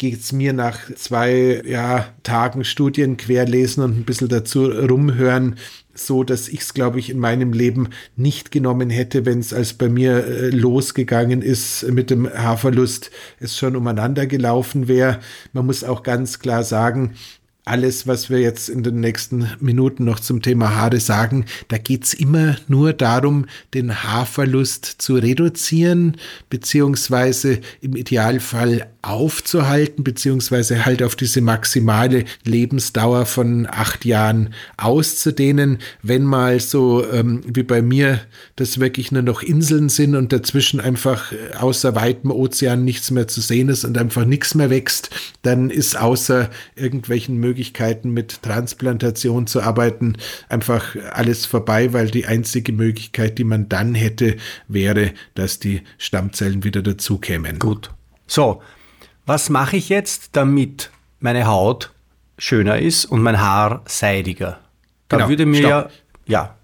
geht 0.00 0.20
es 0.20 0.32
mir 0.32 0.54
nach 0.54 0.78
zwei 0.94 1.62
ja, 1.66 2.08
Tagen 2.22 2.64
Studien 2.64 3.18
querlesen 3.18 3.84
und 3.84 3.98
ein 3.98 4.04
bisschen 4.04 4.30
dazu 4.30 4.64
rumhören, 4.64 5.56
so 6.06 6.24
dass 6.24 6.48
ich 6.48 6.60
es, 6.60 6.74
glaube 6.74 6.98
ich, 6.98 7.10
in 7.10 7.18
meinem 7.18 7.52
Leben 7.52 7.88
nicht 8.16 8.50
genommen 8.50 8.90
hätte, 8.90 9.26
wenn 9.26 9.40
es 9.40 9.52
als 9.52 9.74
bei 9.74 9.88
mir 9.88 10.24
äh, 10.26 10.50
losgegangen 10.50 11.42
ist 11.42 11.90
mit 11.90 12.10
dem 12.10 12.28
Haarverlust, 12.28 13.10
es 13.38 13.56
schon 13.56 13.76
umeinander 13.76 14.26
gelaufen 14.26 14.88
wäre. 14.88 15.20
Man 15.52 15.66
muss 15.66 15.84
auch 15.84 16.02
ganz 16.02 16.38
klar 16.38 16.64
sagen, 16.64 17.14
alles, 17.64 18.06
was 18.06 18.30
wir 18.30 18.40
jetzt 18.40 18.68
in 18.68 18.82
den 18.82 19.00
nächsten 19.00 19.48
Minuten 19.60 20.04
noch 20.04 20.18
zum 20.18 20.42
Thema 20.42 20.74
Haare 20.74 20.98
sagen, 20.98 21.44
da 21.68 21.78
geht's 21.78 22.14
immer 22.14 22.56
nur 22.68 22.92
darum, 22.92 23.46
den 23.74 24.02
Haarverlust 24.02 24.84
zu 24.84 25.14
reduzieren, 25.14 26.16
beziehungsweise 26.48 27.60
im 27.80 27.94
Idealfall 27.94 28.88
aufzuhalten, 29.02 30.04
beziehungsweise 30.04 30.84
halt 30.84 31.02
auf 31.02 31.16
diese 31.16 31.40
maximale 31.40 32.24
Lebensdauer 32.44 33.26
von 33.26 33.66
acht 33.70 34.04
Jahren 34.04 34.54
auszudehnen. 34.76 35.78
Wenn 36.02 36.24
mal 36.24 36.60
so 36.60 37.06
ähm, 37.10 37.42
wie 37.46 37.62
bei 37.62 37.82
mir 37.82 38.20
das 38.56 38.78
wirklich 38.78 39.10
nur 39.10 39.22
noch 39.22 39.42
Inseln 39.42 39.88
sind 39.88 40.14
und 40.14 40.32
dazwischen 40.32 40.80
einfach 40.80 41.32
äh, 41.32 41.56
außer 41.56 41.94
weitem 41.94 42.30
Ozean 42.30 42.84
nichts 42.84 43.10
mehr 43.10 43.26
zu 43.26 43.40
sehen 43.40 43.68
ist 43.68 43.84
und 43.84 43.96
einfach 43.96 44.24
nichts 44.24 44.54
mehr 44.54 44.70
wächst, 44.70 45.10
dann 45.42 45.70
ist 45.70 45.98
außer 45.98 46.50
irgendwelchen 46.76 47.36
Möglichkeiten 47.36 48.10
mit 48.10 48.42
Transplantation 48.42 49.46
zu 49.46 49.62
arbeiten 49.62 50.16
einfach 50.48 50.96
alles 51.12 51.46
vorbei, 51.46 51.92
weil 51.92 52.10
die 52.10 52.26
einzige 52.26 52.72
Möglichkeit, 52.72 53.38
die 53.38 53.44
man 53.44 53.68
dann 53.68 53.94
hätte, 53.94 54.36
wäre, 54.68 55.12
dass 55.34 55.58
die 55.58 55.82
Stammzellen 55.98 56.64
wieder 56.64 56.82
dazukämen. 56.82 57.58
Gut. 57.58 57.90
So, 58.26 58.62
was 59.30 59.48
mache 59.48 59.76
ich 59.76 59.88
jetzt, 59.90 60.30
damit 60.32 60.90
meine 61.20 61.46
Haut 61.46 61.92
schöner 62.36 62.80
ist 62.80 63.04
und 63.04 63.22
mein 63.22 63.40
Haar 63.40 63.82
seidiger? 63.86 64.58
Da 65.06 65.18
genau, 65.18 65.28
würde 65.28 65.46
mir 65.46 65.58
stopp. 65.58 65.70
ja, 65.70 65.90
ja, 66.26 66.56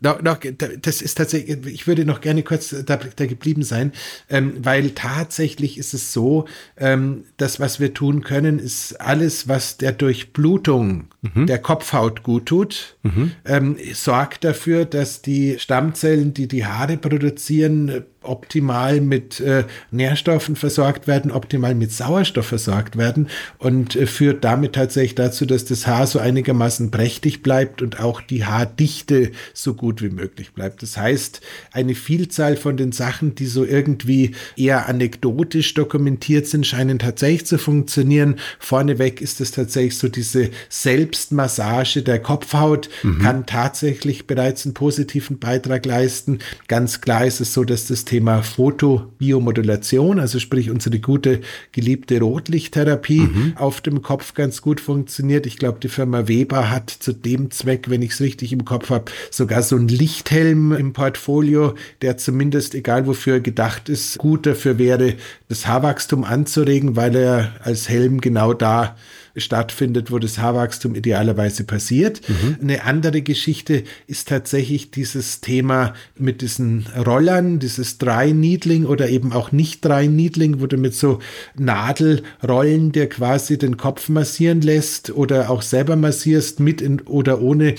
noch, 0.00 0.20
noch, 0.20 0.38
das 0.82 1.00
ist 1.00 1.16
tatsächlich, 1.16 1.66
ich 1.66 1.86
würde 1.86 2.04
noch 2.04 2.20
gerne 2.20 2.42
kurz 2.42 2.68
da, 2.84 2.96
da 2.96 3.26
geblieben 3.26 3.62
sein, 3.62 3.92
ähm, 4.28 4.52
weil 4.58 4.90
tatsächlich 4.90 5.78
ist 5.78 5.94
es 5.94 6.12
so, 6.12 6.44
ähm, 6.76 7.24
das, 7.38 7.60
was 7.60 7.80
wir 7.80 7.94
tun 7.94 8.22
können, 8.22 8.58
ist 8.58 9.00
alles, 9.00 9.48
was 9.48 9.78
der 9.78 9.92
Durchblutung 9.92 11.08
mhm. 11.22 11.46
der 11.46 11.58
Kopfhaut 11.58 12.22
gut 12.22 12.46
tut, 12.46 12.98
mhm. 13.02 13.32
ähm, 13.46 13.76
sorgt 13.94 14.44
dafür, 14.44 14.84
dass 14.84 15.22
die 15.22 15.58
Stammzellen, 15.58 16.34
die 16.34 16.46
die 16.46 16.66
Haare 16.66 16.98
produzieren, 16.98 18.04
optimal 18.28 19.00
mit 19.00 19.40
äh, 19.40 19.64
Nährstoffen 19.90 20.56
versorgt 20.56 21.06
werden, 21.06 21.30
optimal 21.30 21.74
mit 21.74 21.92
Sauerstoff 21.92 22.46
versorgt 22.46 22.96
werden 22.96 23.28
und 23.58 23.96
äh, 23.96 24.06
führt 24.06 24.44
damit 24.44 24.74
tatsächlich 24.74 25.14
dazu, 25.14 25.46
dass 25.46 25.64
das 25.64 25.86
Haar 25.86 26.06
so 26.06 26.18
einigermaßen 26.18 26.90
prächtig 26.90 27.42
bleibt 27.42 27.82
und 27.82 28.00
auch 28.00 28.20
die 28.20 28.44
Haardichte 28.44 29.32
so 29.54 29.74
gut 29.74 30.02
wie 30.02 30.10
möglich 30.10 30.52
bleibt. 30.52 30.82
Das 30.82 30.96
heißt, 30.96 31.40
eine 31.72 31.94
Vielzahl 31.94 32.56
von 32.56 32.76
den 32.76 32.92
Sachen, 32.92 33.34
die 33.34 33.46
so 33.46 33.64
irgendwie 33.64 34.34
eher 34.56 34.88
anekdotisch 34.88 35.74
dokumentiert 35.74 36.46
sind, 36.46 36.66
scheinen 36.66 36.98
tatsächlich 36.98 37.46
zu 37.46 37.58
funktionieren. 37.58 38.36
Vorneweg 38.58 39.20
ist 39.20 39.40
es 39.40 39.50
tatsächlich 39.50 39.98
so 39.98 40.08
diese 40.08 40.50
Selbstmassage 40.68 42.02
der 42.02 42.20
Kopfhaut 42.20 42.88
mhm. 43.02 43.18
kann 43.20 43.46
tatsächlich 43.46 44.26
bereits 44.26 44.64
einen 44.64 44.74
positiven 44.74 45.38
Beitrag 45.38 45.84
leisten. 45.86 46.38
Ganz 46.68 47.00
klar 47.00 47.26
ist 47.26 47.40
es 47.40 47.52
so, 47.52 47.64
dass 47.64 47.86
das 47.86 48.04
Thema 48.04 48.15
Thema 48.16 48.42
Fotobiomodulation, 48.42 50.18
also 50.20 50.38
sprich 50.38 50.70
unsere 50.70 51.00
gute 51.00 51.42
geliebte 51.72 52.18
Rotlichttherapie 52.18 53.20
mhm. 53.20 53.52
auf 53.56 53.82
dem 53.82 54.00
Kopf 54.00 54.32
ganz 54.32 54.62
gut 54.62 54.80
funktioniert. 54.80 55.44
Ich 55.44 55.58
glaube, 55.58 55.80
die 55.82 55.90
Firma 55.90 56.26
Weber 56.26 56.70
hat 56.70 56.88
zu 56.88 57.12
dem 57.12 57.50
Zweck, 57.50 57.90
wenn 57.90 58.00
ich 58.00 58.12
es 58.12 58.22
richtig 58.22 58.54
im 58.54 58.64
Kopf 58.64 58.88
habe, 58.88 59.12
sogar 59.30 59.62
so 59.62 59.76
einen 59.76 59.88
Lichthelm 59.88 60.72
im 60.72 60.94
Portfolio, 60.94 61.74
der 62.00 62.16
zumindest, 62.16 62.74
egal 62.74 63.06
wofür 63.06 63.34
er 63.34 63.40
gedacht 63.40 63.90
ist, 63.90 64.16
gut 64.16 64.46
dafür 64.46 64.78
wäre, 64.78 65.16
das 65.50 65.66
Haarwachstum 65.66 66.24
anzuregen, 66.24 66.96
weil 66.96 67.14
er 67.16 67.52
als 67.62 67.90
Helm 67.90 68.22
genau 68.22 68.54
da 68.54 68.96
stattfindet, 69.36 70.10
wo 70.10 70.18
das 70.18 70.38
Haarwachstum 70.38 70.94
idealerweise 70.94 71.64
passiert. 71.64 72.20
Mhm. 72.28 72.56
Eine 72.60 72.84
andere 72.84 73.22
Geschichte 73.22 73.84
ist 74.06 74.28
tatsächlich 74.28 74.90
dieses 74.90 75.40
Thema 75.40 75.94
mit 76.18 76.42
diesen 76.42 76.86
Rollern, 77.06 77.58
dieses 77.58 77.98
Dry 77.98 78.32
Needling 78.32 78.86
oder 78.86 79.08
eben 79.08 79.32
auch 79.32 79.52
nicht 79.52 79.84
Dry 79.84 80.08
Needling, 80.08 80.60
wo 80.60 80.66
du 80.66 80.76
mit 80.76 80.94
so 80.94 81.18
Nadelrollen 81.56 82.92
dir 82.92 83.08
quasi 83.08 83.58
den 83.58 83.76
Kopf 83.76 84.08
massieren 84.08 84.60
lässt 84.60 85.10
oder 85.10 85.50
auch 85.50 85.62
selber 85.62 85.96
massierst 85.96 86.60
mit 86.60 86.80
in, 86.80 87.00
oder 87.02 87.40
ohne 87.40 87.74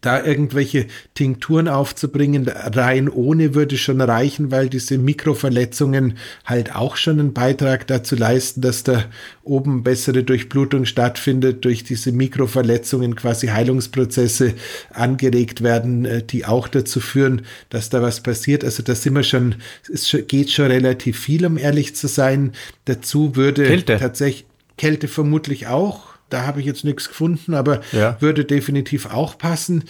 da 0.00 0.24
irgendwelche 0.24 0.86
Tinkturen 1.14 1.66
aufzubringen, 1.68 2.48
rein 2.48 3.08
ohne 3.08 3.54
würde 3.54 3.76
schon 3.76 4.00
reichen, 4.00 4.50
weil 4.50 4.68
diese 4.68 4.96
Mikroverletzungen 4.98 6.18
halt 6.44 6.74
auch 6.74 6.96
schon 6.96 7.18
einen 7.18 7.32
Beitrag 7.32 7.86
dazu 7.86 8.14
leisten, 8.14 8.60
dass 8.60 8.84
da 8.84 9.04
oben 9.42 9.82
bessere 9.82 10.22
Durchblutung 10.22 10.84
stattfindet, 10.84 11.64
durch 11.64 11.82
diese 11.82 12.12
Mikroverletzungen 12.12 13.16
quasi 13.16 13.48
Heilungsprozesse 13.48 14.54
angeregt 14.90 15.62
werden, 15.62 16.04
äh, 16.04 16.22
die 16.22 16.44
auch 16.44 16.68
dazu 16.68 17.00
führen, 17.00 17.42
dass 17.70 17.90
da 17.90 18.00
was 18.02 18.20
passiert. 18.20 18.64
Also 18.64 18.82
da 18.82 18.94
sind 18.94 19.14
wir 19.14 19.24
schon, 19.24 19.56
es 19.92 20.16
geht 20.28 20.50
schon 20.50 20.66
relativ 20.66 21.18
viel, 21.18 21.44
um 21.44 21.58
ehrlich 21.58 21.96
zu 21.96 22.06
sein. 22.06 22.52
Dazu 22.84 23.34
würde 23.34 23.64
Kälte. 23.64 23.98
tatsächlich 23.98 24.46
Kälte 24.76 25.08
vermutlich 25.08 25.66
auch 25.66 26.07
da 26.28 26.46
habe 26.46 26.60
ich 26.60 26.66
jetzt 26.66 26.84
nichts 26.84 27.08
gefunden, 27.08 27.54
aber 27.54 27.80
ja. 27.92 28.16
würde 28.20 28.44
definitiv 28.44 29.06
auch 29.06 29.38
passen. 29.38 29.84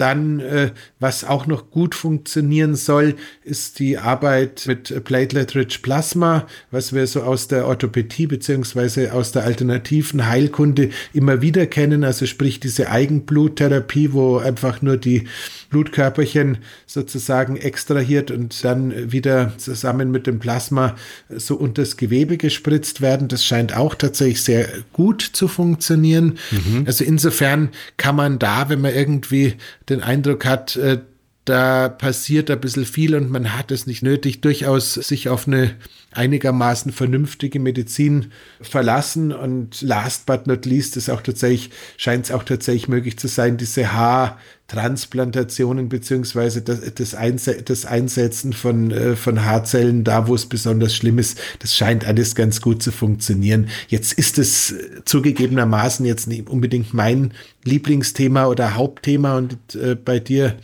Dann, 0.00 0.40
äh, 0.40 0.70
was 0.98 1.24
auch 1.24 1.46
noch 1.46 1.70
gut 1.70 1.94
funktionieren 1.94 2.74
soll, 2.74 3.16
ist 3.44 3.78
die 3.80 3.98
Arbeit 3.98 4.64
mit 4.66 5.04
Platelet-Rich 5.04 5.82
Plasma, 5.82 6.46
was 6.70 6.94
wir 6.94 7.06
so 7.06 7.22
aus 7.22 7.48
der 7.48 7.66
Orthopädie 7.66 8.26
beziehungsweise 8.26 9.12
aus 9.12 9.32
der 9.32 9.44
alternativen 9.44 10.26
Heilkunde 10.26 10.88
immer 11.12 11.42
wieder 11.42 11.66
kennen. 11.66 12.02
Also 12.02 12.24
sprich 12.24 12.60
diese 12.60 12.90
Eigenbluttherapie, 12.90 14.14
wo 14.14 14.38
einfach 14.38 14.80
nur 14.80 14.96
die 14.96 15.24
Blutkörperchen 15.68 16.58
sozusagen 16.86 17.56
extrahiert 17.56 18.30
und 18.30 18.64
dann 18.64 19.12
wieder 19.12 19.52
zusammen 19.58 20.10
mit 20.10 20.26
dem 20.26 20.38
Plasma 20.38 20.96
so 21.28 21.56
unter 21.56 21.82
das 21.82 21.98
Gewebe 21.98 22.38
gespritzt 22.38 23.02
werden. 23.02 23.28
Das 23.28 23.44
scheint 23.44 23.76
auch 23.76 23.94
tatsächlich 23.94 24.42
sehr 24.42 24.66
gut 24.92 25.20
zu 25.20 25.46
funktionieren. 25.46 26.38
Mhm. 26.50 26.84
Also 26.86 27.04
insofern 27.04 27.68
kann 27.98 28.16
man 28.16 28.38
da, 28.38 28.68
wenn 28.68 28.80
man 28.80 28.94
irgendwie 28.94 29.56
den 29.90 30.02
Eindruck 30.02 30.46
hat, 30.46 30.76
äh, 30.76 30.98
da 31.46 31.88
passiert 31.88 32.50
ein 32.50 32.60
bisschen 32.60 32.84
viel 32.84 33.14
und 33.14 33.30
man 33.30 33.56
hat 33.56 33.70
es 33.70 33.86
nicht 33.86 34.02
nötig, 34.02 34.40
durchaus 34.42 34.94
sich 34.94 35.28
auf 35.28 35.46
eine 35.46 35.74
einigermaßen 36.12 36.92
vernünftige 36.92 37.60
Medizin 37.60 38.32
verlassen. 38.60 39.32
Und 39.32 39.80
last 39.80 40.26
but 40.26 40.46
not 40.46 40.66
least 40.66 40.96
ist 40.96 41.08
auch 41.08 41.22
tatsächlich, 41.22 41.70
scheint 41.96 42.26
es 42.26 42.30
auch 42.32 42.42
tatsächlich 42.42 42.88
möglich 42.88 43.18
zu 43.18 43.26
sein, 43.26 43.56
diese 43.56 43.92
Haartransplantationen 43.92 45.88
beziehungsweise 45.88 46.62
das, 46.62 46.80
das, 46.94 47.14
Einse 47.14 47.62
das 47.62 47.86
Einsetzen 47.86 48.52
von, 48.52 48.90
äh, 48.90 49.16
von 49.16 49.44
Haarzellen 49.44 50.04
da, 50.04 50.28
wo 50.28 50.34
es 50.34 50.46
besonders 50.46 50.94
schlimm 50.94 51.18
ist, 51.18 51.38
das 51.60 51.74
scheint 51.74 52.06
alles 52.06 52.34
ganz 52.34 52.60
gut 52.60 52.82
zu 52.82 52.92
funktionieren. 52.92 53.68
Jetzt 53.88 54.12
ist 54.12 54.38
es 54.38 54.74
zugegebenermaßen 55.04 56.04
jetzt 56.04 56.26
nicht 56.26 56.50
unbedingt 56.50 56.92
mein 56.92 57.32
Lieblingsthema 57.64 58.46
oder 58.46 58.74
Hauptthema 58.74 59.38
und 59.38 59.56
äh, 59.74 59.94
bei 59.94 60.18
dir 60.18 60.56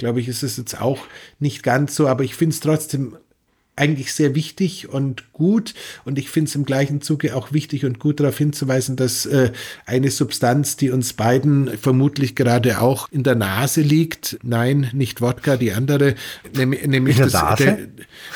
glaube 0.00 0.20
ich, 0.20 0.26
ist 0.26 0.42
es 0.42 0.56
jetzt 0.56 0.80
auch 0.80 0.98
nicht 1.38 1.62
ganz 1.62 1.94
so, 1.94 2.08
aber 2.08 2.24
ich 2.24 2.34
finde 2.34 2.54
es 2.54 2.60
trotzdem 2.60 3.16
eigentlich 3.80 4.12
sehr 4.12 4.34
wichtig 4.34 4.90
und 4.90 5.32
gut. 5.32 5.74
Und 6.04 6.18
ich 6.18 6.28
finde 6.28 6.50
es 6.50 6.54
im 6.54 6.64
gleichen 6.66 7.00
Zuge 7.00 7.34
auch 7.34 7.52
wichtig 7.52 7.86
und 7.86 7.98
gut 7.98 8.20
darauf 8.20 8.36
hinzuweisen, 8.36 8.96
dass 8.96 9.24
äh, 9.24 9.52
eine 9.86 10.10
Substanz, 10.10 10.76
die 10.76 10.90
uns 10.90 11.14
beiden 11.14 11.78
vermutlich 11.78 12.34
gerade 12.34 12.80
auch 12.80 13.08
in 13.10 13.22
der 13.22 13.36
Nase 13.36 13.80
liegt, 13.80 14.38
nein, 14.42 14.90
nicht 14.92 15.22
Wodka, 15.22 15.56
die 15.56 15.72
andere, 15.72 16.14
nämlich, 16.54 16.86
nämlich, 16.86 17.16
das, 17.16 17.32
der, 17.58 17.78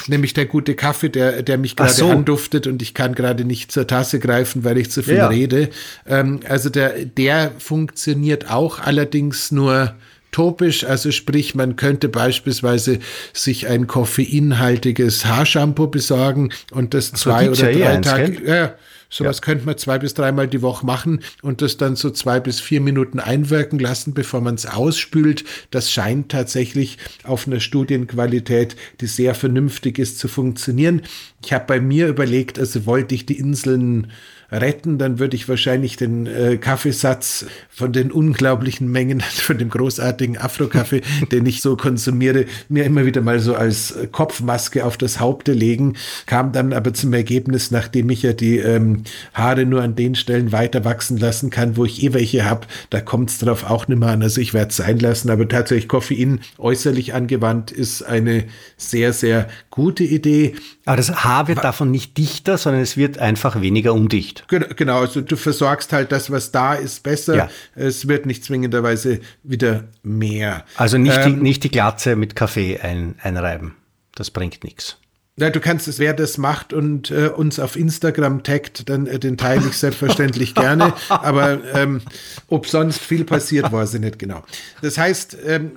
nämlich 0.06 0.32
der 0.32 0.46
gute 0.46 0.74
Kaffee, 0.74 1.10
der, 1.10 1.42
der 1.42 1.58
mich 1.58 1.76
gerade 1.76 1.92
so. 1.92 2.08
anduftet 2.08 2.66
und 2.66 2.80
ich 2.80 2.94
kann 2.94 3.14
gerade 3.14 3.44
nicht 3.44 3.70
zur 3.70 3.86
Tasse 3.86 4.20
greifen, 4.20 4.64
weil 4.64 4.78
ich 4.78 4.90
zu 4.90 5.02
viel 5.02 5.16
ja. 5.16 5.28
rede. 5.28 5.68
Ähm, 6.06 6.40
also 6.48 6.70
der, 6.70 7.04
der 7.04 7.52
funktioniert 7.58 8.50
auch 8.50 8.78
allerdings 8.78 9.52
nur 9.52 9.94
topisch, 10.34 10.82
also 10.82 11.12
sprich, 11.12 11.54
man 11.54 11.76
könnte 11.76 12.08
beispielsweise 12.08 12.98
sich 13.32 13.68
ein 13.68 13.86
koffeinhaltiges 13.86 15.26
Haarshampoo 15.26 15.86
besorgen 15.86 16.50
und 16.72 16.92
das 16.92 17.12
Ach, 17.14 17.18
zwei 17.18 17.50
oder 17.50 17.72
drei 17.72 17.96
Tage, 17.98 18.44
ja, 18.44 18.74
sowas 19.08 19.36
ja. 19.36 19.42
könnte 19.42 19.64
man 19.64 19.78
zwei 19.78 20.00
bis 20.00 20.14
dreimal 20.14 20.48
die 20.48 20.60
Woche 20.60 20.84
machen 20.84 21.20
und 21.40 21.62
das 21.62 21.76
dann 21.76 21.94
so 21.94 22.10
zwei 22.10 22.40
bis 22.40 22.58
vier 22.58 22.80
Minuten 22.80 23.20
einwirken 23.20 23.78
lassen, 23.78 24.12
bevor 24.12 24.40
man 24.40 24.56
es 24.56 24.66
ausspült. 24.66 25.44
Das 25.70 25.92
scheint 25.92 26.32
tatsächlich 26.32 26.98
auf 27.22 27.46
einer 27.46 27.60
Studienqualität, 27.60 28.74
die 29.00 29.06
sehr 29.06 29.36
vernünftig 29.36 30.00
ist, 30.00 30.18
zu 30.18 30.26
funktionieren. 30.26 31.02
Ich 31.44 31.52
habe 31.52 31.66
bei 31.68 31.80
mir 31.80 32.08
überlegt, 32.08 32.58
also 32.58 32.86
wollte 32.86 33.14
ich 33.14 33.24
die 33.24 33.38
Inseln 33.38 34.08
retten, 34.54 34.98
dann 34.98 35.18
würde 35.18 35.36
ich 35.36 35.48
wahrscheinlich 35.48 35.96
den 35.96 36.26
äh, 36.26 36.56
Kaffeesatz 36.56 37.46
von 37.68 37.92
den 37.92 38.10
unglaublichen 38.12 38.90
Mengen, 38.90 39.20
von 39.20 39.58
dem 39.58 39.70
großartigen 39.70 40.38
Afro-Kaffee, 40.38 41.02
den 41.32 41.46
ich 41.46 41.60
so 41.60 41.76
konsumiere, 41.76 42.46
mir 42.68 42.84
immer 42.84 43.04
wieder 43.06 43.20
mal 43.20 43.40
so 43.40 43.54
als 43.54 43.94
Kopfmaske 44.12 44.84
auf 44.84 44.96
das 44.96 45.20
Haupte 45.20 45.52
legen, 45.52 45.94
kam 46.26 46.52
dann 46.52 46.72
aber 46.72 46.94
zum 46.94 47.12
Ergebnis, 47.12 47.70
nachdem 47.70 48.10
ich 48.10 48.22
ja 48.22 48.32
die 48.32 48.58
ähm, 48.58 49.04
Haare 49.32 49.66
nur 49.66 49.82
an 49.82 49.94
den 49.94 50.14
Stellen 50.14 50.52
weiter 50.52 50.84
wachsen 50.84 51.18
lassen 51.18 51.50
kann, 51.50 51.76
wo 51.76 51.84
ich 51.84 52.02
eh 52.02 52.12
welche 52.12 52.44
habe. 52.44 52.66
Da 52.90 53.00
kommt 53.00 53.30
es 53.30 53.38
darauf 53.38 53.68
auch 53.68 53.88
nicht 53.88 53.98
mehr 53.98 54.10
an. 54.10 54.22
Also 54.22 54.40
ich 54.40 54.54
werde 54.54 54.70
es 54.70 54.76
sein 54.76 54.98
lassen. 54.98 55.30
Aber 55.30 55.48
tatsächlich 55.48 55.88
Koffein 55.88 56.40
äußerlich 56.58 57.14
angewandt 57.14 57.70
ist 57.70 58.02
eine 58.02 58.44
sehr, 58.76 59.12
sehr 59.12 59.48
gute 59.70 60.04
Idee. 60.04 60.54
Aber 60.84 60.96
das 60.96 61.24
Haar 61.24 61.48
wird 61.48 61.64
davon 61.64 61.90
nicht 61.90 62.16
dichter, 62.18 62.58
sondern 62.58 62.82
es 62.82 62.96
wird 62.96 63.18
einfach 63.18 63.60
weniger 63.60 63.94
undicht. 63.94 64.43
Genau, 64.48 65.00
also 65.00 65.20
du 65.20 65.36
versorgst 65.36 65.92
halt 65.92 66.12
das, 66.12 66.30
was 66.30 66.50
da 66.52 66.74
ist, 66.74 67.02
besser. 67.02 67.36
Ja. 67.36 67.50
Es 67.74 68.08
wird 68.08 68.26
nicht 68.26 68.44
zwingenderweise 68.44 69.20
wieder 69.42 69.84
mehr. 70.02 70.64
Also 70.76 70.98
nicht, 70.98 71.18
ähm, 71.18 71.36
die, 71.36 71.42
nicht 71.42 71.64
die 71.64 71.70
Glatze 71.70 72.16
mit 72.16 72.36
Kaffee 72.36 72.80
ein, 72.80 73.16
einreiben. 73.22 73.74
Das 74.14 74.30
bringt 74.30 74.64
nichts. 74.64 74.98
Ja, 75.36 75.50
du 75.50 75.58
kannst 75.58 75.88
es, 75.88 75.98
wer 75.98 76.14
das 76.14 76.38
macht 76.38 76.72
und 76.72 77.10
äh, 77.10 77.26
uns 77.26 77.58
auf 77.58 77.74
Instagram 77.74 78.44
taggt, 78.44 78.88
dann 78.88 79.08
äh, 79.08 79.18
den 79.18 79.36
teile 79.36 79.66
ich 79.66 79.76
selbstverständlich 79.76 80.54
gerne. 80.54 80.94
Aber 81.08 81.58
ähm, 81.74 82.02
ob 82.46 82.68
sonst 82.68 83.00
viel 83.00 83.24
passiert, 83.24 83.72
weiß 83.72 83.94
ich 83.94 84.00
nicht 84.00 84.20
genau. 84.20 84.44
Das 84.80 84.96
heißt, 84.96 85.36
ähm, 85.44 85.72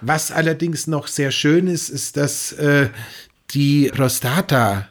was 0.00 0.32
allerdings 0.32 0.88
noch 0.88 1.06
sehr 1.06 1.30
schön 1.30 1.68
ist, 1.68 1.88
ist, 1.88 2.16
dass 2.16 2.50
äh, 2.52 2.88
die 3.52 3.92
Prostata 3.94 4.88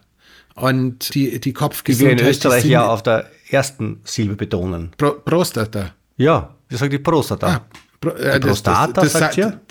und 0.56 1.14
die, 1.14 1.40
die 1.40 1.54
Kopfgesundheit. 1.54 2.20
Die 2.20 2.24
wir 2.24 2.26
in 2.26 2.32
Österreich 2.32 2.66
ja 2.66 2.88
auf 2.88 3.04
der 3.04 3.30
ersten 3.50 4.02
Silbe 4.04 4.36
betonen. 4.36 4.92
Pro, 4.98 5.12
Prostata. 5.12 5.94
Ja, 6.18 6.56
wir 6.70 6.78
sagen 6.78 6.92
die 6.92 7.00
Prostata. 7.00 7.48
Ah, 7.48 7.66
Pro, 8.02 8.10
äh, 8.12 8.40
Prostata, 8.40 8.88
das, 8.94 9.04
das, 9.04 9.14
das, 9.14 9.20
sagt 9.20 9.38
ihr? 9.38 9.62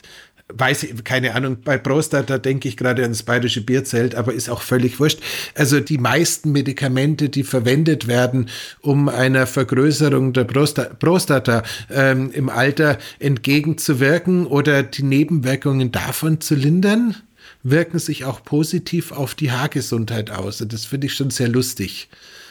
weiß 0.53 0.83
ich, 0.85 1.05
keine 1.05 1.35
Ahnung, 1.35 1.59
bei 1.65 1.79
Prostata 1.79 2.39
denke 2.39 2.69
ich 2.69 2.77
gerade 2.77 3.03
ans 3.03 3.23
bayerische 3.23 3.63
Bierzelt, 3.63 4.15
aber 4.15 4.35
ist 4.35 4.51
auch 4.51 4.61
völlig 4.61 5.01
wurscht. 5.01 5.21
Also 5.55 5.81
die 5.81 5.99
meisten 5.99 6.53
Medikamente, 6.53 7.29
die 7.29 7.45
verwendet 7.45 8.07
werden, 8.07 8.49
um 8.81 9.09
einer 9.09 9.47
Vergrößerung 9.47 10.33
der 10.33 10.45
Prostata, 10.45 10.95
Prostata 10.95 11.63
ähm, 11.91 12.31
im 12.33 12.49
Alter 12.49 12.99
entgegenzuwirken 13.19 14.47
oder 14.47 14.83
die 14.83 15.03
Nebenwirkungen 15.03 15.93
davon 15.93 16.41
zu 16.41 16.55
lindern, 16.55 17.17
wirken 17.65 17.99
sich 17.99 18.25
auch 18.25 18.45
positiv 18.45 19.11
auf 19.11 19.35
die 19.35 19.51
Haargesundheit 19.51 20.31
aus. 20.31 20.61
Und 20.61 20.73
das 20.73 20.85
finde 20.85 21.09
ich 21.09 21.15
schon 21.15 21.31
sehr 21.31 21.49
lustig. 21.49 22.09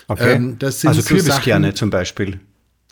Okay. 0.08 0.34
Ähm, 0.34 0.58
also 0.62 0.92
so 0.92 1.02
Kürbiskerne 1.04 1.68
Sachen, 1.68 1.76
zum 1.76 1.90
Beispiel. 1.90 2.40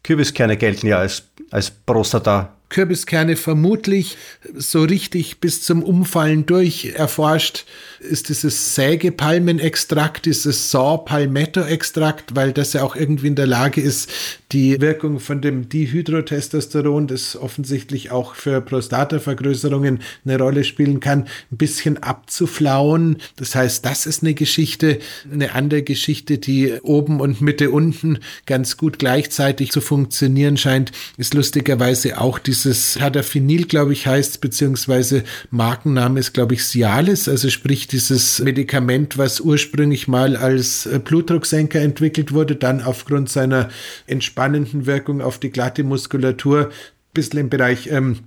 Kürbiskerne 0.04 0.56
gelten 0.56 0.88
ja 0.88 1.00
als, 1.00 1.24
als 1.50 1.70
Prostata 1.70 2.56
Kürbiskerne 2.72 3.36
vermutlich 3.36 4.18
so 4.56 4.82
richtig 4.84 5.40
bis 5.40 5.62
zum 5.62 5.84
Umfallen 5.84 6.46
durch 6.46 6.94
erforscht 6.96 7.66
ist 8.00 8.30
dieses 8.30 8.76
Sägepalmenextrakt, 8.76 10.26
dieses 10.26 10.72
Saw-Palmetto-Extrakt, 10.72 12.36
weil 12.36 12.52
das 12.52 12.74
ja 12.74 12.84
auch 12.84 12.96
irgendwie 12.96 13.28
in 13.28 13.36
der 13.36 13.46
Lage 13.46 13.82
ist, 13.82 14.10
die 14.52 14.82
Wirkung 14.82 15.20
von 15.20 15.42
dem 15.42 15.70
Dihydrotestosteron, 15.70 17.08
das 17.08 17.36
offensichtlich 17.36 18.12
auch 18.12 18.36
für 18.36 18.60
Prostatavergrößerungen 18.60 20.00
eine 20.26 20.38
Rolle 20.38 20.64
spielen 20.64 21.00
kann, 21.00 21.28
ein 21.52 21.58
bisschen 21.58 22.02
abzuflauen. 22.02 23.18
Das 23.36 23.56
heißt, 23.56 23.86
das 23.86 24.06
ist 24.06 24.24
eine 24.24 24.34
Geschichte. 24.34 25.00
Eine 25.32 25.54
andere 25.54 25.84
Geschichte, 25.84 26.38
die 26.38 26.74
oben 26.82 27.22
und 27.22 27.42
Mitte 27.42 27.72
unten 27.72 28.20
ganz 28.46 28.78
gut 28.78 29.00
gleichzeitig 29.00 29.72
zu 29.72 29.80
funktionieren 29.80 30.58
scheint, 30.58 30.92
ist 31.18 31.34
lustigerweise 31.34 32.20
auch 32.20 32.40
dieses 32.63 32.93
Tadaphenil, 32.93 33.65
glaube 33.65 33.93
ich, 33.93 34.08
heißt, 34.08 34.41
beziehungsweise 34.41 35.24
Markenname 35.50 36.19
ist, 36.19 36.34
glaube 36.34 36.54
ich, 36.54 36.63
Cialis, 36.63 37.28
also 37.28 37.50
sprich 37.50 37.88
dieses 37.88 38.39
Medikament, 38.39 39.17
was 39.17 39.39
ursprünglich 39.39 40.08
mal 40.08 40.36
als 40.36 40.86
äh, 40.86 41.00
Blutdrucksenker 41.00 41.80
entwickelt 41.80 42.34
wurde, 42.34 42.56
dann 42.56 42.82
aufgrund 42.82 43.30
seiner 43.30 43.69
entspannenden 44.08 44.86
Wirkung 44.86 45.21
auf 45.21 45.39
die 45.39 45.50
glatte 45.50 45.84
Muskulatur 45.84 46.67
ein 46.67 46.71
bisschen 47.13 47.39
im 47.39 47.50
Bereich 47.50 47.88
ähm, 47.91 48.19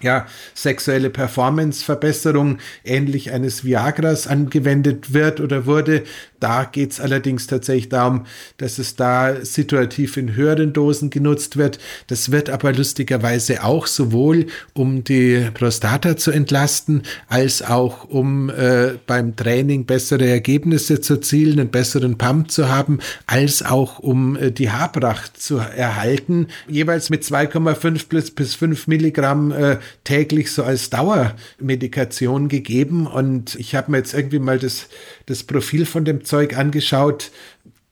ja, 0.00 0.26
sexuelle 0.54 1.10
Performance-Verbesserung 1.10 2.58
ähnlich 2.84 3.32
eines 3.32 3.64
Viagras 3.64 4.26
angewendet 4.26 5.12
wird 5.12 5.40
oder 5.40 5.66
wurde. 5.66 6.04
Da 6.40 6.64
geht 6.64 6.92
es 6.92 7.00
allerdings 7.00 7.46
tatsächlich 7.46 7.88
darum, 7.88 8.26
dass 8.58 8.78
es 8.78 8.96
da 8.96 9.44
situativ 9.44 10.16
in 10.16 10.34
höheren 10.34 10.72
Dosen 10.72 11.10
genutzt 11.10 11.56
wird. 11.56 11.78
Das 12.06 12.30
wird 12.30 12.50
aber 12.50 12.72
lustigerweise 12.72 13.64
auch 13.64 13.86
sowohl 13.86 14.46
um 14.74 15.04
die 15.04 15.48
Prostata 15.54 16.16
zu 16.16 16.30
entlasten, 16.30 17.02
als 17.28 17.62
auch 17.62 18.08
um 18.08 18.50
äh, 18.50 18.94
beim 19.06 19.36
Training 19.36 19.84
bessere 19.84 20.26
Ergebnisse 20.26 21.00
zu 21.00 21.14
erzielen, 21.14 21.58
einen 21.58 21.70
besseren 21.70 22.18
Pump 22.18 22.50
zu 22.50 22.68
haben, 22.68 23.00
als 23.26 23.62
auch 23.62 23.98
um 23.98 24.36
äh, 24.36 24.50
die 24.50 24.70
Haarpracht 24.70 25.40
zu 25.40 25.56
erhalten. 25.56 26.48
Jeweils 26.68 27.10
mit 27.10 27.24
2,5 27.24 28.34
bis 28.34 28.54
5 28.54 28.86
Milligramm 28.86 29.52
äh, 29.52 29.78
täglich 30.04 30.52
so 30.52 30.62
als 30.62 30.90
Dauermedikation 30.90 32.48
gegeben. 32.48 33.06
Und 33.06 33.54
ich 33.56 33.74
habe 33.74 33.90
mir 33.90 33.98
jetzt 33.98 34.14
irgendwie 34.14 34.38
mal 34.38 34.58
das, 34.58 34.88
das 35.26 35.42
Profil 35.42 35.86
von 35.86 36.04
dem 36.04 36.24
Zeug 36.28 36.56
angeschaut. 36.56 37.30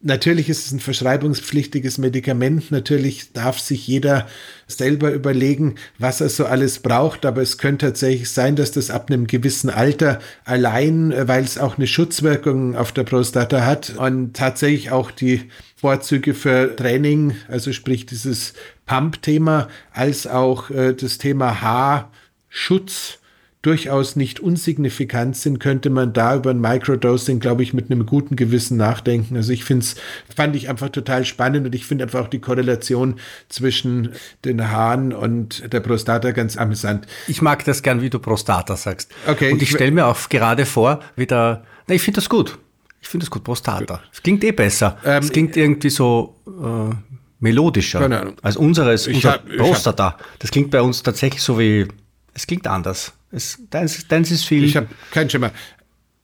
Natürlich 0.02 0.48
ist 0.48 0.66
es 0.66 0.72
ein 0.72 0.78
verschreibungspflichtiges 0.78 1.98
Medikament. 1.98 2.70
Natürlich 2.70 3.32
darf 3.32 3.58
sich 3.58 3.88
jeder 3.88 4.28
selber 4.68 5.10
überlegen, 5.10 5.76
was 5.98 6.20
er 6.20 6.28
so 6.28 6.44
alles 6.44 6.78
braucht. 6.78 7.26
Aber 7.26 7.42
es 7.42 7.58
könnte 7.58 7.86
tatsächlich 7.86 8.30
sein, 8.30 8.54
dass 8.54 8.70
das 8.70 8.90
ab 8.90 9.10
einem 9.10 9.26
gewissen 9.26 9.70
Alter 9.70 10.20
allein, 10.44 11.12
weil 11.26 11.42
es 11.42 11.58
auch 11.58 11.76
eine 11.76 11.86
Schutzwirkung 11.86 12.76
auf 12.76 12.92
der 12.92 13.04
Prostata 13.04 13.64
hat 13.64 13.94
und 13.96 14.36
tatsächlich 14.36 14.92
auch 14.92 15.10
die 15.10 15.50
Vorzüge 15.76 16.34
für 16.34 16.76
Training, 16.76 17.34
also 17.48 17.72
sprich 17.72 18.06
dieses 18.06 18.52
Pump-Thema, 18.84 19.68
als 19.92 20.26
auch 20.26 20.70
äh, 20.70 20.94
das 20.94 21.18
Thema 21.18 21.62
Haarschutz 21.62 23.18
durchaus 23.62 24.14
nicht 24.14 24.38
unsignifikant 24.38 25.36
sind, 25.36 25.58
könnte 25.58 25.90
man 25.90 26.12
da 26.12 26.36
über 26.36 26.50
ein 26.50 26.60
Microdosing, 26.60 27.40
glaube 27.40 27.64
ich, 27.64 27.72
mit 27.72 27.90
einem 27.90 28.06
guten 28.06 28.36
Gewissen 28.36 28.76
nachdenken. 28.76 29.36
Also 29.36 29.52
ich 29.52 29.64
finde 29.64 29.84
es, 29.84 29.96
fand 30.34 30.54
ich 30.54 30.68
einfach 30.68 30.90
total 30.90 31.24
spannend 31.24 31.66
und 31.66 31.74
ich 31.74 31.84
finde 31.84 32.04
einfach 32.04 32.24
auch 32.24 32.28
die 32.28 32.38
Korrelation 32.38 33.16
zwischen 33.48 34.12
den 34.44 34.70
Haaren 34.70 35.12
und 35.12 35.72
der 35.72 35.80
Prostata 35.80 36.30
ganz 36.30 36.56
amüsant. 36.56 37.06
Ich 37.26 37.42
mag 37.42 37.64
das 37.64 37.82
gern, 37.82 38.02
wie 38.02 38.10
du 38.10 38.20
Prostata 38.20 38.76
sagst. 38.76 39.12
Okay. 39.26 39.52
Und 39.52 39.60
ich, 39.62 39.70
ich 39.70 39.74
stelle 39.74 39.90
mir 39.90 40.06
auch 40.06 40.28
gerade 40.28 40.64
vor, 40.64 41.00
wie 41.16 41.26
da, 41.26 41.64
na, 41.88 41.94
ich 41.94 42.02
finde 42.02 42.16
das 42.16 42.28
gut. 42.28 42.58
Ich 43.00 43.08
finde 43.08 43.24
das 43.24 43.30
gut, 43.30 43.42
Prostata. 43.42 44.00
Es 44.12 44.22
klingt 44.22 44.44
eh 44.44 44.52
besser. 44.52 44.98
Ähm, 45.04 45.22
es 45.22 45.32
klingt 45.32 45.56
irgendwie 45.56 45.90
so 45.90 46.36
äh, 46.46 46.94
melodischer 47.40 48.32
als 48.42 48.56
unseres, 48.56 49.06
unser 49.06 49.32
hab, 49.32 49.48
Prostata. 49.48 50.04
Hab, 50.04 50.24
das 50.38 50.50
klingt 50.50 50.70
bei 50.70 50.82
uns 50.82 51.02
tatsächlich 51.02 51.42
so 51.42 51.58
wie, 51.58 51.86
es 52.34 52.46
klingt 52.46 52.66
anders. 52.66 53.12
Es, 53.30 53.58
deins, 53.70 54.06
deins 54.08 54.30
ist 54.30 54.44
viel. 54.44 54.64
Ich 54.64 54.76
habe 54.76 54.88
kein 55.10 55.28
Schimmer. 55.28 55.50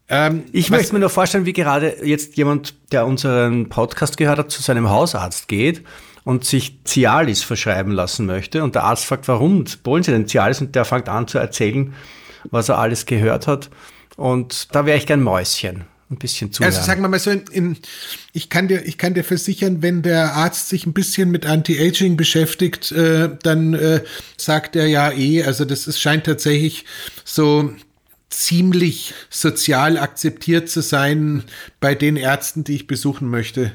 Ähm, 0.09 0.45
ich 0.53 0.71
möchte 0.71 0.93
mir 0.93 1.01
nur 1.01 1.11
vorstellen, 1.11 1.47
wie 1.47 1.53
gerade 1.53 1.97
jetzt 2.07 2.37
jemand, 2.37 2.75
der 2.93 3.07
unseren 3.07 3.69
Podcast 3.69 4.17
gehört 4.17 4.39
hat, 4.39 4.51
zu 4.51 4.63
seinem 4.63 4.91
Hausarzt 4.91 5.49
geht 5.49 5.85
und 6.25 6.45
sich 6.45 6.81
Cialis 6.85 7.43
verschreiben 7.43 7.93
lassen 7.93 8.27
möchte. 8.27 8.63
Und 8.63 8.75
der 8.75 8.85
Arzt 8.85 9.05
fragt, 9.05 9.27
warum 9.29 9.65
wollen 9.85 10.03
Sie 10.03 10.13
denn 10.13 10.29
Cialis? 10.29 10.61
Und 10.61 10.75
der 10.75 10.85
fängt 10.85 11.09
an 11.09 11.29
zu 11.29 11.39
erzählen, 11.39 11.95
was 12.51 12.69
er 12.69 12.79
alles 12.79 13.07
gehört 13.07 13.47
hat. 13.47 13.71
Und 14.17 14.75
da 14.75 14.87
wäre 14.87 14.99
ich 14.99 15.07
gern 15.07 15.23
Mäuschen 15.23 15.87
ein 16.13 16.19
bisschen 16.19 16.53
zuhören. 16.53 16.73
Also 16.73 16.87
sagen 16.87 17.03
wir 17.03 17.09
mal 17.09 17.19
so, 17.19 17.31
in, 17.31 17.45
in, 17.51 17.77
ich, 18.33 18.49
kann 18.49 18.69
dir, 18.69 18.87
ich 18.87 18.99
kann 18.99 19.15
dir 19.15 19.25
versichern, 19.25 19.83
wenn 19.83 20.03
der 20.03 20.35
Arzt 20.35 20.69
sich 20.69 20.87
ein 20.87 20.93
bisschen 20.93 21.31
mit 21.31 21.47
Anti-Aging 21.47 22.17
beschäftigt, 22.17 22.93
äh, 22.93 23.31
dann 23.43 23.75
äh, 23.75 24.03
sagt 24.37 24.77
er 24.77 24.87
ja 24.87 25.11
eh, 25.11 25.43
also 25.43 25.65
das 25.65 25.87
ist, 25.87 26.01
scheint 26.01 26.25
tatsächlich 26.25 26.85
so 27.25 27.73
ziemlich 28.29 29.15
sozial 29.29 29.99
akzeptiert 29.99 30.69
zu 30.69 30.81
sein 30.81 31.45
bei 31.81 31.95
den 31.95 32.17
Ärzten, 32.17 32.65
die 32.65 32.75
ich 32.75 32.87
besuchen 32.87 33.29
möchte. 33.29 33.73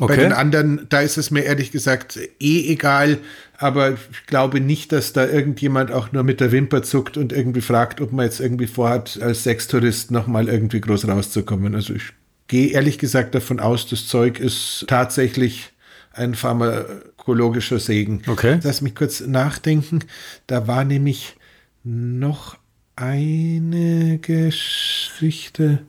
Okay. 0.00 0.14
Bei 0.14 0.22
den 0.22 0.32
anderen, 0.32 0.86
da 0.88 1.00
ist 1.00 1.18
es 1.18 1.32
mir 1.32 1.42
ehrlich 1.42 1.72
gesagt 1.72 2.20
eh 2.38 2.72
egal, 2.72 3.18
aber 3.56 3.94
ich 3.94 4.26
glaube 4.26 4.60
nicht, 4.60 4.92
dass 4.92 5.12
da 5.12 5.26
irgendjemand 5.26 5.90
auch 5.90 6.12
nur 6.12 6.22
mit 6.22 6.40
der 6.40 6.52
Wimper 6.52 6.84
zuckt 6.84 7.16
und 7.16 7.32
irgendwie 7.32 7.62
fragt, 7.62 8.00
ob 8.00 8.12
man 8.12 8.24
jetzt 8.26 8.38
irgendwie 8.38 8.68
vorhat, 8.68 9.18
als 9.20 9.42
Sextourist 9.42 10.12
nochmal 10.12 10.48
irgendwie 10.48 10.80
groß 10.80 11.08
rauszukommen. 11.08 11.74
Also 11.74 11.94
ich 11.94 12.12
gehe 12.46 12.68
ehrlich 12.68 12.98
gesagt 12.98 13.34
davon 13.34 13.58
aus, 13.58 13.88
das 13.88 14.06
Zeug 14.06 14.38
ist 14.38 14.84
tatsächlich 14.86 15.72
ein 16.12 16.36
pharmakologischer 16.36 17.80
Segen. 17.80 18.22
Okay. 18.28 18.60
Lass 18.62 18.80
mich 18.80 18.94
kurz 18.94 19.20
nachdenken. 19.20 20.04
Da 20.46 20.68
war 20.68 20.84
nämlich 20.84 21.34
noch 21.82 22.56
eine 22.94 24.18
Geschichte 24.18 25.80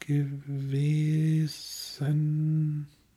gewesen. 0.00 1.75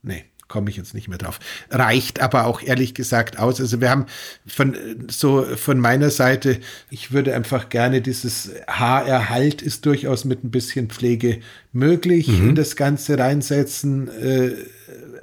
Nee, 0.02 0.26
komme 0.48 0.70
ich 0.70 0.78
jetzt 0.78 0.94
nicht 0.94 1.08
mehr 1.08 1.18
drauf. 1.18 1.40
Reicht 1.70 2.20
aber 2.22 2.46
auch 2.46 2.62
ehrlich 2.62 2.94
gesagt 2.94 3.40
aus. 3.40 3.62
Also 3.62 3.80
wir 3.80 3.90
haben 3.90 4.06
von 4.46 4.76
so 5.08 5.44
von 5.56 5.80
meiner 5.80 6.10
Seite, 6.10 6.60
ich 6.90 7.12
würde 7.12 7.34
einfach 7.36 7.70
gerne 7.70 8.02
dieses 8.02 8.52
Haarerhalt 8.68 9.62
ist 9.62 9.86
durchaus 9.86 10.26
mit 10.26 10.44
ein 10.44 10.52
bisschen 10.52 10.90
Pflege 10.90 11.40
möglich 11.72 12.28
mhm. 12.28 12.50
in 12.50 12.56
das 12.56 12.76
Ganze 12.76 13.18
reinsetzen. 13.18 14.10
Äh, 14.10 14.52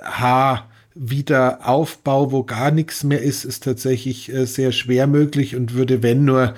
Haar 0.02 0.70
Wiederaufbau, 0.98 2.32
wo 2.32 2.42
gar 2.42 2.70
nichts 2.70 3.04
mehr 3.04 3.20
ist, 3.20 3.44
ist 3.44 3.62
tatsächlich 3.62 4.32
äh, 4.32 4.46
sehr 4.46 4.72
schwer 4.72 5.06
möglich 5.06 5.54
und 5.54 5.74
würde, 5.74 6.02
wenn 6.02 6.24
nur 6.24 6.54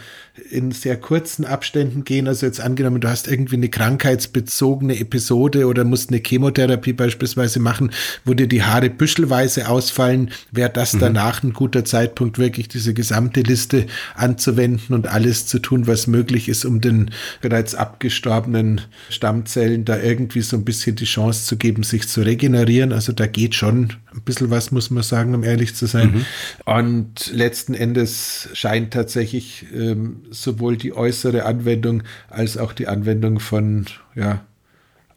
in 0.51 0.73
sehr 0.73 0.97
kurzen 0.97 1.45
Abständen 1.45 2.05
gehen. 2.05 2.29
Also 2.29 2.47
jetzt 2.47 2.61
angenommen, 2.61 3.01
du 3.01 3.09
hast 3.09 3.29
irgendwie 3.29 3.57
eine 3.57 3.69
krankheitsbezogene 3.69 4.99
Episode 4.99 5.67
oder 5.67 5.85
musst 5.85 6.11
eine 6.11 6.23
Chemotherapie 6.25 6.93
beispielsweise 6.93 7.61
machen, 7.61 7.91
wo 8.25 8.35
dir 8.35 8.47
die 8.47 8.63
Haare 8.63 8.91
büschelweise 8.91 9.69
ausfallen, 9.69 10.31
wäre 10.51 10.71
das 10.71 10.95
mhm. 10.95 11.01
danach 11.01 11.43
ein 11.43 11.53
guter 11.53 11.85
Zeitpunkt, 11.85 12.39
wirklich 12.39 12.69
diese 12.69 12.95
gesamte 12.95 13.41
Liste 13.41 13.87
anzuwenden 14.15 14.95
und 14.95 15.07
alles 15.07 15.47
zu 15.47 15.59
tun, 15.59 15.87
was 15.87 16.07
möglich 16.07 16.49
ist, 16.49 16.65
um 16.65 16.81
den 16.81 17.11
bereits 17.41 17.75
abgestorbenen 17.75 18.81
Stammzellen 19.11 19.85
da 19.85 19.99
irgendwie 19.99 20.43
so 20.43 20.57
ein 20.57 20.65
bisschen 20.65 20.97
die 20.97 21.05
Chance 21.05 21.45
zu 21.45 21.57
geben, 21.57 21.83
sich 21.83 22.09
zu 22.09 22.23
regenerieren. 22.23 22.93
Also 22.93 23.13
da 23.13 23.27
geht 23.27 23.55
schon 23.55 23.93
ein 24.15 24.23
bisschen 24.23 24.51
was, 24.51 24.71
muss 24.71 24.91
man 24.91 25.03
sagen, 25.03 25.35
um 25.35 25.45
ehrlich 25.45 25.75
zu 25.75 25.87
sein. 25.87 26.13
Mhm. 26.13 26.27
Und 26.65 27.31
letzten 27.33 27.75
Endes 27.75 28.49
scheint 28.53 28.93
tatsächlich 28.93 29.67
ähm, 29.75 30.23
sowohl 30.31 30.77
die 30.77 30.95
äußere 30.95 31.45
Anwendung 31.45 32.03
als 32.29 32.57
auch 32.57 32.73
die 32.73 32.89
Anwendung 32.89 33.41
von, 33.41 33.87
ja, 34.15 34.45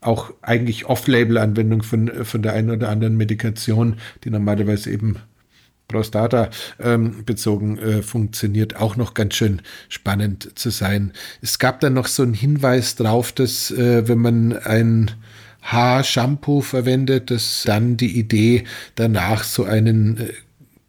auch 0.01 0.33
eigentlich 0.41 0.85
Off-Label-Anwendung 0.85 1.83
von, 1.83 2.25
von 2.25 2.41
der 2.41 2.53
einen 2.53 2.71
oder 2.71 2.89
anderen 2.89 3.17
Medikation, 3.17 3.97
die 4.23 4.31
normalerweise 4.31 4.89
eben 4.91 5.17
Prostata 5.87 6.49
ähm, 6.79 7.23
bezogen 7.25 7.77
äh, 7.77 8.01
funktioniert, 8.01 8.77
auch 8.77 8.95
noch 8.95 9.13
ganz 9.13 9.35
schön 9.35 9.61
spannend 9.89 10.57
zu 10.57 10.69
sein. 10.69 11.11
Es 11.41 11.59
gab 11.59 11.81
dann 11.81 11.93
noch 11.93 12.07
so 12.07 12.23
einen 12.23 12.33
Hinweis 12.33 12.95
drauf, 12.95 13.31
dass 13.31 13.71
äh, 13.71 14.07
wenn 14.07 14.19
man 14.19 14.57
ein 14.57 15.11
Haarshampoo 15.61 16.61
verwendet, 16.61 17.29
dass 17.29 17.63
dann 17.65 17.97
die 17.97 18.17
Idee 18.17 18.63
danach 18.95 19.43
so 19.43 19.63
einen 19.63 20.17
äh, 20.17 20.33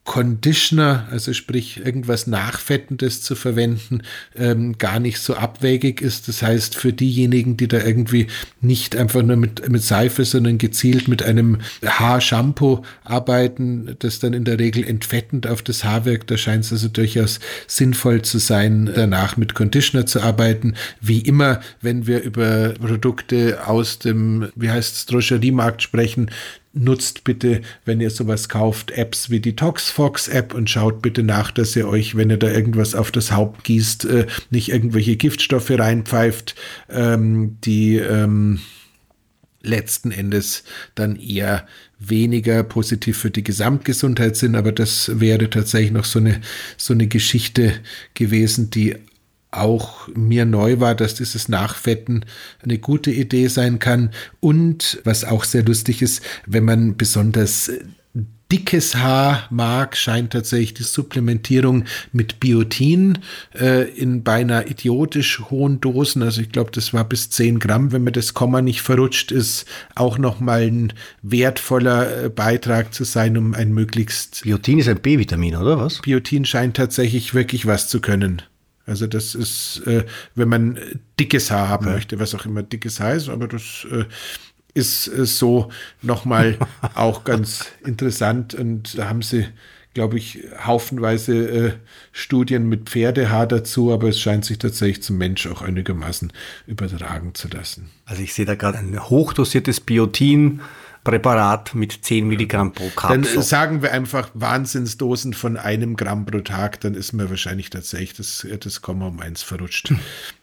Conditioner, 0.05 1.07
also 1.13 1.33
sprich 1.33 1.85
irgendwas 1.85 2.27
Nachfettendes 2.27 3.23
zu 3.23 3.37
verwenden, 3.37 4.03
ähm, 4.35 4.77
gar 4.77 4.99
nicht 4.99 5.19
so 5.19 5.35
abwegig 5.35 6.01
ist. 6.01 6.27
Das 6.27 6.43
heißt, 6.43 6.75
für 6.75 6.93
diejenigen, 6.93 7.57
die 7.57 7.69
da 7.69 7.79
irgendwie 7.79 8.27
nicht 8.61 8.97
einfach 8.97 9.23
nur 9.23 9.37
mit, 9.37 9.69
mit 9.69 9.83
Seife, 9.83 10.25
sondern 10.25 10.59
gezielt 10.59 11.07
mit 11.07 11.23
einem 11.23 11.59
Haarshampoo 11.87 12.83
arbeiten, 13.05 13.95
das 14.01 14.19
dann 14.19 14.33
in 14.33 14.45
der 14.45 14.59
Regel 14.59 14.85
entfettend 14.85 15.47
auf 15.47 15.63
das 15.63 15.85
Haar 15.85 16.05
wirkt, 16.05 16.33
da 16.33 16.37
scheint 16.37 16.65
es 16.65 16.73
also 16.73 16.89
durchaus 16.89 17.39
sinnvoll 17.69 18.23
zu 18.23 18.39
sein, 18.39 18.91
danach 18.93 19.37
mit 19.37 19.55
Conditioner 19.55 20.05
zu 20.05 20.21
arbeiten. 20.21 20.75
Wie 21.01 21.21
immer, 21.21 21.61
wenn 21.81 22.09
wir 22.09 22.23
über 22.23 22.71
Produkte 22.71 23.69
aus 23.69 24.01
dem, 24.01 24.51
wie 24.57 24.71
heißt 24.71 24.97
es, 24.97 25.07
Drogeriemarkt 25.07 25.81
sprechen, 25.81 26.29
nutzt 26.75 27.25
bitte, 27.25 27.61
wenn 27.85 28.01
ihr 28.01 28.11
sowas 28.11 28.49
kauft, 28.49 28.91
Apps 28.93 29.31
wie 29.31 29.41
die 29.41 29.57
ToxFox 29.57 30.29
App 30.29 30.55
und 30.55 30.71
schaut 30.71 31.03
bitte 31.03 31.23
nach, 31.23 31.51
dass 31.51 31.77
ihr 31.77 31.89
euch, 31.89 32.17
wenn 32.17 32.31
ihr 32.31 32.39
da 32.39 32.51
irgendwas 32.51 32.95
auf 32.95 33.11
das 33.11 33.33
Haupt 33.33 33.65
gießt, 33.65 34.05
äh, 34.07 34.27
nicht 34.51 34.71
irgendwelche 34.71 35.17
Giftstoffe 35.17 35.71
reinpfeift, 35.71 36.55
ähm, 36.89 37.59
die 37.65 37.97
ähm, 37.97 38.61
letzten 39.63 40.11
Endes 40.11 40.65
dann 40.95 41.17
eher 41.17 41.67
weniger 41.99 42.63
positiv 42.65 43.19
für 43.19 43.31
die 43.31 43.45
Gesamtgesundheit 43.45 44.37
sind, 44.37 44.57
aber 44.57 44.73
das 44.73 45.21
wäre 45.21 45.51
tatsächlich 45.51 45.93
noch 45.93 46.05
so 46.05 46.19
eine, 46.19 46.41
so 46.77 46.95
eine 46.95 47.07
Geschichte 47.07 47.75
gewesen, 48.15 48.71
die 48.71 48.97
auch 49.53 50.09
mir 50.15 50.45
neu 50.45 50.81
war, 50.81 50.95
dass 50.95 51.15
dieses 51.15 51.49
Nachfetten 51.49 52.25
eine 52.63 52.79
gute 52.79 53.11
Idee 53.11 53.49
sein 53.49 53.79
kann. 53.79 54.11
Und 54.41 55.01
was 55.05 55.25
auch 55.25 55.45
sehr 55.45 55.63
lustig 55.63 56.03
ist, 56.03 56.23
wenn 56.47 56.65
man 56.65 56.97
besonders 56.97 57.71
dickes 58.53 58.97
Haar 58.97 59.47
mag, 59.51 59.97
scheint 59.97 60.35
tatsächlich 60.35 60.75
die 60.75 60.83
Supplementierung 60.83 61.85
mit 62.13 62.39
Biotin 62.39 63.19
äh, 63.59 63.89
in 63.89 64.23
beinahe 64.23 64.69
idiotisch 64.69 65.41
hohen 65.51 65.81
Dosen, 65.81 66.23
also 66.23 66.43
ich 66.43 66.53
glaube, 66.53 66.71
das 66.71 66.93
war 66.93 67.05
bis 67.05 67.31
10 67.31 67.61
Gramm, 67.61 67.93
wenn 67.93 68.05
mir 68.05 68.13
das 68.13 68.35
Komma 68.35 68.61
nicht 68.61 68.83
verrutscht 68.83 69.33
ist, 69.33 69.65
auch 69.95 70.19
nochmal 70.19 70.65
ein 70.65 70.93
wertvoller 71.23 72.25
äh, 72.25 72.29
Beitrag 72.29 72.93
zu 72.93 73.05
sein, 73.05 73.39
um 73.39 73.55
ein 73.55 73.73
möglichst... 73.73 74.43
Biotin 74.43 74.81
ist 74.81 74.89
ein 74.89 75.01
B-Vitamin, 75.01 75.57
oder 75.57 75.79
was? 75.79 76.03
Biotin 76.03 76.45
scheint 76.45 76.77
tatsächlich 76.77 77.33
wirklich 77.33 77.65
was 77.65 77.89
zu 77.89 78.03
können. 78.03 78.43
Also 78.87 79.07
das 79.07 79.35
ist, 79.35 79.83
äh, 79.87 80.05
wenn 80.35 80.49
man 80.49 80.79
dickes 81.19 81.51
Haar 81.51 81.69
haben 81.69 81.87
ja. 81.87 81.93
möchte, 81.93 82.19
was 82.19 82.35
auch 82.35 82.47
immer 82.47 82.63
dickes 82.63 83.01
heißt, 83.01 83.29
aber 83.29 83.47
das 83.47 83.87
äh, 83.91 84.05
ist 84.75 85.07
äh, 85.09 85.25
so 85.25 85.71
nochmal 86.01 86.59
auch 86.95 87.25
ganz 87.25 87.67
interessant 87.85 88.55
und 88.55 88.99
da 88.99 89.09
haben 89.09 89.23
sie, 89.23 89.47
glaube 89.95 90.19
ich, 90.19 90.41
haufenweise 90.65 91.49
äh, 91.49 91.73
Studien 92.11 92.69
mit 92.69 92.89
Pferdehaar 92.89 93.47
dazu, 93.47 93.93
aber 93.93 94.09
es 94.09 94.21
scheint 94.21 94.45
sich 94.45 94.59
tatsächlich 94.59 95.03
zum 95.03 95.19
Mensch 95.19 95.47
auch 95.47 95.63
einigermaßen 95.63 96.33
übertragen 96.67 97.35
zu 97.35 97.49
lassen. 97.49 97.91
Also 98.05 98.23
ich 98.23 98.35
sehe 98.35 98.47
da 98.47 98.55
gerade 98.55 98.79
ein 98.79 98.99
hochdosiertes 98.99 99.81
Biotin 99.81 100.61
Präparat 101.05 101.75
mit 101.75 102.05
10 102.05 102.29
Milligramm 102.29 102.73
pro 102.73 102.89
Kapsel. 102.91 103.35
Dann 103.35 103.43
sagen 103.43 103.83
wir 103.83 103.93
einfach 103.93 104.31
Wahnsinnsdosen 104.35 105.35
von 105.35 105.57
einem 105.57 105.97
Gramm 105.97 106.27
pro 106.27 106.41
Tag, 106.41 106.81
dann 106.81 106.95
ist 106.95 107.13
mir 107.13 107.29
wahrscheinlich 107.29 107.71
tatsächlich 107.71 108.15
das, 108.15 108.47
das 108.61 108.83
Komma 108.83 109.09
um 109.09 109.21
eins 109.21 109.43
verrutscht. 109.43 109.93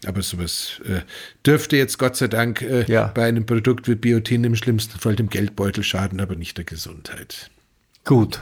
Aber 0.05 0.21
sowas 0.21 0.81
äh, 0.85 1.01
dürfte 1.45 1.77
jetzt 1.77 1.97
Gott 1.97 2.17
sei 2.17 2.27
Dank 2.27 2.61
äh, 2.61 2.83
ja. 2.91 3.07
bei 3.07 3.25
einem 3.25 3.45
Produkt 3.45 3.87
wie 3.87 3.95
Biotin 3.95 4.43
im 4.43 4.55
schlimmsten 4.55 4.99
Fall 4.99 5.15
dem 5.15 5.29
Geldbeutel 5.29 5.83
schaden, 5.83 6.19
aber 6.19 6.35
nicht 6.35 6.57
der 6.57 6.65
Gesundheit. 6.65 7.49
Gut. 8.03 8.41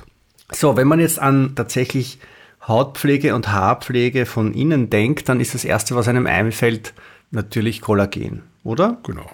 So, 0.51 0.75
wenn 0.77 0.87
man 0.87 0.99
jetzt 0.99 1.19
an 1.19 1.53
tatsächlich 1.55 2.19
Hautpflege 2.67 3.35
und 3.35 3.51
Haarpflege 3.51 4.25
von 4.25 4.53
innen 4.53 4.89
denkt, 4.89 5.29
dann 5.29 5.39
ist 5.39 5.53
das 5.53 5.65
Erste, 5.65 5.95
was 5.95 6.07
einem 6.07 6.25
einfällt, 6.25 6.93
natürlich 7.31 7.81
Kollagen, 7.81 8.43
oder? 8.63 8.97
Genau. 9.03 9.29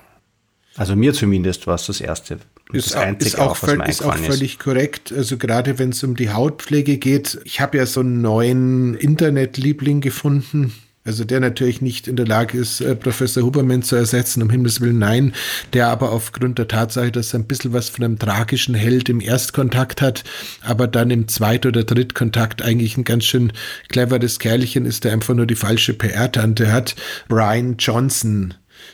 Also 0.76 0.96
mir 0.96 1.14
zumindest 1.14 1.68
war 1.68 1.76
es 1.76 1.86
das 1.86 2.02
Erste, 2.02 2.40
ist, 2.74 2.96
ist, 3.20 3.40
auch, 3.40 3.56
völ 3.56 3.82
ist 3.88 4.04
auch 4.04 4.18
völlig 4.18 4.60
korrekt. 4.60 5.14
Also 5.16 5.38
gerade 5.38 5.80
wenn 5.80 5.90
es 5.90 6.04
um 6.04 6.16
die 6.16 6.32
Hautpflege 6.32 6.98
geht. 6.98 7.40
Ich 7.44 7.62
habe 7.62 7.78
ja 7.78 7.86
so 7.86 8.00
einen 8.00 8.22
neuen 8.22 8.96
Internetliebling 8.96 10.02
gefunden. 10.02 10.74
Also 11.06 11.26
der 11.26 11.42
natürlich 11.42 11.82
nicht 11.82 12.08
in 12.08 12.16
der 12.16 12.26
Lage 12.26 12.58
ist, 12.58 12.80
äh, 12.80 12.96
Professor 12.96 13.44
Huberman 13.44 13.84
zu 13.84 13.98
ersetzen, 13.98 14.42
um 14.42 14.50
Himmels 14.50 14.80
Willen 14.80 15.00
nein, 15.00 15.34
der 15.74 15.90
aber 15.90 16.14
aufgrund 16.14 16.60
der 16.60 16.70
Tatsache, 16.70 17.12
dass 17.12 17.34
er 17.34 17.40
ein 17.40 17.46
bisschen 17.46 17.74
was 17.74 17.90
von 17.90 18.06
einem 18.06 18.18
tragischen 18.18 18.74
Held 18.74 19.10
im 19.10 19.20
Erstkontakt 19.20 20.02
hat, 20.02 20.24
aber 20.62 20.88
dann 20.88 21.12
im 21.12 21.28
Zweit- 21.28 21.66
oder 21.66 21.84
Drittkontakt 21.84 22.62
eigentlich 22.62 22.96
ein 22.96 23.04
ganz 23.04 23.26
schön 23.26 23.52
cleveres 23.90 24.40
Kerlchen 24.40 24.86
ist, 24.86 25.04
der 25.04 25.12
einfach 25.12 25.34
nur 25.34 25.46
die 25.46 25.56
falsche 25.56 25.94
PR-Tante 25.94 26.72
hat. 26.72 26.96
Brian 27.28 27.76
Johnson 27.78 28.54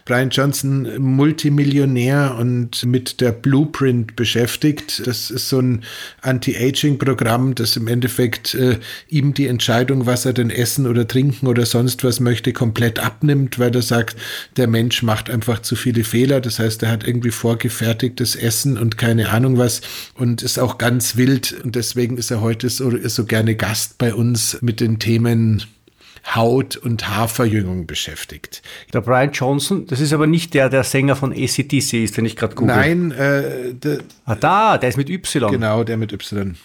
Brian 0.10 0.32
Johnson 0.32 0.90
Multimillionär 0.98 2.36
und 2.40 2.84
mit 2.84 3.22
der 3.22 3.32
Blueprint 3.32 4.16
beschäftigt. 4.16 5.06
Das 5.06 5.30
ist 5.30 5.50
so 5.50 5.60
ein 5.60 5.84
Anti-Aging-Programm, 6.24 7.54
das 7.54 7.78
im 7.78 7.88
Endeffekt 7.88 8.56
äh, 8.56 8.80
ihm 9.08 9.36
die 9.36 9.46
Entscheidung, 9.46 10.08
was 10.08 10.26
er 10.26 10.34
denn 10.34 10.50
essen 10.50 10.88
oder 10.88 11.08
trinken 11.08 11.46
oder 11.46 11.68
sonst 11.68 12.04
was 12.04 12.20
möchte, 12.20 12.54
komplett 12.54 12.98
abnimmt, 12.98 13.60
weil 13.60 13.76
er 13.76 13.84
sagt, 13.84 14.16
der 14.58 14.66
Mensch 14.66 15.04
macht 15.04 15.30
einfach 15.30 15.62
zu 15.62 15.76
viele 15.76 16.04
Fehler. 16.04 16.42
Das 16.42 16.58
heißt, 16.58 16.82
er 16.82 16.90
hat 16.90 17.06
irgendwie 17.06 17.30
vorgefertigtes 17.30 18.36
Essen 18.36 18.80
und 18.80 18.98
keine 18.98 19.30
Ahnung 19.30 19.60
was 19.60 19.82
und 20.16 20.42
ist 20.42 20.58
auch 20.58 20.80
ganz 20.80 21.18
wild 21.18 21.56
und 21.64 21.76
deswegen 21.76 22.18
ist 22.18 22.32
er 22.32 22.42
heute 22.42 22.68
so, 22.72 22.92
so 23.08 23.26
gerne 23.26 23.54
Gast 23.54 24.00
bei 24.00 24.16
uns 24.16 24.58
mit 24.62 24.80
den 24.80 24.98
Themen 24.98 25.62
Haut- 26.36 26.78
und 26.78 27.08
Haarverjüngung 27.10 27.88
beschäftigt. 27.88 28.62
Der 28.94 29.02
Brian 29.02 29.32
Johnson, 29.32 29.88
das 29.88 30.00
ist 30.00 30.14
aber 30.14 30.28
nicht 30.28 30.54
der, 30.54 30.70
der 30.70 30.84
Sänger 30.84 31.16
von 31.16 31.32
ACDC 31.32 31.94
ist, 32.04 32.18
den 32.18 32.26
ich 32.26 32.36
gerade 32.36 32.56
google. 32.56 32.76
Nein, 32.76 33.12
äh, 33.12 33.74
der, 33.74 34.00
ah, 34.26 34.36
da, 34.36 34.78
der 34.78 34.90
ist 34.90 34.98
mit 34.98 35.10
Y. 35.10 35.52
Genau, 35.52 35.84
der 35.84 35.98
mit 35.98 36.12
Y. 36.14 36.56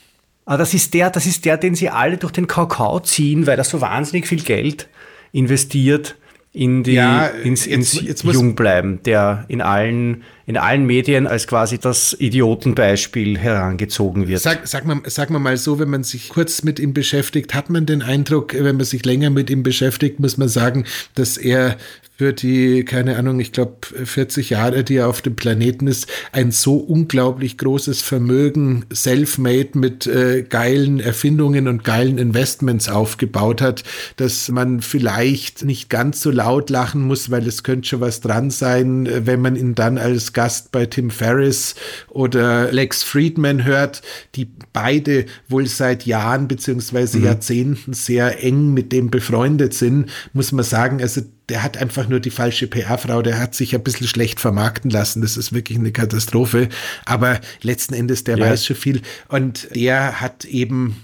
Ah, 0.47 0.57
das 0.57 0.75
ist 0.75 0.93
der, 0.93 1.11
das 1.11 1.27
ist 1.27 1.45
der, 1.45 1.57
den 1.57 1.75
sie 1.75 1.89
alle 1.89 2.19
durch 2.19 2.33
den 2.33 2.47
Kakao 2.47 3.01
ziehen, 3.01 3.47
weil 3.47 3.57
er 3.57 3.65
so 3.65 3.81
wahnsinnig 3.81 4.27
viel 4.27 4.43
Geld 4.43 4.89
investiert 5.33 6.17
in 6.53 6.83
die, 6.83 6.93
ja, 6.93 7.27
ins, 7.27 7.67
ins 7.67 7.95
jetzt, 7.95 8.05
jetzt 8.05 8.25
Jungbleiben, 8.25 9.03
der 9.03 9.45
in 9.49 9.61
allen, 9.61 10.23
in 10.47 10.57
allen 10.57 10.85
Medien 10.85 11.27
als 11.27 11.47
quasi 11.47 11.79
das 11.79 12.15
Idiotenbeispiel 12.19 13.39
herangezogen 13.39 14.29
wird. 14.29 14.41
Sag, 14.41 14.67
sag, 14.67 14.85
mal, 14.85 15.01
sag 15.07 15.31
mal 15.31 15.39
mal 15.39 15.57
so, 15.57 15.79
wenn 15.79 15.91
man 15.91 16.05
sich 16.05 16.29
kurz 16.29 16.63
mit 16.63 16.79
ihm 16.79 16.93
beschäftigt, 16.93 17.55
hat 17.55 17.71
man 17.71 17.87
den 17.87 18.03
Eindruck, 18.03 18.55
wenn 18.55 18.77
man 18.77 18.85
sich 18.85 19.05
länger 19.05 19.31
mit 19.31 19.51
ihm 19.51 19.63
beschäftigt, 19.63 20.21
muss 20.21 20.37
man 20.37 20.49
sagen, 20.49 20.85
dass 21.15 21.37
er 21.37 21.77
für 22.17 22.33
die, 22.33 22.85
keine 22.85 23.17
Ahnung, 23.17 23.41
ich 23.41 23.51
glaube 23.51 23.75
40 24.05 24.51
Jahre, 24.51 24.85
die 24.85 24.97
er 24.97 25.09
auf 25.09 25.21
dem 25.21 25.35
Planeten 25.35 25.89
ist, 25.89 26.07
ein 26.31 26.53
so 26.53 26.77
unglaublich 26.77 27.59
großes 27.59 28.03
Vermögen, 28.03 28.85
self-made 28.95 29.71
mit 29.77 30.07
äh, 30.07 30.43
geilen 30.43 31.01
Erfindungen 31.01 31.67
und 31.67 31.83
geilen 31.83 32.19
Investments 32.19 32.89
aufgebaut 32.89 33.61
hat, 33.61 33.83
dass 34.17 34.49
man 34.49 34.81
vielleicht 34.81 35.65
nicht 35.65 35.91
ganz 35.91 36.21
so 36.21 36.31
laut 36.31 36.71
lachen 36.71 37.03
muss, 37.03 37.33
weil 37.33 37.49
es 37.49 37.65
könnte 37.65 37.89
schon 37.89 38.01
was 38.01 38.21
dran 38.21 38.51
sein, 38.51 39.09
wenn 39.27 39.41
man 39.41 39.57
ihn 39.57 39.75
dann 39.75 39.99
als 39.99 40.34
Gast 40.35 40.73
bei 40.73 40.87
Tim 40.87 41.11
Ferriss 41.11 41.75
oder 42.11 42.71
Lex 42.73 43.03
Friedman 43.03 43.65
hört, 43.65 44.03
die 44.35 44.49
beide 44.73 45.27
wohl 45.49 45.67
seit 45.67 46.05
Jahren 46.05 46.49
beziehungsweise 46.49 47.19
mhm. 47.19 47.25
Jahrzehnten 47.25 47.93
sehr 47.95 48.43
eng 48.43 48.75
mit 48.75 48.93
dem 48.93 49.11
befreundet 49.11 49.75
sind, 49.75 50.11
muss 50.33 50.53
man 50.53 50.65
sagen, 50.65 51.01
also 51.01 51.23
der 51.49 51.63
hat 51.63 51.77
einfach 51.77 52.09
nur 52.09 52.21
die 52.21 52.31
falsche 52.31 52.67
PR-Frau, 52.67 53.23
der 53.23 53.39
hat 53.39 53.55
sich 53.55 53.75
ein 53.75 53.83
bisschen 53.83 54.07
schlecht 54.07 54.41
vermarkten 54.41 54.91
lassen. 54.91 55.21
Das 55.21 55.37
ist 55.37 55.53
wirklich 55.53 55.79
eine 55.79 55.93
Katastrophe. 55.93 56.69
Aber 57.05 57.41
letzten 57.63 57.95
Endes, 57.95 58.25
der 58.25 58.39
ja. 58.39 58.47
weiß 58.47 58.65
schon 58.65 58.77
viel. 58.77 59.03
Und 59.29 59.69
der 59.75 60.21
hat 60.21 60.47
eben 60.47 60.97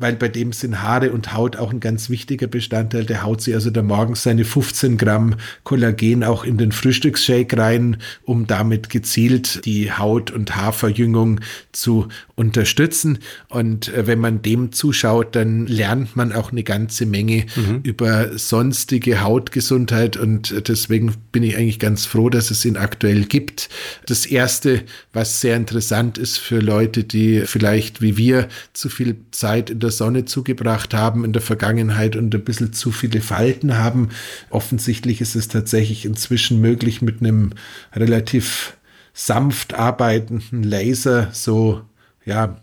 weil 0.00 0.16
bei 0.16 0.28
dem 0.28 0.52
sind 0.52 0.82
Haare 0.82 1.12
und 1.12 1.34
Haut 1.34 1.56
auch 1.56 1.70
ein 1.70 1.78
ganz 1.78 2.08
wichtiger 2.08 2.46
Bestandteil. 2.46 3.04
Der 3.04 3.22
haut 3.22 3.42
sich 3.42 3.54
also 3.54 3.70
da 3.70 3.82
morgens 3.82 4.22
seine 4.22 4.46
15 4.46 4.96
Gramm 4.96 5.36
Kollagen 5.62 6.24
auch 6.24 6.42
in 6.44 6.56
den 6.56 6.72
Frühstücksshake 6.72 7.56
rein, 7.56 7.98
um 8.24 8.46
damit 8.46 8.88
gezielt 8.88 9.66
die 9.66 9.92
Haut- 9.92 10.30
und 10.30 10.56
Haarverjüngung 10.56 11.40
zu 11.72 12.08
unterstützen. 12.34 13.18
Und 13.50 13.92
äh, 13.92 14.06
wenn 14.06 14.18
man 14.18 14.40
dem 14.40 14.72
zuschaut, 14.72 15.36
dann 15.36 15.66
lernt 15.66 16.16
man 16.16 16.32
auch 16.32 16.50
eine 16.50 16.64
ganze 16.64 17.04
Menge 17.04 17.44
mhm. 17.54 17.80
über 17.82 18.38
sonstige 18.38 19.20
Hautgesundheit. 19.20 20.16
Und 20.16 20.66
deswegen 20.66 21.14
bin 21.30 21.42
ich 21.42 21.58
eigentlich 21.58 21.78
ganz 21.78 22.06
froh, 22.06 22.30
dass 22.30 22.50
es 22.50 22.64
ihn 22.64 22.78
aktuell 22.78 23.26
gibt. 23.26 23.68
Das 24.06 24.24
erste, 24.24 24.82
was 25.12 25.42
sehr 25.42 25.56
interessant 25.56 26.16
ist 26.16 26.38
für 26.38 26.60
Leute, 26.60 27.04
die 27.04 27.42
vielleicht 27.44 28.00
wie 28.00 28.16
wir 28.16 28.48
zu 28.72 28.88
viel 28.88 29.16
Zeit 29.30 29.68
in 29.68 29.80
der 29.80 29.89
Sonne 29.90 30.24
zugebracht 30.24 30.94
haben 30.94 31.24
in 31.24 31.32
der 31.32 31.42
Vergangenheit 31.42 32.16
und 32.16 32.34
ein 32.34 32.44
bisschen 32.44 32.72
zu 32.72 32.90
viele 32.90 33.20
Falten 33.20 33.76
haben. 33.78 34.10
Offensichtlich 34.50 35.20
ist 35.20 35.34
es 35.34 35.48
tatsächlich 35.48 36.04
inzwischen 36.04 36.60
möglich, 36.60 37.02
mit 37.02 37.20
einem 37.20 37.50
relativ 37.94 38.76
sanft 39.12 39.74
arbeitenden 39.74 40.62
Laser 40.62 41.28
so 41.32 41.82
ja, 42.24 42.60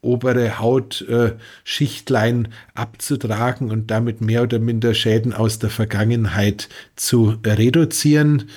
obere 0.00 0.58
Hautschichtlein 0.58 2.44
äh, 2.44 2.48
abzutragen 2.74 3.70
und 3.70 3.90
damit 3.90 4.20
mehr 4.20 4.42
oder 4.42 4.58
minder 4.58 4.94
Schäden 4.94 5.32
aus 5.32 5.58
der 5.58 5.70
Vergangenheit 5.70 6.68
zu 6.94 7.34
reduzieren. 7.44 8.48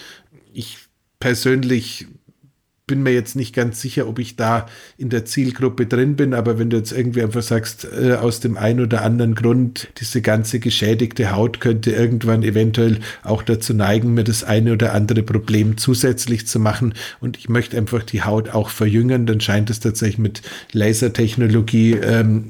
Ich 0.54 0.78
persönlich 1.20 2.08
bin 2.90 3.04
mir 3.04 3.14
jetzt 3.14 3.36
nicht 3.36 3.54
ganz 3.54 3.80
sicher, 3.80 4.08
ob 4.08 4.18
ich 4.18 4.36
da 4.36 4.66
in 4.98 5.10
der 5.10 5.24
Zielgruppe 5.24 5.86
drin 5.86 6.16
bin, 6.16 6.34
aber 6.34 6.58
wenn 6.58 6.72
du 6.72 6.78
jetzt 6.78 6.92
irgendwie 6.92 7.22
einfach 7.22 7.44
sagst, 7.44 7.86
äh, 7.86 8.14
aus 8.14 8.40
dem 8.40 8.58
einen 8.58 8.80
oder 8.80 9.04
anderen 9.04 9.36
Grund, 9.36 9.90
diese 10.00 10.24
ganze 10.24 10.60
geschädigte 10.60 11.32
Haut 11.32 11.60
könnte 11.60 11.92
irgendwann 11.92 12.42
eventuell 12.42 12.98
auch 13.24 13.44
dazu 13.44 13.76
neigen, 13.76 14.16
mir 14.16 14.24
das 14.24 14.44
eine 14.44 14.74
oder 14.74 14.96
andere 14.96 15.22
Problem 15.22 15.78
zusätzlich 15.78 16.48
zu 16.48 16.60
machen 16.60 16.96
und 17.20 17.38
ich 17.38 17.48
möchte 17.48 17.78
einfach 17.78 18.02
die 18.02 18.24
Haut 18.24 18.50
auch 18.50 18.70
verjüngen, 18.70 19.28
dann 19.28 19.40
scheint 19.40 19.70
es 19.70 19.80
tatsächlich 19.80 20.18
mit 20.18 20.42
Lasertechnologie, 20.72 21.92
ähm, 21.94 22.46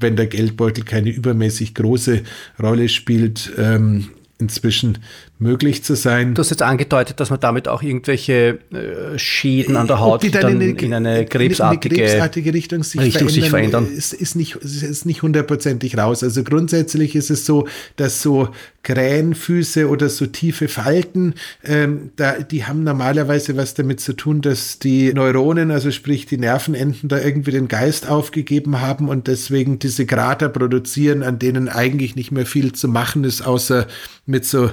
wenn 0.00 0.16
der 0.16 0.26
Geldbeutel 0.26 0.82
keine 0.82 1.10
übermäßig 1.10 1.72
große 1.72 2.22
Rolle 2.60 2.88
spielt, 2.88 3.52
ähm, 3.56 4.08
inzwischen 4.38 4.98
möglich 5.38 5.82
zu 5.82 5.96
sein. 5.96 6.34
Du 6.34 6.40
hast 6.40 6.50
jetzt 6.50 6.62
angedeutet, 6.62 7.18
dass 7.18 7.30
man 7.30 7.40
damit 7.40 7.66
auch 7.66 7.82
irgendwelche 7.82 8.58
äh, 8.72 9.18
Schäden 9.18 9.76
an 9.76 9.88
der 9.88 9.98
Haut 9.98 10.22
die 10.22 10.30
dann, 10.30 10.42
dann 10.42 10.60
in, 10.60 10.76
in, 10.76 10.94
eine 10.94 11.26
krebsartige, 11.26 11.96
eine 11.96 12.04
krebsartige 12.04 12.54
Richtung, 12.54 12.84
sich, 12.84 13.00
Richtung 13.00 13.28
verändern, 13.28 13.42
sich 13.42 13.50
verändern. 13.50 13.88
Ist, 13.92 14.12
ist, 14.12 14.36
nicht, 14.36 14.56
ist 14.56 15.06
nicht 15.06 15.22
hundertprozentig 15.22 15.98
raus. 15.98 16.22
Also 16.22 16.44
grundsätzlich 16.44 17.16
ist 17.16 17.30
es 17.30 17.44
so, 17.46 17.66
dass 17.96 18.22
so 18.22 18.48
Krähenfüße 18.84 19.88
oder 19.88 20.08
so 20.08 20.26
tiefe 20.26 20.68
Falten, 20.68 21.34
ähm, 21.64 22.10
da, 22.16 22.34
die 22.38 22.64
haben 22.66 22.84
normalerweise 22.84 23.56
was 23.56 23.74
damit 23.74 24.00
zu 24.00 24.12
tun, 24.12 24.40
dass 24.40 24.78
die 24.78 25.12
Neuronen, 25.12 25.70
also 25.72 25.90
sprich 25.90 26.26
die 26.26 26.36
Nervenenden, 26.36 27.08
da 27.08 27.18
irgendwie 27.18 27.50
den 27.50 27.66
Geist 27.66 28.08
aufgegeben 28.08 28.80
haben 28.80 29.08
und 29.08 29.26
deswegen 29.26 29.78
diese 29.78 30.06
Krater 30.06 30.48
produzieren, 30.48 31.22
an 31.22 31.38
denen 31.38 31.68
eigentlich 31.68 32.14
nicht 32.14 32.30
mehr 32.30 32.46
viel 32.46 32.72
zu 32.72 32.86
machen 32.86 33.24
ist, 33.24 33.44
außer 33.44 33.86
mit 34.26 34.44
so 34.44 34.70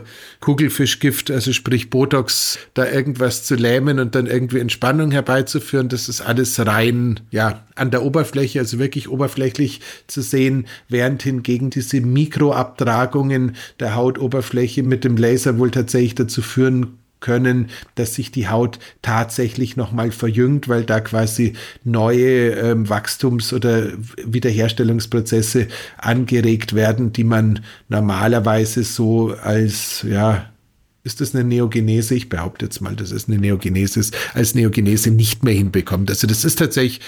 Kugelfischgift, 0.52 1.32
also 1.32 1.54
sprich 1.54 1.90
Botox, 1.90 2.60
da 2.74 2.86
irgendwas 2.86 3.46
zu 3.46 3.56
lähmen 3.56 4.00
und 4.00 4.16
dann 4.16 4.28
irgendwie 4.28 4.60
Entspannung 4.60 5.12
herbeizuführen. 5.12 5.88
Das 5.88 6.10
ist 6.10 6.20
alles 6.20 6.60
rein, 6.66 7.22
ja, 7.32 7.64
an 7.76 7.90
der 7.90 8.04
Oberfläche, 8.04 8.60
also 8.60 8.78
wirklich 8.78 9.08
oberflächlich 9.08 9.80
zu 10.08 10.22
sehen, 10.22 10.68
während 10.90 11.24
hingegen 11.24 11.70
diese 11.70 12.02
Mikroabtragungen 12.02 13.56
der 13.80 13.96
Hautoberfläche 13.96 14.84
mit 14.84 15.06
dem 15.06 15.16
Laser 15.16 15.58
wohl 15.58 15.72
tatsächlich 15.72 16.16
dazu 16.16 16.42
führen 16.42 16.98
können, 17.22 17.70
dass 17.96 18.16
sich 18.16 18.32
die 18.32 18.50
Haut 18.50 18.80
tatsächlich 19.02 19.78
nochmal 19.78 20.12
verjüngt, 20.12 20.68
weil 20.68 20.84
da 20.84 21.00
quasi 21.00 21.54
neue 21.84 22.50
ähm, 22.52 22.90
Wachstums- 22.90 23.54
oder 23.54 23.88
Wiederherstellungsprozesse 24.26 25.68
angeregt 25.98 26.74
werden, 26.74 27.14
die 27.14 27.24
man 27.24 27.62
normalerweise 27.88 28.84
so 28.84 29.34
als, 29.42 30.06
ja, 30.08 30.52
ist 31.04 31.20
das 31.20 31.34
eine 31.34 31.44
Neogenese? 31.44 32.14
Ich 32.14 32.30
behaupte 32.30 32.66
jetzt 32.66 32.80
mal, 32.80 32.96
dass 32.96 33.12
es 33.12 33.28
eine 33.28 33.40
Neogenese 33.40 34.00
ist, 34.00 34.16
als 34.34 34.54
Neogenese 34.54 35.10
nicht 35.10 35.44
mehr 35.44 35.54
hinbekommt. 35.54 36.10
Also 36.12 36.28
das 36.28 36.46
ist 36.46 36.60
tatsächlich 36.60 37.02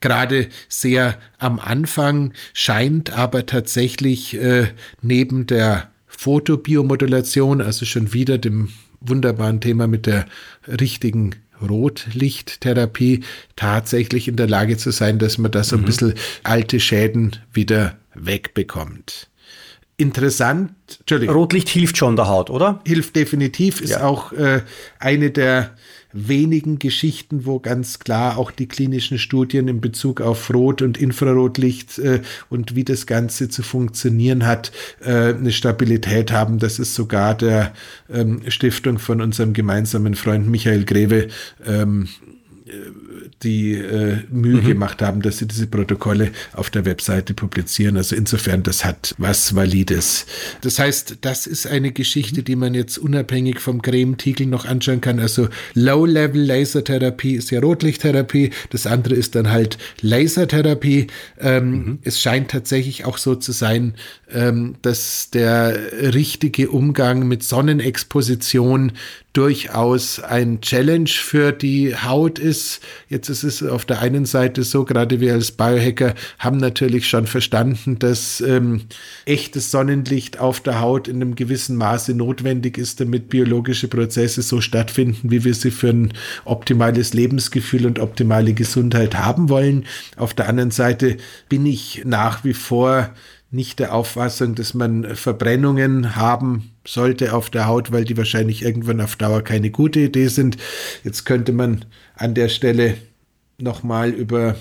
gerade 0.00 0.48
sehr 0.68 1.18
am 1.38 1.58
Anfang, 1.58 2.34
scheint 2.52 3.10
aber 3.10 3.46
tatsächlich 3.46 4.38
äh, 4.38 4.68
neben 5.00 5.46
der 5.46 5.90
Fotobiomodulation, 6.06 7.62
also 7.62 7.86
schon 7.86 8.12
wieder 8.12 8.36
dem 8.36 8.68
wunderbaren 9.00 9.60
Thema 9.60 9.86
mit 9.86 10.06
der 10.06 10.26
richtigen 10.66 11.34
Rotlichttherapie 11.60 13.24
tatsächlich 13.56 14.28
in 14.28 14.36
der 14.36 14.46
Lage 14.46 14.76
zu 14.76 14.90
sein, 14.90 15.18
dass 15.18 15.38
man 15.38 15.50
da 15.50 15.64
so 15.64 15.76
ein 15.76 15.82
mhm. 15.82 15.86
bisschen 15.86 16.14
alte 16.44 16.80
Schäden 16.80 17.36
wieder 17.52 17.98
wegbekommt. 18.14 19.28
Interessant, 19.96 20.72
Entschuldigung. 21.00 21.34
Rotlicht 21.34 21.68
hilft 21.68 21.96
schon 21.96 22.14
der 22.14 22.28
Haut, 22.28 22.50
oder? 22.50 22.80
Hilft 22.86 23.16
definitiv, 23.16 23.80
ist 23.80 23.90
ja. 23.90 24.04
auch 24.04 24.32
äh, 24.32 24.62
eine 25.00 25.32
der 25.32 25.76
wenigen 26.12 26.78
Geschichten, 26.78 27.44
wo 27.44 27.58
ganz 27.58 27.98
klar 27.98 28.38
auch 28.38 28.50
die 28.50 28.66
klinischen 28.66 29.18
Studien 29.18 29.68
in 29.68 29.80
Bezug 29.80 30.20
auf 30.20 30.52
Rot- 30.52 30.82
und 30.82 30.98
Infrarotlicht 30.98 31.98
äh, 31.98 32.22
und 32.48 32.74
wie 32.74 32.84
das 32.84 33.06
Ganze 33.06 33.48
zu 33.48 33.62
funktionieren 33.62 34.46
hat, 34.46 34.72
äh, 35.00 35.34
eine 35.34 35.52
Stabilität 35.52 36.32
haben. 36.32 36.58
Das 36.58 36.78
ist 36.78 36.94
sogar 36.94 37.34
der 37.34 37.72
ähm, 38.10 38.42
Stiftung 38.48 38.98
von 38.98 39.20
unserem 39.20 39.52
gemeinsamen 39.52 40.14
Freund 40.14 40.48
Michael 40.48 40.84
Greve 40.84 41.28
ähm, 41.66 42.08
die 43.42 43.74
äh, 43.74 44.18
Mühe 44.30 44.62
mhm. 44.62 44.66
gemacht 44.66 45.02
haben, 45.02 45.22
dass 45.22 45.38
sie 45.38 45.46
diese 45.46 45.66
Protokolle 45.66 46.32
auf 46.52 46.70
der 46.70 46.84
Webseite 46.84 47.34
publizieren. 47.34 47.96
Also 47.96 48.16
insofern, 48.16 48.62
das 48.62 48.84
hat 48.84 49.14
was 49.18 49.54
Valides. 49.54 50.26
Das 50.62 50.78
heißt, 50.78 51.18
das 51.20 51.46
ist 51.46 51.66
eine 51.66 51.92
Geschichte, 51.92 52.42
die 52.42 52.56
man 52.56 52.74
jetzt 52.74 52.98
unabhängig 52.98 53.60
vom 53.60 53.82
Cremetiegel 53.82 54.46
noch 54.46 54.64
anschauen 54.64 55.00
kann. 55.00 55.20
Also 55.20 55.48
Low-Level 55.74 56.40
Lasertherapie 56.40 57.34
ist 57.34 57.50
ja 57.50 57.60
Rotlichttherapie. 57.60 58.50
Das 58.70 58.86
andere 58.86 59.14
ist 59.14 59.34
dann 59.34 59.50
halt 59.50 59.78
Lasertherapie. 60.00 61.06
Ähm, 61.38 61.70
mhm. 61.70 61.98
Es 62.02 62.20
scheint 62.20 62.50
tatsächlich 62.50 63.04
auch 63.04 63.18
so 63.18 63.34
zu 63.34 63.52
sein, 63.52 63.94
ähm, 64.30 64.76
dass 64.82 65.30
der 65.30 65.78
richtige 66.14 66.70
Umgang 66.70 67.28
mit 67.28 67.42
Sonnenexposition 67.42 68.92
durchaus 69.32 70.20
ein 70.20 70.60
Challenge 70.62 71.08
für 71.08 71.52
die 71.52 71.94
Haut 71.94 72.38
ist. 72.38 72.57
Jetzt 73.08 73.28
ist 73.28 73.42
es 73.42 73.62
auf 73.62 73.84
der 73.84 74.00
einen 74.00 74.26
Seite 74.26 74.62
so, 74.62 74.84
gerade 74.84 75.20
wir 75.20 75.32
als 75.32 75.52
Biohacker 75.52 76.14
haben 76.38 76.58
natürlich 76.58 77.08
schon 77.08 77.26
verstanden, 77.26 77.98
dass 77.98 78.40
ähm, 78.40 78.82
echtes 79.24 79.70
Sonnenlicht 79.70 80.38
auf 80.38 80.60
der 80.60 80.80
Haut 80.80 81.08
in 81.08 81.16
einem 81.16 81.34
gewissen 81.34 81.76
Maße 81.76 82.14
notwendig 82.14 82.78
ist, 82.78 83.00
damit 83.00 83.28
biologische 83.28 83.88
Prozesse 83.88 84.42
so 84.42 84.60
stattfinden, 84.60 85.30
wie 85.30 85.44
wir 85.44 85.54
sie 85.54 85.70
für 85.70 85.90
ein 85.90 86.12
optimales 86.44 87.14
Lebensgefühl 87.14 87.86
und 87.86 87.98
optimale 87.98 88.52
Gesundheit 88.52 89.16
haben 89.16 89.48
wollen. 89.48 89.84
Auf 90.16 90.34
der 90.34 90.48
anderen 90.48 90.70
Seite 90.70 91.16
bin 91.48 91.66
ich 91.66 92.02
nach 92.04 92.44
wie 92.44 92.54
vor 92.54 93.10
nicht 93.50 93.78
der 93.78 93.94
Auffassung, 93.94 94.54
dass 94.54 94.74
man 94.74 95.16
Verbrennungen 95.16 96.16
haben 96.16 96.72
sollte 96.86 97.32
auf 97.32 97.48
der 97.48 97.66
Haut, 97.66 97.92
weil 97.92 98.04
die 98.04 98.16
wahrscheinlich 98.16 98.62
irgendwann 98.62 99.00
auf 99.00 99.16
Dauer 99.16 99.42
keine 99.42 99.70
gute 99.70 100.00
Idee 100.00 100.28
sind. 100.28 100.58
Jetzt 101.02 101.24
könnte 101.24 101.52
man 101.52 101.84
an 102.14 102.34
der 102.34 102.48
Stelle 102.48 102.98
nochmal 103.58 104.10
über, 104.10 104.56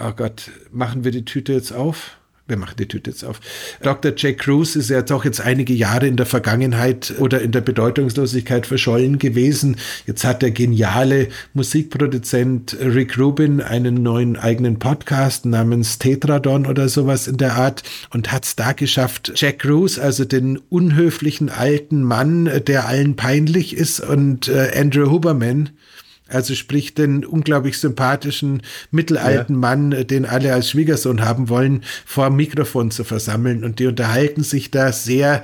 oh 0.00 0.12
Gott, 0.12 0.50
machen 0.70 1.02
wir 1.02 1.10
die 1.10 1.24
Tüte 1.24 1.52
jetzt 1.52 1.72
auf? 1.72 2.19
Wir 2.50 2.56
machen 2.56 2.74
die 2.78 2.86
Tüte 2.86 3.10
jetzt 3.10 3.24
auf. 3.24 3.40
Dr. 3.82 4.12
Jack 4.16 4.38
Cruz 4.38 4.76
ist 4.76 4.90
ja 4.90 5.00
doch 5.02 5.24
jetzt 5.24 5.40
einige 5.40 5.72
Jahre 5.72 6.06
in 6.06 6.16
der 6.16 6.26
Vergangenheit 6.26 7.14
oder 7.18 7.40
in 7.40 7.52
der 7.52 7.60
Bedeutungslosigkeit 7.62 8.66
verschollen 8.66 9.18
gewesen. 9.18 9.76
Jetzt 10.06 10.24
hat 10.24 10.42
der 10.42 10.50
geniale 10.50 11.28
Musikproduzent 11.54 12.76
Rick 12.80 13.16
Rubin 13.18 13.60
einen 13.60 14.02
neuen 14.02 14.36
eigenen 14.36 14.78
Podcast 14.78 15.46
namens 15.46 15.98
Tetradon 15.98 16.66
oder 16.66 16.88
sowas 16.88 17.26
in 17.28 17.38
der 17.38 17.54
Art 17.54 17.82
und 18.10 18.32
hat 18.32 18.44
es 18.44 18.56
da 18.56 18.72
geschafft, 18.72 19.32
Jack 19.36 19.60
Cruz, 19.60 19.98
also 19.98 20.24
den 20.24 20.58
unhöflichen 20.58 21.48
alten 21.48 22.02
Mann, 22.02 22.50
der 22.66 22.86
allen 22.86 23.16
peinlich 23.16 23.76
ist 23.76 24.00
und 24.00 24.48
äh, 24.48 24.72
Andrew 24.76 25.10
Huberman, 25.10 25.70
also 26.30 26.54
sprich 26.54 26.94
den 26.94 27.24
unglaublich 27.24 27.78
sympathischen 27.78 28.62
mittelalten 28.90 29.56
ja. 29.56 29.60
Mann, 29.60 30.06
den 30.06 30.26
alle 30.26 30.52
als 30.52 30.70
Schwiegersohn 30.70 31.24
haben 31.24 31.48
wollen, 31.48 31.82
vor 32.06 32.26
dem 32.28 32.36
Mikrofon 32.36 32.90
zu 32.90 33.04
versammeln. 33.04 33.64
Und 33.64 33.78
die 33.78 33.86
unterhalten 33.86 34.42
sich 34.42 34.70
da 34.70 34.92
sehr 34.92 35.42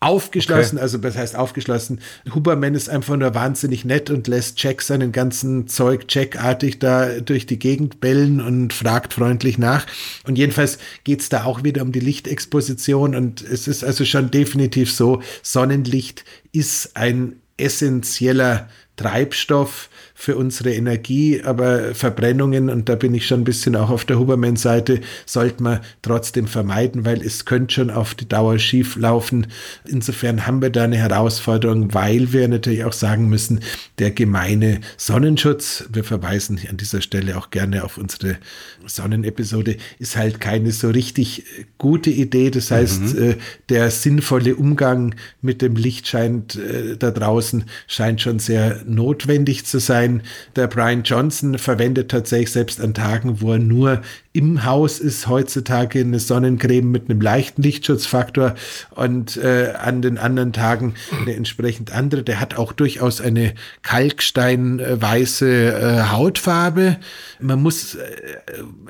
aufgeschlossen, 0.00 0.76
okay. 0.76 0.82
also 0.82 1.02
was 1.02 1.16
heißt 1.16 1.36
aufgeschlossen? 1.36 2.00
Huberman 2.34 2.74
ist 2.74 2.88
einfach 2.88 3.16
nur 3.16 3.34
wahnsinnig 3.34 3.84
nett 3.84 4.10
und 4.10 4.28
lässt 4.28 4.62
Jack 4.62 4.82
seinen 4.82 5.10
ganzen 5.10 5.68
Zeug 5.68 6.04
Jackartig 6.08 6.78
da 6.78 7.20
durch 7.20 7.46
die 7.46 7.58
Gegend 7.58 8.00
bellen 8.00 8.40
und 8.40 8.72
fragt 8.72 9.14
freundlich 9.14 9.58
nach. 9.58 9.86
Und 10.26 10.36
jedenfalls 10.36 10.78
geht's 11.04 11.28
da 11.28 11.44
auch 11.44 11.64
wieder 11.64 11.82
um 11.82 11.92
die 11.92 12.00
Lichtexposition 12.00 13.14
und 13.14 13.42
es 13.42 13.68
ist 13.68 13.84
also 13.84 14.04
schon 14.04 14.30
definitiv 14.30 14.92
so, 14.92 15.22
Sonnenlicht 15.42 16.24
ist 16.52 16.96
ein 16.96 17.36
essentieller 17.56 18.68
Treibstoff 18.96 19.88
für 20.18 20.36
unsere 20.36 20.72
Energie, 20.72 21.42
aber 21.44 21.94
Verbrennungen, 21.94 22.70
und 22.70 22.88
da 22.88 22.94
bin 22.94 23.14
ich 23.14 23.26
schon 23.26 23.42
ein 23.42 23.44
bisschen 23.44 23.76
auch 23.76 23.90
auf 23.90 24.06
der 24.06 24.18
Huberman-Seite, 24.18 25.02
sollte 25.26 25.62
man 25.62 25.80
trotzdem 26.00 26.46
vermeiden, 26.46 27.04
weil 27.04 27.20
es 27.20 27.44
könnte 27.44 27.74
schon 27.74 27.90
auf 27.90 28.14
die 28.14 28.26
Dauer 28.26 28.58
schief 28.58 28.96
laufen. 28.96 29.46
Insofern 29.86 30.46
haben 30.46 30.62
wir 30.62 30.70
da 30.70 30.84
eine 30.84 30.96
Herausforderung, 30.96 31.92
weil 31.92 32.32
wir 32.32 32.48
natürlich 32.48 32.84
auch 32.84 32.94
sagen 32.94 33.28
müssen, 33.28 33.60
der 33.98 34.10
gemeine 34.10 34.80
Sonnenschutz, 34.96 35.84
wir 35.92 36.02
verweisen 36.02 36.58
an 36.70 36.78
dieser 36.78 37.02
Stelle 37.02 37.36
auch 37.36 37.50
gerne 37.50 37.84
auf 37.84 37.98
unsere 37.98 38.38
Sonnenepisode, 38.86 39.76
ist 39.98 40.16
halt 40.16 40.40
keine 40.40 40.72
so 40.72 40.88
richtig 40.88 41.44
gute 41.76 42.08
Idee. 42.10 42.50
Das 42.50 42.70
heißt, 42.70 43.02
mhm. 43.02 43.22
Äh, 43.22 43.36
der 43.68 43.90
sinnvolle 43.90 44.56
Umgang 44.56 45.14
mit 45.42 45.60
dem 45.60 45.76
Licht 45.76 46.08
scheint 46.08 46.56
äh, 46.56 46.96
da 46.96 47.10
draußen, 47.10 47.64
scheint 47.86 48.22
schon 48.22 48.38
sehr 48.38 48.82
notwendig 48.86 49.66
zu 49.66 49.78
sein 49.78 50.05
sein. 50.06 50.22
Der 50.54 50.66
Brian 50.66 51.02
Johnson 51.02 51.58
verwendet 51.58 52.10
tatsächlich 52.10 52.52
selbst 52.52 52.80
an 52.80 52.94
Tagen, 52.94 53.40
wo 53.40 53.52
er 53.52 53.58
nur 53.58 54.02
im 54.36 54.64
Haus 54.66 54.98
ist, 54.98 55.28
heutzutage 55.28 56.00
eine 56.00 56.20
Sonnencreme 56.20 56.90
mit 56.90 57.08
einem 57.08 57.22
leichten 57.22 57.62
Lichtschutzfaktor 57.62 58.54
und 58.90 59.38
äh, 59.38 59.72
an 59.80 60.02
den 60.02 60.18
anderen 60.18 60.52
Tagen 60.52 60.94
eine 61.18 61.34
entsprechend 61.34 61.90
andere. 61.90 62.22
Der 62.22 62.38
hat 62.38 62.58
auch 62.58 62.74
durchaus 62.74 63.22
eine 63.22 63.54
kalksteinweiße 63.82 65.48
äh, 65.48 66.02
Hautfarbe. 66.10 66.98
Man 67.40 67.62
muss, 67.62 67.94
äh, 67.94 68.00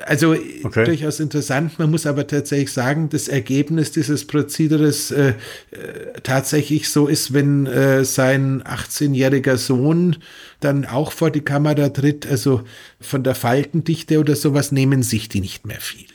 also 0.05 0.35
okay. 0.63 0.83
durchaus 0.83 1.21
interessant, 1.21 1.79
man 1.79 1.91
muss 1.91 2.05
aber 2.05 2.27
tatsächlich 2.27 2.73
sagen, 2.73 3.07
das 3.07 3.29
Ergebnis 3.29 3.91
dieses 3.91 4.27
Prozederes 4.27 5.11
äh, 5.11 5.29
äh 5.29 5.33
tatsächlich 6.23 6.89
so 6.89 7.07
ist, 7.07 7.33
wenn 7.33 7.67
äh, 7.67 8.03
sein 8.03 8.63
18-jähriger 8.63 9.55
Sohn 9.55 10.17
dann 10.59 10.85
auch 10.85 11.11
vor 11.11 11.31
die 11.31 11.41
Kamera 11.41 11.89
tritt, 11.89 12.27
also 12.27 12.63
von 12.99 13.23
der 13.23 13.35
Faltendichte 13.35 14.19
oder 14.19 14.35
sowas 14.35 14.71
nehmen 14.71 15.03
sich 15.03 15.29
die 15.29 15.41
nicht 15.41 15.65
mehr 15.65 15.79
viel. 15.79 16.07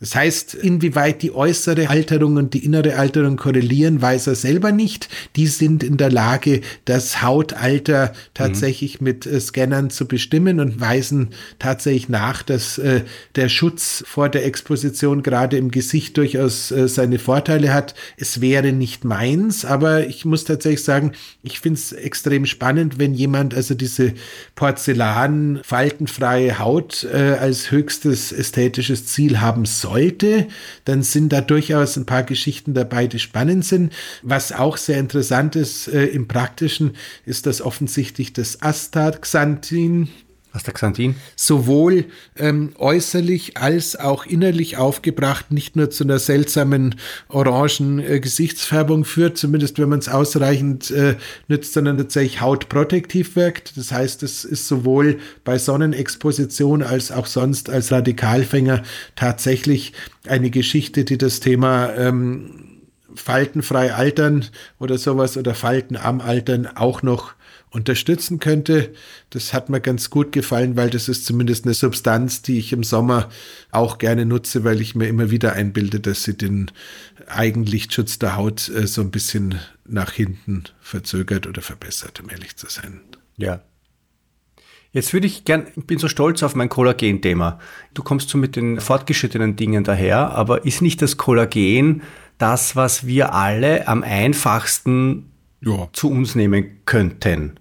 Das 0.00 0.14
heißt, 0.14 0.54
inwieweit 0.54 1.20
die 1.20 1.34
äußere 1.34 1.90
Alterung 1.90 2.36
und 2.36 2.54
die 2.54 2.64
innere 2.64 2.96
Alterung 2.96 3.36
korrelieren, 3.36 4.00
weiß 4.00 4.28
er 4.28 4.34
selber 4.34 4.72
nicht. 4.72 5.10
Die 5.36 5.46
sind 5.46 5.84
in 5.84 5.98
der 5.98 6.10
Lage, 6.10 6.62
das 6.86 7.20
Hautalter 7.20 8.14
tatsächlich 8.32 9.02
mhm. 9.02 9.04
mit 9.04 9.26
äh, 9.26 9.38
Scannern 9.38 9.90
zu 9.90 10.08
bestimmen 10.08 10.58
und 10.58 10.80
weisen 10.80 11.28
tatsächlich 11.58 12.08
nach, 12.08 12.42
dass 12.42 12.78
äh, 12.78 13.02
der 13.36 13.50
Schutz 13.50 14.02
vor 14.06 14.30
der 14.30 14.46
Exposition 14.46 15.22
gerade 15.22 15.58
im 15.58 15.70
Gesicht 15.70 16.16
durchaus 16.16 16.70
äh, 16.70 16.88
seine 16.88 17.18
Vorteile 17.18 17.74
hat. 17.74 17.94
Es 18.16 18.40
wäre 18.40 18.72
nicht 18.72 19.04
meins, 19.04 19.66
aber 19.66 20.06
ich 20.06 20.24
muss 20.24 20.44
tatsächlich 20.44 20.82
sagen, 20.82 21.12
ich 21.42 21.60
finde 21.60 21.78
es 21.78 21.92
extrem 21.92 22.46
spannend, 22.46 22.98
wenn 22.98 23.12
jemand 23.12 23.52
also 23.52 23.74
diese 23.74 24.14
Porzellan 24.54 25.60
faltenfreie 25.62 26.58
Haut 26.58 27.04
äh, 27.04 27.34
als 27.38 27.70
höchstes 27.70 28.32
ästhetisches 28.32 29.04
Ziel 29.04 29.42
haben 29.42 29.66
soll 29.66 29.89
sollte, 29.90 30.46
dann 30.84 31.02
sind 31.02 31.32
da 31.32 31.40
durchaus 31.40 31.96
ein 31.96 32.06
paar 32.06 32.22
Geschichten 32.22 32.74
dabei, 32.74 33.06
die 33.06 33.18
spannend 33.18 33.64
sind. 33.64 33.92
Was 34.22 34.52
auch 34.52 34.76
sehr 34.76 34.98
interessant 34.98 35.56
ist 35.56 35.88
äh, 35.88 36.06
im 36.06 36.28
Praktischen, 36.28 36.92
ist, 37.26 37.46
dass 37.46 37.60
offensichtlich 37.60 38.32
das 38.32 38.62
Astaxanthin, 40.52 40.80
Astaxanthin? 40.80 41.14
Sowohl 41.36 42.04
ähm, 42.36 42.72
äußerlich 42.78 43.56
als 43.56 43.96
auch 43.96 44.26
innerlich 44.26 44.76
aufgebracht 44.76 45.52
nicht 45.52 45.76
nur 45.76 45.90
zu 45.90 46.04
einer 46.04 46.18
seltsamen 46.18 46.96
orangen 47.28 47.98
äh, 48.00 48.20
Gesichtsfärbung 48.20 49.04
führt, 49.04 49.38
zumindest 49.38 49.78
wenn 49.78 49.88
man 49.88 50.00
es 50.00 50.08
ausreichend 50.08 50.90
äh, 50.90 51.16
nützt, 51.48 51.72
sondern 51.72 51.98
tatsächlich 51.98 52.40
hautprotektiv 52.40 53.36
wirkt. 53.36 53.76
Das 53.76 53.92
heißt, 53.92 54.22
es 54.22 54.44
ist 54.44 54.66
sowohl 54.66 55.18
bei 55.44 55.58
Sonnenexposition 55.58 56.82
als 56.82 57.12
auch 57.12 57.26
sonst 57.26 57.70
als 57.70 57.92
Radikalfänger 57.92 58.82
tatsächlich 59.16 59.92
eine 60.26 60.50
Geschichte, 60.50 61.04
die 61.04 61.18
das 61.18 61.40
Thema 61.40 61.94
ähm, 61.94 62.69
faltenfrei 63.14 63.94
altern 63.94 64.46
oder 64.78 64.98
sowas 64.98 65.36
oder 65.36 65.54
Falten 65.54 65.96
am 65.96 66.20
Altern 66.20 66.66
auch 66.66 67.02
noch 67.02 67.34
unterstützen 67.70 68.40
könnte. 68.40 68.92
Das 69.30 69.52
hat 69.52 69.68
mir 69.68 69.80
ganz 69.80 70.10
gut 70.10 70.32
gefallen, 70.32 70.76
weil 70.76 70.90
das 70.90 71.08
ist 71.08 71.24
zumindest 71.24 71.64
eine 71.64 71.74
Substanz, 71.74 72.42
die 72.42 72.58
ich 72.58 72.72
im 72.72 72.82
Sommer 72.82 73.28
auch 73.70 73.98
gerne 73.98 74.26
nutze, 74.26 74.64
weil 74.64 74.80
ich 74.80 74.94
mir 74.94 75.06
immer 75.06 75.30
wieder 75.30 75.52
einbilde, 75.52 76.00
dass 76.00 76.24
sie 76.24 76.36
den 76.36 76.70
Eigenlichtschutz 77.28 78.18
der 78.18 78.36
Haut 78.36 78.68
äh, 78.68 78.86
so 78.86 79.00
ein 79.02 79.10
bisschen 79.10 79.60
nach 79.86 80.12
hinten 80.12 80.64
verzögert 80.80 81.46
oder 81.46 81.62
verbessert, 81.62 82.20
um 82.20 82.28
ehrlich 82.30 82.56
zu 82.56 82.66
sein. 82.68 83.00
Ja. 83.36 83.62
Jetzt 84.92 85.12
würde 85.12 85.28
ich 85.28 85.44
gern, 85.44 85.68
ich 85.76 85.84
bin 85.84 86.00
so 86.00 86.08
stolz 86.08 86.42
auf 86.42 86.56
mein 86.56 86.68
Kollagen-Thema. 86.68 87.60
Du 87.94 88.02
kommst 88.02 88.28
so 88.28 88.38
mit 88.38 88.56
den 88.56 88.80
fortgeschrittenen 88.80 89.54
Dingen 89.54 89.84
daher, 89.84 90.30
aber 90.30 90.64
ist 90.64 90.82
nicht 90.82 91.00
das 91.00 91.16
Kollagen 91.16 92.02
das, 92.40 92.76
was 92.76 93.06
wir 93.06 93.34
alle 93.34 93.86
am 93.86 94.02
einfachsten 94.02 95.30
ja. 95.60 95.88
zu 95.92 96.10
uns 96.10 96.34
nehmen 96.34 96.80
könnten? 96.86 97.56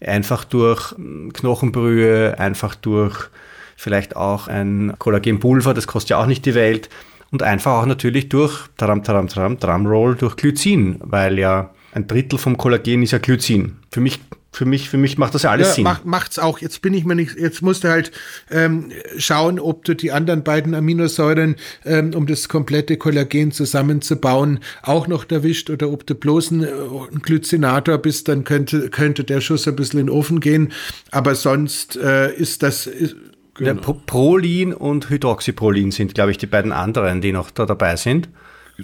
Einfach 0.00 0.44
durch 0.44 0.94
Knochenbrühe, 1.32 2.38
einfach 2.38 2.74
durch 2.74 3.30
vielleicht 3.76 4.16
auch 4.16 4.48
ein 4.48 4.94
Kollagenpulver, 4.98 5.74
das 5.74 5.86
kostet 5.86 6.10
ja 6.10 6.18
auch 6.18 6.26
nicht 6.26 6.44
die 6.44 6.54
Welt. 6.54 6.88
Und 7.30 7.42
einfach 7.42 7.72
auch 7.72 7.86
natürlich 7.86 8.28
durch, 8.28 8.68
taram, 8.76 9.02
taram, 9.02 9.28
taram, 9.28 9.58
Drumroll, 9.58 10.14
durch 10.16 10.36
Glycin, 10.36 10.98
weil 11.00 11.38
ja 11.38 11.70
ein 11.92 12.06
Drittel 12.06 12.38
vom 12.38 12.56
Kollagen 12.56 13.02
ist 13.02 13.12
ja 13.12 13.18
Glycin. 13.18 13.76
Für 13.90 14.00
mich 14.00 14.20
für 14.56 14.64
mich, 14.64 14.88
für 14.88 14.96
mich 14.96 15.18
macht 15.18 15.34
das 15.34 15.42
ja 15.42 15.50
alles 15.50 15.68
ja, 15.68 15.74
Sinn. 15.74 15.84
Macht, 15.84 16.06
macht's 16.06 16.38
auch. 16.38 16.60
Jetzt 16.60 16.80
bin 16.80 16.94
ich 16.94 17.04
mir 17.04 17.14
nicht, 17.14 17.38
jetzt 17.38 17.60
musst 17.60 17.84
du 17.84 17.88
halt 17.88 18.10
ähm, 18.50 18.90
schauen, 19.18 19.60
ob 19.60 19.84
du 19.84 19.94
die 19.94 20.12
anderen 20.12 20.44
beiden 20.44 20.74
Aminosäuren, 20.74 21.56
ähm, 21.84 22.14
um 22.14 22.26
das 22.26 22.48
komplette 22.48 22.96
Kollagen 22.96 23.52
zusammenzubauen, 23.52 24.60
auch 24.82 25.08
noch 25.08 25.30
erwischt 25.30 25.68
oder 25.68 25.90
ob 25.90 26.06
du 26.06 26.14
bloß 26.14 26.52
ein, 26.52 26.64
ein 26.64 27.20
Glycinator 27.20 27.98
bist, 27.98 28.28
dann 28.28 28.44
könnte, 28.44 28.88
könnte 28.88 29.24
der 29.24 29.42
Schuss 29.42 29.68
ein 29.68 29.76
bisschen 29.76 30.00
in 30.00 30.06
den 30.06 30.14
Ofen 30.14 30.40
gehen. 30.40 30.72
Aber 31.10 31.34
sonst 31.34 31.96
äh, 31.96 32.34
ist 32.34 32.62
das. 32.62 32.86
Ist, 32.86 33.14
genau. 33.56 33.92
Prolin 34.06 34.72
und 34.72 35.10
Hydroxyprolin 35.10 35.90
sind, 35.90 36.14
glaube 36.14 36.30
ich, 36.30 36.38
die 36.38 36.46
beiden 36.46 36.72
anderen, 36.72 37.20
die 37.20 37.32
noch 37.32 37.50
da 37.50 37.66
dabei 37.66 37.96
sind 37.96 38.30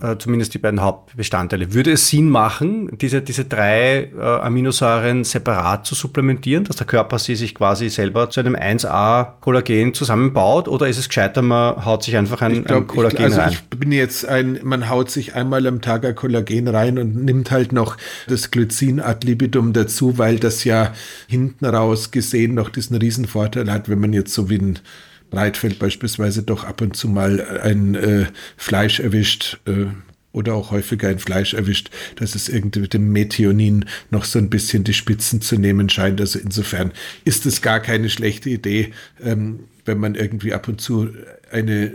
äh, 0.00 0.16
zumindest 0.16 0.54
die 0.54 0.58
beiden 0.58 0.80
Hauptbestandteile. 0.80 1.74
Würde 1.74 1.92
es 1.92 2.08
Sinn 2.08 2.30
machen, 2.30 2.96
diese, 2.98 3.20
diese 3.20 3.44
drei 3.44 4.10
äh, 4.16 4.20
Aminosäuren 4.20 5.24
separat 5.24 5.86
zu 5.86 5.94
supplementieren, 5.94 6.64
dass 6.64 6.76
der 6.76 6.86
Körper 6.86 7.18
sie 7.18 7.36
sich 7.36 7.54
quasi 7.54 7.90
selber 7.90 8.30
zu 8.30 8.40
einem 8.40 8.56
1A-Kollagen 8.56 9.92
zusammenbaut? 9.92 10.68
Oder 10.68 10.88
ist 10.88 10.98
es 10.98 11.08
gescheiter, 11.08 11.42
man 11.42 11.84
haut 11.84 12.04
sich 12.04 12.16
einfach 12.16 12.40
ein, 12.40 12.64
glaub, 12.64 12.82
ein 12.82 12.86
Kollagen 12.86 13.18
ich, 13.18 13.24
also 13.24 13.40
rein? 13.40 13.50
Ich 13.52 13.78
bin 13.78 13.92
jetzt 13.92 14.26
ein, 14.26 14.60
man 14.62 14.88
haut 14.88 15.10
sich 15.10 15.34
einmal 15.34 15.66
am 15.66 15.82
Tag 15.82 16.06
ein 16.06 16.14
Kollagen 16.14 16.68
rein 16.68 16.98
und 16.98 17.24
nimmt 17.24 17.50
halt 17.50 17.72
noch 17.72 17.98
das 18.28 18.50
Glycin 18.50 19.00
ad 19.00 19.26
libidum 19.26 19.74
dazu, 19.74 20.16
weil 20.16 20.38
das 20.38 20.64
ja 20.64 20.92
hinten 21.26 21.66
raus 21.66 22.10
gesehen 22.10 22.54
noch 22.54 22.70
diesen 22.70 22.96
Riesenvorteil 22.96 23.70
hat, 23.70 23.88
wenn 23.88 24.00
man 24.00 24.12
jetzt 24.12 24.32
so 24.32 24.48
wie 24.48 24.58
ein 24.58 24.78
Breitfeld 25.32 25.78
beispielsweise 25.80 26.44
doch 26.44 26.64
ab 26.64 26.80
und 26.80 26.96
zu 26.96 27.08
mal 27.08 27.60
ein 27.62 27.96
äh, 27.96 28.26
Fleisch 28.56 29.00
erwischt, 29.00 29.58
äh, 29.66 29.86
oder 30.32 30.54
auch 30.54 30.70
häufiger 30.70 31.08
ein 31.08 31.18
Fleisch 31.18 31.54
erwischt, 31.54 31.90
dass 32.16 32.34
es 32.34 32.48
irgendwie 32.48 32.80
mit 32.80 32.94
dem 32.94 33.12
Methionin 33.12 33.84
noch 34.10 34.24
so 34.24 34.38
ein 34.38 34.50
bisschen 34.50 34.84
die 34.84 34.94
Spitzen 34.94 35.40
zu 35.40 35.56
nehmen 35.56 35.88
scheint. 35.88 36.20
Also 36.20 36.38
insofern 36.38 36.92
ist 37.24 37.46
es 37.46 37.62
gar 37.62 37.80
keine 37.80 38.08
schlechte 38.08 38.50
Idee, 38.50 38.92
ähm, 39.22 39.60
wenn 39.84 39.98
man 39.98 40.14
irgendwie 40.14 40.54
ab 40.54 40.68
und 40.68 40.80
zu 40.80 41.10
eine 41.50 41.92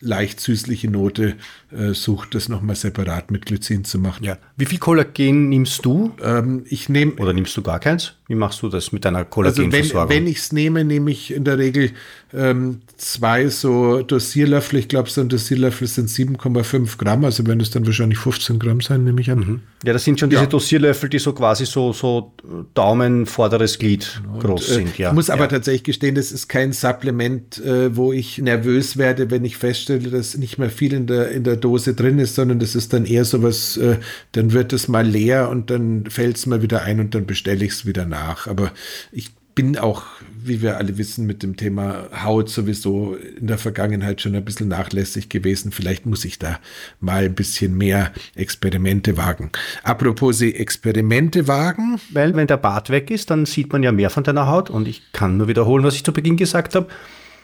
leicht 0.00 0.40
süßliche 0.40 0.90
Note 0.90 1.36
äh, 1.70 1.92
sucht, 1.92 2.34
das 2.34 2.48
nochmal 2.48 2.76
separat 2.76 3.30
mit 3.30 3.46
Glycin 3.46 3.84
zu 3.84 3.98
machen. 3.98 4.24
Ja. 4.24 4.38
Wie 4.56 4.66
viel 4.66 4.78
Kollagen 4.78 5.48
nimmst 5.48 5.84
du? 5.84 6.12
Ähm, 6.22 6.64
ich 6.68 6.88
nehme. 6.88 7.12
Oder 7.14 7.32
nimmst 7.32 7.56
du 7.56 7.62
gar 7.62 7.80
keins? 7.80 8.14
Wie 8.28 8.34
machst 8.34 8.60
du 8.62 8.68
das 8.68 8.90
mit 8.90 9.04
deiner 9.04 9.24
Kollagenversorgung? 9.24 10.00
Also 10.00 10.08
wenn, 10.10 10.24
wenn 10.24 10.26
ich 10.26 10.38
es 10.38 10.52
nehme, 10.52 10.84
nehme 10.84 11.12
ich 11.12 11.32
in 11.32 11.44
der 11.44 11.58
Regel 11.58 11.92
ähm, 12.34 12.80
zwei 12.96 13.48
so 13.48 14.02
Dosierlöffel. 14.02 14.80
Ich 14.80 14.88
glaube, 14.88 15.08
so 15.08 15.20
ein 15.20 15.28
Dosierlöffel 15.28 15.86
sind 15.86 16.08
7,5 16.08 16.98
Gramm. 16.98 17.24
Also 17.24 17.46
wenn 17.46 17.60
es 17.60 17.70
dann 17.70 17.86
wahrscheinlich 17.86 18.18
15 18.18 18.58
Gramm 18.58 18.80
sein, 18.80 19.04
nehme 19.04 19.20
ich 19.20 19.30
an. 19.30 19.38
Mhm. 19.38 19.60
Ja, 19.84 19.92
das 19.92 20.02
sind 20.02 20.18
schon 20.18 20.30
diese 20.30 20.42
ja. 20.42 20.48
Dosierlöffel, 20.48 21.08
die 21.08 21.20
so 21.20 21.34
quasi 21.34 21.66
so, 21.66 21.92
so 21.92 22.32
Daumen 22.74 23.26
vorderes 23.26 23.78
Glied 23.78 24.20
Und, 24.32 24.40
groß 24.40 24.70
äh, 24.70 24.74
sind. 24.74 24.98
Ja. 24.98 25.10
Ich 25.10 25.14
muss 25.14 25.30
aber 25.30 25.42
ja. 25.42 25.48
tatsächlich 25.48 25.84
gestehen, 25.84 26.16
das 26.16 26.32
ist 26.32 26.48
kein 26.48 26.72
Supplement, 26.72 27.58
äh, 27.64 27.94
wo 27.94 28.12
ich 28.12 28.38
nervös 28.38 28.96
werde, 28.96 29.30
wenn 29.30 29.44
ich 29.44 29.56
feststelle, 29.56 30.10
dass 30.10 30.36
nicht 30.36 30.58
mehr 30.58 30.70
viel 30.70 30.94
in 30.94 31.06
der, 31.06 31.30
in 31.30 31.44
der 31.44 31.56
Dose 31.56 31.94
drin 31.94 32.18
ist, 32.18 32.34
sondern 32.34 32.58
das 32.58 32.74
ist 32.74 32.92
dann 32.92 33.04
eher 33.04 33.24
sowas, 33.24 33.76
äh, 33.76 33.98
dann 34.32 34.52
wird 34.52 34.72
es 34.72 34.88
mal 34.88 35.06
leer 35.06 35.48
und 35.48 35.70
dann 35.70 36.06
fällt 36.06 36.38
es 36.38 36.46
mal 36.46 36.60
wieder 36.60 36.82
ein 36.82 36.98
und 36.98 37.14
dann 37.14 37.26
bestelle 37.26 37.64
ich 37.64 37.70
es 37.70 37.86
wieder 37.86 38.04
nach 38.04 38.15
nach. 38.16 38.46
Aber 38.46 38.72
ich 39.12 39.30
bin 39.56 39.78
auch, 39.78 40.02
wie 40.44 40.60
wir 40.60 40.76
alle 40.76 40.98
wissen, 40.98 41.26
mit 41.26 41.42
dem 41.42 41.56
Thema 41.56 42.08
Haut 42.22 42.50
sowieso 42.50 43.14
in 43.14 43.46
der 43.46 43.56
Vergangenheit 43.56 44.20
schon 44.20 44.34
ein 44.34 44.44
bisschen 44.44 44.68
nachlässig 44.68 45.30
gewesen. 45.30 45.72
Vielleicht 45.72 46.04
muss 46.04 46.26
ich 46.26 46.38
da 46.38 46.60
mal 47.00 47.24
ein 47.24 47.34
bisschen 47.34 47.76
mehr 47.76 48.12
Experimente 48.34 49.16
wagen. 49.16 49.50
Apropos 49.82 50.38
Sie 50.38 50.54
Experimente 50.54 51.48
wagen. 51.48 51.98
Weil 52.10 52.36
wenn 52.36 52.46
der 52.46 52.58
Bart 52.58 52.90
weg 52.90 53.10
ist, 53.10 53.30
dann 53.30 53.46
sieht 53.46 53.72
man 53.72 53.82
ja 53.82 53.92
mehr 53.92 54.10
von 54.10 54.24
deiner 54.24 54.46
Haut 54.46 54.68
und 54.68 54.86
ich 54.86 55.10
kann 55.12 55.38
nur 55.38 55.48
wiederholen, 55.48 55.84
was 55.84 55.94
ich 55.94 56.04
zu 56.04 56.12
Beginn 56.12 56.36
gesagt 56.36 56.74
habe. 56.74 56.88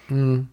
Hm. 0.08 0.48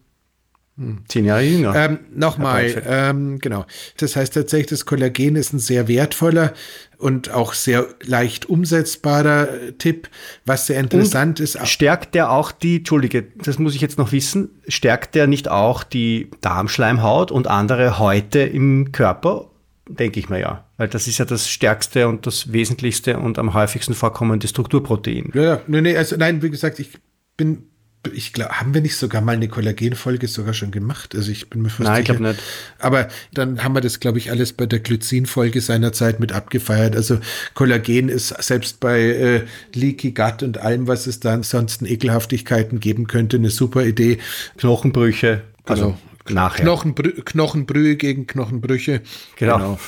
Zehn 1.08 1.26
Jahre 1.26 1.42
jünger. 1.42 1.74
Ähm, 1.76 1.98
Nochmal, 2.14 2.82
ähm, 2.86 3.38
genau. 3.38 3.66
Das 3.98 4.16
heißt 4.16 4.32
tatsächlich, 4.32 4.68
das 4.68 4.86
Kollagen 4.86 5.36
ist 5.36 5.52
ein 5.52 5.58
sehr 5.58 5.88
wertvoller 5.88 6.54
und 6.96 7.30
auch 7.30 7.52
sehr 7.52 7.86
leicht 8.02 8.48
umsetzbarer 8.48 9.48
Tipp, 9.78 10.08
was 10.46 10.66
sehr 10.66 10.80
interessant 10.80 11.38
und 11.38 11.44
ist. 11.44 11.58
Stärkt 11.66 12.14
der 12.14 12.30
auch 12.30 12.50
die, 12.50 12.76
Entschuldige, 12.76 13.24
das 13.44 13.58
muss 13.58 13.74
ich 13.74 13.80
jetzt 13.82 13.98
noch 13.98 14.12
wissen, 14.12 14.50
stärkt 14.68 15.14
der 15.14 15.26
nicht 15.26 15.48
auch 15.48 15.82
die 15.82 16.30
Darmschleimhaut 16.40 17.30
und 17.30 17.46
andere 17.46 17.98
Häute 17.98 18.40
im 18.40 18.92
Körper? 18.92 19.50
Denke 19.86 20.20
ich 20.20 20.28
mir 20.28 20.40
ja. 20.40 20.64
Weil 20.76 20.88
das 20.88 21.06
ist 21.08 21.18
ja 21.18 21.24
das 21.24 21.48
stärkste 21.48 22.08
und 22.08 22.26
das 22.26 22.52
wesentlichste 22.52 23.18
und 23.18 23.38
am 23.38 23.52
häufigsten 23.52 23.94
vorkommende 23.94 24.48
Strukturprotein. 24.48 25.30
Ja, 25.34 25.42
ja. 25.42 25.60
Nee, 25.66 25.80
nee, 25.80 25.96
also 25.96 26.16
nein, 26.16 26.42
wie 26.42 26.50
gesagt, 26.50 26.78
ich 26.78 26.92
bin 27.36 27.69
ich 28.12 28.32
glaube, 28.32 28.52
haben 28.52 28.72
wir 28.72 28.80
nicht 28.80 28.96
sogar 28.96 29.20
mal 29.20 29.32
eine 29.32 29.48
Kollagenfolge 29.48 30.26
sogar 30.26 30.54
schon 30.54 30.70
gemacht? 30.70 31.14
Also 31.14 31.30
ich 31.30 31.50
bin 31.50 31.62
mir 31.62 31.68
fast 31.68 31.80
Nein, 31.80 32.02
sicher. 32.02 32.14
ich 32.14 32.18
glaube 32.18 32.32
nicht. 32.34 32.42
Aber 32.78 33.08
dann 33.32 33.62
haben 33.62 33.74
wir 33.74 33.80
das, 33.80 34.00
glaube 34.00 34.18
ich, 34.18 34.30
alles 34.30 34.52
bei 34.52 34.66
der 34.66 34.80
Glycin-Folge 34.80 35.60
seinerzeit 35.60 36.18
mit 36.18 36.32
abgefeiert. 36.32 36.96
Also 36.96 37.18
Kollagen 37.54 38.08
ist 38.08 38.28
selbst 38.42 38.80
bei 38.80 39.00
äh, 39.00 39.42
Leaky 39.74 40.12
Gut 40.12 40.42
und 40.42 40.58
allem, 40.58 40.86
was 40.86 41.06
es 41.06 41.20
da 41.20 41.34
ansonsten 41.34 41.84
Ekelhaftigkeiten 41.84 42.80
geben 42.80 43.06
könnte, 43.06 43.36
eine 43.36 43.50
super 43.50 43.84
Idee. 43.84 44.18
Knochenbrüche, 44.56 45.42
also 45.66 45.96
genau. 46.24 46.40
nachher. 46.40 46.62
Knochenbrü 46.62 47.12
Knochenbrühe 47.22 47.96
gegen 47.96 48.26
Knochenbrüche. 48.26 49.02
Genau. 49.36 49.58
genau 49.58 49.78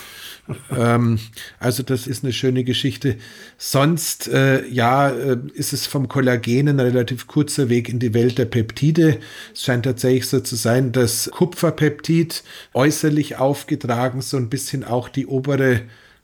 ähm, 0.77 1.19
also 1.59 1.83
das 1.83 2.07
ist 2.07 2.25
eine 2.25 2.33
schöne 2.33 2.65
Geschichte. 2.65 3.17
Sonst, 3.59 4.29
äh, 4.29 4.67
ja, 4.69 5.11
äh, 5.11 5.39
ist 5.55 5.73
es 5.73 5.87
vom 5.87 6.09
Kollagen 6.09 6.69
ein 6.69 6.81
relativ 6.81 7.27
kurzer 7.27 7.69
Weg 7.69 7.89
in 7.89 7.99
die 7.99 8.15
Welt 8.15 8.39
der 8.39 8.47
Peptide. 8.47 9.19
Es 9.55 9.63
scheint 9.63 9.85
tatsächlich 9.85 10.29
so 10.29 10.41
zu 10.41 10.57
sein, 10.57 10.93
dass 10.93 11.31
Kupferpeptid 11.33 12.43
äußerlich 12.75 13.37
aufgetragen 13.37 14.21
so 14.21 14.37
ein 14.37 14.49
bisschen 14.49 14.85
auch 14.85 15.09
die 15.09 15.27
obere 15.27 15.83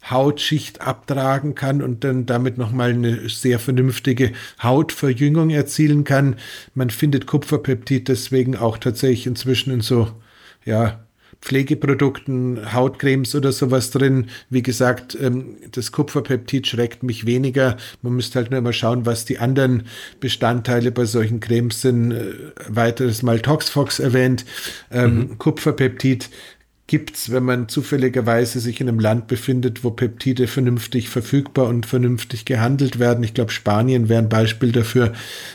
Hautschicht 0.09 0.81
abtragen 0.81 1.55
kann 1.55 1.83
und 1.83 2.05
dann 2.05 2.25
damit 2.27 2.57
nochmal 2.57 2.91
eine 2.91 3.29
sehr 3.29 3.59
vernünftige 3.59 4.33
Hautverjüngung 4.63 5.51
erzielen 5.51 6.05
kann. 6.05 6.37
Man 6.75 6.91
findet 6.91 7.27
Kupferpeptid 7.27 8.09
deswegen 8.09 8.57
auch 8.57 8.79
tatsächlich 8.79 9.27
inzwischen 9.27 9.73
in 9.73 9.81
so, 9.81 10.13
ja, 10.65 11.05
Pflegeprodukten, 11.41 12.73
Hautcremes 12.73 13.35
oder 13.35 13.53
sowas 13.53 13.91
drin. 13.91 14.27
Wie 14.51 14.63
gesagt, 14.63 15.17
ähm, 15.21 15.57
das 15.71 15.93
Kupferpeptid 15.93 16.67
schreckt 16.67 17.03
mich 17.03 17.27
weniger. 17.27 17.77
Man 18.03 18.15
müsste 18.15 18.41
halt 18.41 18.51
nur 18.51 18.61
mal 18.61 18.73
schauen, 18.73 19.07
was 19.07 19.25
die 19.25 19.39
anderen 19.39 19.85
Bestandteile 20.21 20.91
bei 20.91 21.05
solchen 21.05 21.41
Cremes 21.41 21.81
sind. 21.81 22.13
Äh, 22.13 22.35
weiteres 22.69 23.23
Mal 23.23 23.41
Toxfox 23.41 24.01
erwähnt. 24.01 24.45
Ähm, 24.91 25.17
mhm. 25.17 25.39
Kupferpeptid 25.39 26.29
gibt's, 26.89 27.31
wenn 27.31 27.45
man 27.45 27.69
zufälligerweise 27.69 28.59
sich 28.59 28.81
in 28.81 28.89
einem 28.89 28.99
Land 28.99 29.29
befindet, 29.29 29.85
wo 29.85 29.91
Peptide 29.91 30.49
vernünftig 30.49 31.09
verfügbar 31.09 31.69
und 31.69 31.87
vernünftig 31.87 32.47
gehandelt 32.47 32.99
werden. 32.99 33.23
Ich 33.23 33.35
glaube, 33.35 33.53
Spanien 33.53 34.09
wäre 34.09 34.23
ein 34.23 34.29
Beispiel 34.31 34.73
dafür. 34.73 35.13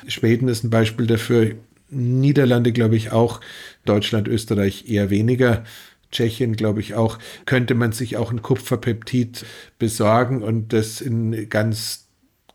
Schweden 0.08 0.48
ist 0.48 0.64
ein 0.64 0.70
Beispiel 0.70 1.08
dafür. 1.08 1.56
Niederlande, 1.90 2.72
glaube 2.72 2.96
ich, 2.96 3.12
auch. 3.12 3.42
Deutschland, 3.86 4.28
Österreich 4.28 4.90
eher 4.90 5.10
weniger. 5.10 5.64
Tschechien, 6.12 6.56
glaube 6.56 6.80
ich 6.80 6.94
auch, 6.94 7.18
könnte 7.46 7.74
man 7.74 7.92
sich 7.92 8.18
auch 8.18 8.32
ein 8.32 8.42
Kupferpeptid 8.42 9.46
besorgen 9.80 10.44
und 10.44 10.72
das 10.72 11.02
in 11.02 11.50
ganz 11.50 12.04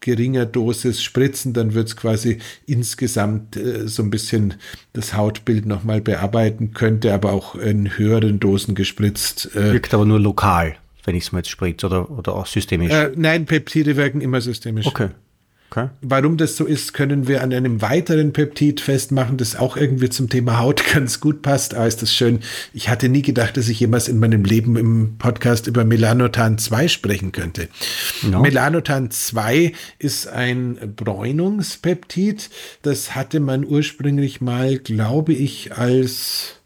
geringer 0.01 0.47
Dosis 0.47 1.03
spritzen, 1.03 1.53
dann 1.53 1.75
wird 1.75 1.89
es 1.89 1.97
quasi 1.97 2.39
insgesamt 2.67 3.57
äh, 3.57 3.89
so 3.89 4.03
ein 4.03 4.11
bisschen 4.11 4.55
das 4.93 5.15
Hautbild 5.15 5.67
nochmal 5.67 6.01
bearbeiten, 6.01 6.73
könnte 6.73 7.13
aber 7.13 7.33
auch 7.33 7.57
in 7.57 7.99
höheren 7.99 8.39
Dosen 8.39 8.75
gespritzt. 8.75 9.55
Äh, 9.57 9.73
Wirkt 9.73 9.95
aber 9.95 10.05
nur 10.05 10.21
lokal, 10.21 10.77
wenn 11.05 11.17
ich 11.17 11.25
es 11.25 11.33
mal 11.33 11.41
jetzt 11.41 11.51
spritze 11.51 11.87
oder, 11.87 12.11
oder 12.11 12.35
auch 12.35 12.47
systemisch? 12.47 12.93
Äh, 12.93 13.11
nein, 13.17 13.47
Peptide 13.47 13.97
wirken 13.97 14.21
immer 14.21 14.41
systemisch. 14.41 14.87
Okay. 14.87 15.09
Okay. 15.71 15.91
Warum 16.01 16.39
das 16.39 16.57
so 16.57 16.65
ist, 16.65 16.95
können 16.95 17.29
wir 17.29 17.43
an 17.43 17.53
einem 17.53 17.83
weiteren 17.83 18.33
Peptid 18.33 18.81
festmachen, 18.81 19.37
das 19.37 19.55
auch 19.55 19.77
irgendwie 19.77 20.09
zum 20.09 20.31
Thema 20.31 20.59
Haut 20.59 20.83
ganz 20.95 21.21
gut 21.21 21.43
passt. 21.43 21.75
Aber 21.75 21.87
ist 21.87 22.01
das 22.01 22.13
schön. 22.13 22.41
Ich 22.73 22.89
hatte 22.89 23.11
nie 23.11 23.21
gedacht, 23.21 23.57
dass 23.59 23.69
ich 23.69 23.81
jemals 23.81 24.09
in 24.09 24.19
meinem 24.19 24.45
Leben 24.45 24.77
im 24.77 25.19
Podcast 25.19 25.67
über 25.67 25.85
Melanotan 25.85 26.57
2 26.57 26.89
sprechen 26.89 27.33
könnte. 27.33 27.69
No. 28.23 28.41
Melanotan 28.41 29.11
2 29.11 29.73
ist 29.99 30.27
ein 30.27 30.95
Bräunungspeptid. 30.97 32.49
Das 32.81 33.15
hatte 33.15 33.39
man 33.39 33.67
ursprünglich 33.67 34.41
mal, 34.41 34.79
glaube 34.79 35.35
ich, 35.35 35.77
als 35.77 36.57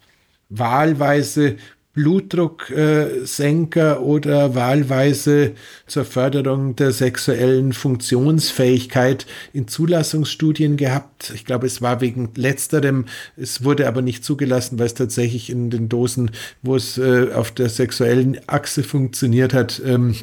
wahlweise 0.49 1.57
Blutdrucksenker 1.95 4.01
oder 4.01 4.55
wahlweise 4.55 5.53
zur 5.87 6.07
Förderung 6.07 6.75
der 6.75 6.91
sexuellen 6.93 7.75
Funktionsfähigkeit 7.75 9.27
in 9.53 9.69
Zulassungsstudien 9.69 10.79
gehabt. 10.79 11.33
Ich 11.35 11.45
glaube, 11.45 11.67
es 11.67 11.83
war 11.83 12.01
wegen 12.01 12.31
letzterem. 12.35 13.05
Es 13.37 13.63
wurde 13.63 13.87
aber 13.89 14.01
nicht 14.01 14.25
zugelassen, 14.25 14.79
weil 14.79 14.87
es 14.87 14.95
tatsächlich 14.95 15.51
in 15.51 15.69
den 15.69 15.91
Dosen, 15.91 16.31
wo 16.63 16.77
es 16.77 16.97
äh, 16.97 17.31
auf 17.35 17.51
der 17.51 17.69
sexuellen 17.69 18.41
Achse 18.47 18.83
funktioniert 18.83 19.53
hat, 19.53 19.83
ähm, 19.85 20.15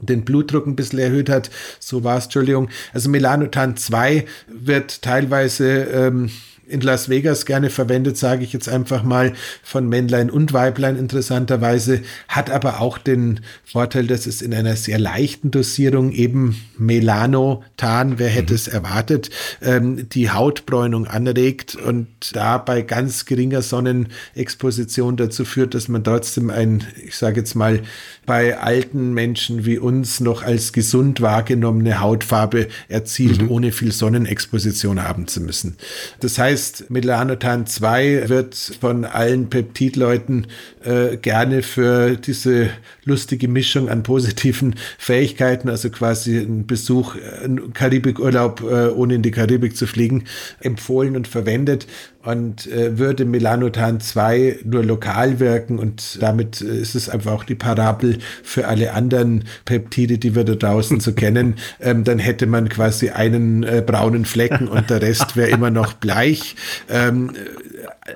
den 0.00 0.22
Blutdruck 0.24 0.66
ein 0.66 0.76
bisschen 0.76 0.98
erhöht 0.98 1.30
hat. 1.30 1.48
So 1.80 2.04
war 2.04 2.18
es, 2.18 2.24
Entschuldigung. 2.24 2.68
Also 2.92 3.08
Melanotan 3.08 3.78
2 3.78 4.26
wird 4.48 5.00
teilweise 5.00 5.84
ähm, 5.84 6.28
in 6.68 6.80
Las 6.80 7.08
Vegas 7.08 7.46
gerne 7.46 7.70
verwendet, 7.70 8.16
sage 8.16 8.44
ich 8.44 8.52
jetzt 8.52 8.68
einfach 8.68 9.02
mal, 9.02 9.32
von 9.62 9.88
Männlein 9.88 10.30
und 10.30 10.52
Weiblein 10.52 10.96
interessanterweise, 10.96 12.02
hat 12.28 12.50
aber 12.50 12.80
auch 12.80 12.98
den 12.98 13.40
Vorteil, 13.64 14.06
dass 14.06 14.26
es 14.26 14.42
in 14.42 14.52
einer 14.52 14.76
sehr 14.76 14.98
leichten 14.98 15.50
Dosierung 15.50 16.12
eben 16.12 16.60
Melanotan, 16.78 18.18
wer 18.18 18.28
hätte 18.28 18.52
mhm. 18.52 18.56
es 18.56 18.68
erwartet, 18.68 19.30
ähm, 19.62 20.08
die 20.08 20.30
Hautbräunung 20.30 21.06
anregt 21.06 21.76
und 21.76 22.08
da 22.32 22.58
bei 22.58 22.82
ganz 22.82 23.26
geringer 23.26 23.62
Sonnenexposition 23.62 25.16
dazu 25.16 25.44
führt, 25.44 25.74
dass 25.74 25.88
man 25.88 26.02
trotzdem 26.02 26.50
ein, 26.50 26.84
ich 27.04 27.16
sage 27.16 27.40
jetzt 27.40 27.54
mal, 27.54 27.82
bei 28.24 28.58
alten 28.58 29.14
Menschen 29.14 29.64
wie 29.64 29.78
uns 29.78 30.20
noch 30.20 30.42
als 30.42 30.72
gesund 30.72 31.20
wahrgenommene 31.20 32.00
Hautfarbe 32.00 32.68
erzielt, 32.88 33.42
mhm. 33.42 33.50
ohne 33.50 33.72
viel 33.72 33.92
Sonnenexposition 33.92 35.02
haben 35.02 35.28
zu 35.28 35.40
müssen. 35.40 35.76
Das 36.20 36.38
heißt, 36.38 36.55
heißt, 36.56 36.90
Melanotan 36.90 37.66
2 37.66 38.30
wird 38.30 38.54
von 38.54 39.04
allen 39.04 39.50
Peptidleuten 39.50 40.46
äh, 40.82 41.18
gerne 41.18 41.62
für 41.62 42.16
diese 42.16 42.70
lustige 43.04 43.46
Mischung 43.46 43.90
an 43.90 44.02
positiven 44.02 44.74
Fähigkeiten, 44.98 45.68
also 45.68 45.90
quasi 45.90 46.38
ein 46.38 46.66
Besuch, 46.66 47.14
ein 47.44 47.74
Karibikurlaub, 47.74 48.62
äh, 48.62 48.88
ohne 48.88 49.16
in 49.16 49.22
die 49.22 49.32
Karibik 49.32 49.76
zu 49.76 49.86
fliegen, 49.86 50.24
empfohlen 50.60 51.14
und 51.14 51.28
verwendet 51.28 51.86
und 52.26 52.66
äh, 52.66 52.98
würde 52.98 53.24
Melanotan 53.24 54.00
2 54.00 54.60
nur 54.64 54.84
lokal 54.84 55.38
wirken 55.38 55.78
und 55.78 56.18
damit 56.20 56.60
äh, 56.60 56.76
ist 56.76 56.96
es 56.96 57.08
einfach 57.08 57.32
auch 57.32 57.44
die 57.44 57.54
Parabel 57.54 58.18
für 58.42 58.66
alle 58.66 58.92
anderen 58.94 59.44
Peptide, 59.64 60.18
die 60.18 60.34
wir 60.34 60.44
da 60.44 60.56
draußen 60.56 60.98
zu 60.98 61.12
kennen, 61.14 61.54
ähm, 61.80 62.02
dann 62.02 62.18
hätte 62.18 62.46
man 62.46 62.68
quasi 62.68 63.10
einen 63.10 63.62
äh, 63.62 63.82
braunen 63.86 64.24
Flecken 64.24 64.66
und 64.66 64.90
der 64.90 65.02
Rest 65.02 65.36
wäre 65.36 65.50
immer 65.50 65.70
noch 65.70 65.92
bleich. 65.92 66.56
Ähm, 66.88 67.30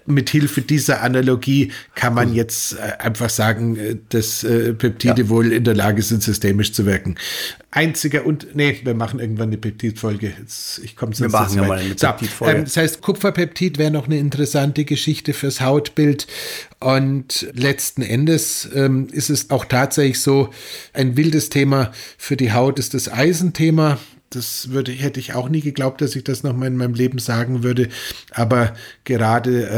mit 0.07 0.31
Hilfe 0.31 0.63
dieser 0.63 1.03
Analogie 1.03 1.73
kann 1.95 2.15
man 2.15 2.35
jetzt 2.35 2.75
äh, 2.75 2.99
einfach 2.99 3.31
sagen, 3.31 3.77
äh, 3.77 3.97
dass 4.09 4.45
äh, 4.45 4.73
Peptide 4.73 5.23
ja. 5.23 5.29
wohl 5.29 5.53
in 5.53 5.65
der 5.65 5.75
Lage 5.75 6.03
sind, 6.03 6.23
systemisch 6.23 6.73
zu 6.73 6.87
wirken. 6.87 7.17
Einziger 7.71 8.27
und 8.27 8.55
nee, 8.55 8.81
wir 8.83 8.95
machen 8.95 9.21
irgendwann 9.21 9.49
eine 9.49 9.59
Peptidfolge. 9.59 10.33
Ich 10.83 10.97
komme 10.97 11.17
Wir 11.17 11.29
machen 11.29 11.57
ja 11.57 11.65
mal 11.65 11.79
eine 11.79 11.95
Peptidfolge. 11.95 12.53
So, 12.53 12.59
ähm, 12.59 12.65
das 12.65 12.77
heißt, 12.77 13.01
Kupferpeptid 13.01 13.79
wäre 13.79 13.91
noch 13.91 13.99
eine 14.07 14.18
interessante 14.18 14.84
Geschichte 14.84 15.32
fürs 15.32 15.61
Hautbild. 15.61 16.26
Und 16.78 17.48
letzten 17.55 18.03
Endes 18.03 18.68
ähm, 18.74 19.09
ist 19.12 19.30
es 19.30 19.51
auch 19.51 19.64
tatsächlich 19.64 20.20
so, 20.20 20.51
ein 20.92 21.16
wildes 21.16 21.51
Thema 21.51 21.92
für 22.18 22.36
die 22.36 22.53
Haut 22.53 22.78
ist 22.78 22.94
das 22.94 23.12
Eisenthema 23.12 23.98
das 24.30 24.70
würde, 24.70 24.92
hätte 24.92 25.18
ich 25.18 25.34
auch 25.34 25.48
nie 25.48 25.61
geglaubt, 25.61 26.01
dass 26.01 26.14
ich 26.14 26.22
das 26.22 26.44
nochmal 26.44 26.68
in 26.68 26.76
meinem 26.76 26.94
Leben 26.94 27.18
sagen 27.18 27.64
würde. 27.64 27.88
Aber 28.30 28.74
gerade 29.03 29.68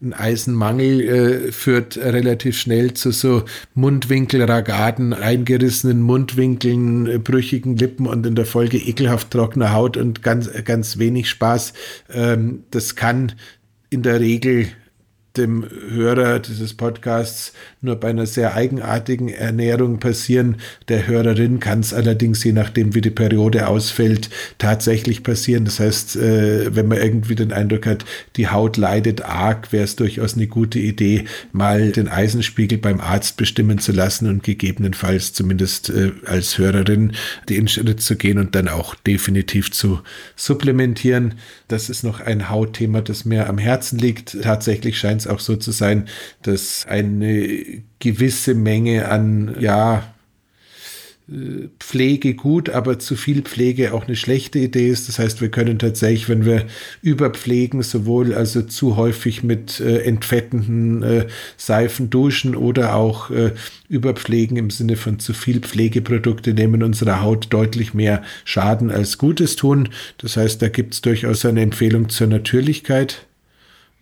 äh, 0.00 0.04
ein 0.04 0.14
Eisenmangel 0.14 1.00
äh, 1.00 1.52
führt 1.52 1.96
relativ 1.96 2.56
schnell 2.56 2.94
zu 2.94 3.10
so 3.10 3.44
Mundwinkelragaden, 3.74 5.12
eingerissenen 5.12 6.02
Mundwinkeln, 6.02 7.08
äh, 7.08 7.18
brüchigen 7.18 7.76
Lippen 7.76 8.06
und 8.06 8.24
in 8.24 8.36
der 8.36 8.46
Folge 8.46 8.78
ekelhaft 8.78 9.32
trockener 9.32 9.72
Haut 9.72 9.96
und 9.96 10.22
ganz, 10.22 10.50
ganz 10.64 10.98
wenig 10.98 11.28
Spaß. 11.28 11.72
Ähm, 12.12 12.62
das 12.70 12.94
kann 12.94 13.32
in 13.96 14.02
der 14.02 14.20
Regel 14.20 14.68
dem 15.36 15.66
Hörer 15.90 16.38
dieses 16.38 16.74
Podcasts 16.74 17.52
nur 17.80 17.96
bei 17.96 18.08
einer 18.08 18.26
sehr 18.26 18.54
eigenartigen 18.54 19.28
Ernährung 19.28 19.98
passieren. 19.98 20.56
Der 20.88 21.06
Hörerin 21.06 21.60
kann 21.60 21.80
es 21.80 21.92
allerdings, 21.92 22.42
je 22.44 22.52
nachdem 22.52 22.94
wie 22.94 23.00
die 23.00 23.10
Periode 23.10 23.68
ausfällt, 23.68 24.30
tatsächlich 24.58 25.22
passieren. 25.22 25.64
Das 25.64 25.80
heißt, 25.80 26.16
äh, 26.16 26.74
wenn 26.74 26.88
man 26.88 26.98
irgendwie 26.98 27.34
den 27.34 27.52
Eindruck 27.52 27.86
hat, 27.86 28.04
die 28.36 28.48
Haut 28.48 28.76
leidet 28.76 29.22
arg, 29.22 29.72
wäre 29.72 29.84
es 29.84 29.96
durchaus 29.96 30.34
eine 30.34 30.46
gute 30.46 30.78
Idee, 30.78 31.24
mal 31.52 31.92
den 31.92 32.08
Eisenspiegel 32.08 32.78
beim 32.78 33.00
Arzt 33.00 33.36
bestimmen 33.36 33.78
zu 33.78 33.92
lassen 33.92 34.28
und 34.28 34.42
gegebenenfalls 34.42 35.32
zumindest 35.32 35.90
äh, 35.90 36.12
als 36.24 36.58
Hörerin 36.58 37.12
den 37.48 37.68
Schritt 37.68 38.00
zu 38.00 38.16
gehen 38.16 38.38
und 38.38 38.54
dann 38.54 38.68
auch 38.68 38.94
definitiv 38.94 39.70
zu 39.70 40.00
supplementieren. 40.34 41.34
Das 41.68 41.90
ist 41.90 42.04
noch 42.04 42.20
ein 42.20 42.48
Hautthema, 42.48 43.00
das 43.00 43.24
mir 43.24 43.48
am 43.48 43.58
Herzen 43.58 43.98
liegt. 43.98 44.40
Tatsächlich 44.42 44.98
scheint 44.98 45.22
es 45.22 45.26
auch 45.26 45.40
so 45.40 45.56
zu 45.56 45.72
sein, 45.72 46.08
dass 46.42 46.86
eine 46.86 47.82
gewisse 47.98 48.54
Menge 48.54 49.08
an, 49.08 49.56
ja, 49.58 50.04
Pflege 51.80 52.34
gut, 52.34 52.70
aber 52.70 53.00
zu 53.00 53.16
viel 53.16 53.42
Pflege 53.42 53.92
auch 53.92 54.06
eine 54.06 54.14
schlechte 54.14 54.60
Idee 54.60 54.88
ist. 54.88 55.08
Das 55.08 55.18
heißt, 55.18 55.40
wir 55.40 55.50
können 55.50 55.80
tatsächlich, 55.80 56.28
wenn 56.28 56.44
wir 56.44 56.66
überpflegen, 57.02 57.82
sowohl 57.82 58.32
also 58.32 58.62
zu 58.62 58.94
häufig 58.94 59.42
mit 59.42 59.80
äh, 59.80 60.02
entfettenden 60.02 61.02
äh, 61.02 61.26
Seifen 61.56 62.10
duschen 62.10 62.54
oder 62.54 62.94
auch 62.94 63.30
äh, 63.30 63.50
überpflegen 63.88 64.56
im 64.56 64.70
Sinne 64.70 64.94
von 64.94 65.18
zu 65.18 65.34
viel 65.34 65.58
Pflegeprodukte 65.58 66.54
nehmen 66.54 66.84
unserer 66.84 67.22
Haut 67.22 67.48
deutlich 67.50 67.92
mehr 67.92 68.22
Schaden 68.44 68.92
als 68.92 69.18
Gutes 69.18 69.56
tun. 69.56 69.88
Das 70.18 70.36
heißt, 70.36 70.62
da 70.62 70.68
gibt 70.68 70.94
es 70.94 71.00
durchaus 71.00 71.44
eine 71.44 71.60
Empfehlung 71.60 72.08
zur 72.08 72.28
Natürlichkeit. 72.28 73.26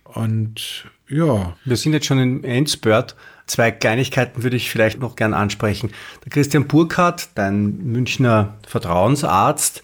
Und 0.05 0.85
ja. 1.09 1.57
Wir 1.65 1.77
sind 1.77 1.95
jetzt 1.95 2.05
schon 2.05 2.19
im 2.19 2.45
Endspurt. 2.45 3.17
Zwei 3.47 3.71
Kleinigkeiten 3.71 4.43
würde 4.43 4.57
ich 4.57 4.71
vielleicht 4.71 5.01
noch 5.01 5.17
gern 5.17 5.35
ansprechen. 5.35 5.91
Der 6.25 6.31
Christian 6.31 6.67
Burkhardt, 6.67 7.29
dein 7.35 7.77
Münchner 7.79 8.55
Vertrauensarzt, 8.67 9.83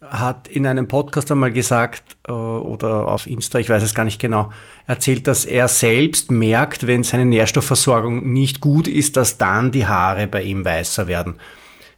hat 0.00 0.48
in 0.48 0.66
einem 0.66 0.88
Podcast 0.88 1.30
einmal 1.30 1.52
gesagt, 1.52 2.16
äh, 2.26 2.32
oder 2.32 3.08
auf 3.08 3.26
Insta, 3.26 3.58
ich 3.58 3.68
weiß 3.68 3.82
es 3.82 3.94
gar 3.94 4.04
nicht 4.04 4.20
genau, 4.20 4.50
erzählt, 4.86 5.26
dass 5.26 5.44
er 5.44 5.68
selbst 5.68 6.30
merkt, 6.30 6.86
wenn 6.86 7.02
seine 7.04 7.24
Nährstoffversorgung 7.24 8.32
nicht 8.32 8.60
gut 8.60 8.88
ist, 8.88 9.16
dass 9.16 9.38
dann 9.38 9.70
die 9.70 9.86
Haare 9.86 10.26
bei 10.26 10.42
ihm 10.42 10.64
weißer 10.64 11.06
werden. 11.06 11.34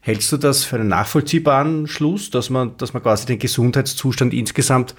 Hältst 0.01 0.31
du 0.33 0.37
das 0.37 0.65
für 0.65 0.77
einen 0.77 0.89
nachvollziehbaren 0.89 1.87
Schluss, 1.87 2.29
dass 2.29 2.51
man, 2.51 2.77
dass 2.77 2.93
man 2.93 3.03
quasi 3.03 3.25
den 3.25 3.39
Gesundheitszustand 3.39 4.35
insgesamt 4.35 4.95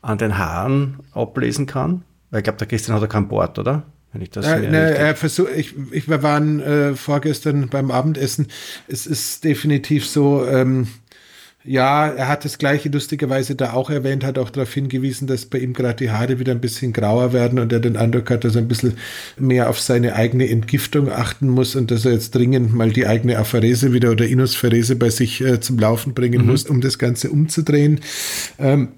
an 0.00 0.18
den 0.18 0.36
Haaren 0.36 0.98
ablesen 1.12 1.66
kann? 1.66 2.02
Weil 2.30 2.40
ich 2.40 2.44
glaube, 2.44 2.58
der 2.58 2.66
Christian 2.66 2.96
hat 2.96 3.02
ja 3.02 3.08
kein 3.08 3.28
Bord, 3.28 3.58
oder? 3.60 3.84
Wenn 4.12 4.22
ich 4.22 4.30
das 4.30 4.46
ja, 4.46 4.58
ne, 4.58 4.94
er 4.94 5.16
versuch, 5.16 5.48
ich, 5.56 5.74
ich, 5.90 6.08
wir 6.08 6.22
waren 6.22 6.60
äh, 6.60 6.94
vorgestern 6.94 7.68
beim 7.68 7.90
Abendessen. 7.90 8.48
Es 8.86 9.06
ist 9.06 9.42
definitiv 9.44 10.06
so, 10.06 10.46
ähm, 10.46 10.88
ja, 11.64 12.08
er 12.08 12.28
hat 12.28 12.44
das 12.44 12.58
gleiche 12.58 12.88
lustigerweise 12.88 13.54
da 13.54 13.72
auch 13.72 13.88
erwähnt, 13.88 14.24
hat 14.24 14.36
auch 14.36 14.50
darauf 14.50 14.72
hingewiesen, 14.74 15.28
dass 15.28 15.46
bei 15.46 15.58
ihm 15.58 15.74
gerade 15.74 15.96
die 15.96 16.10
Haare 16.10 16.40
wieder 16.40 16.52
ein 16.52 16.60
bisschen 16.60 16.92
grauer 16.92 17.32
werden 17.32 17.58
und 17.58 17.72
er 17.72 17.78
den 17.78 17.96
Eindruck 17.96 18.30
hat, 18.30 18.44
dass 18.44 18.56
er 18.56 18.62
ein 18.62 18.68
bisschen 18.68 18.94
mehr 19.38 19.70
auf 19.70 19.78
seine 19.78 20.16
eigene 20.16 20.48
Entgiftung 20.48 21.10
achten 21.10 21.48
muss 21.48 21.76
und 21.76 21.90
dass 21.90 22.04
er 22.04 22.12
jetzt 22.12 22.34
dringend 22.34 22.74
mal 22.74 22.90
die 22.90 23.06
eigene 23.06 23.38
Apharese 23.38 23.92
wieder 23.92 24.10
oder 24.10 24.26
Inuspharese 24.26 24.96
bei 24.96 25.10
sich 25.10 25.40
äh, 25.40 25.60
zum 25.60 25.78
Laufen 25.78 26.14
bringen 26.14 26.42
mhm. 26.42 26.48
muss, 26.48 26.64
um 26.66 26.80
das 26.80 26.98
Ganze 26.98 27.30
umzudrehen. 27.30 28.00
Ähm, 28.58 28.88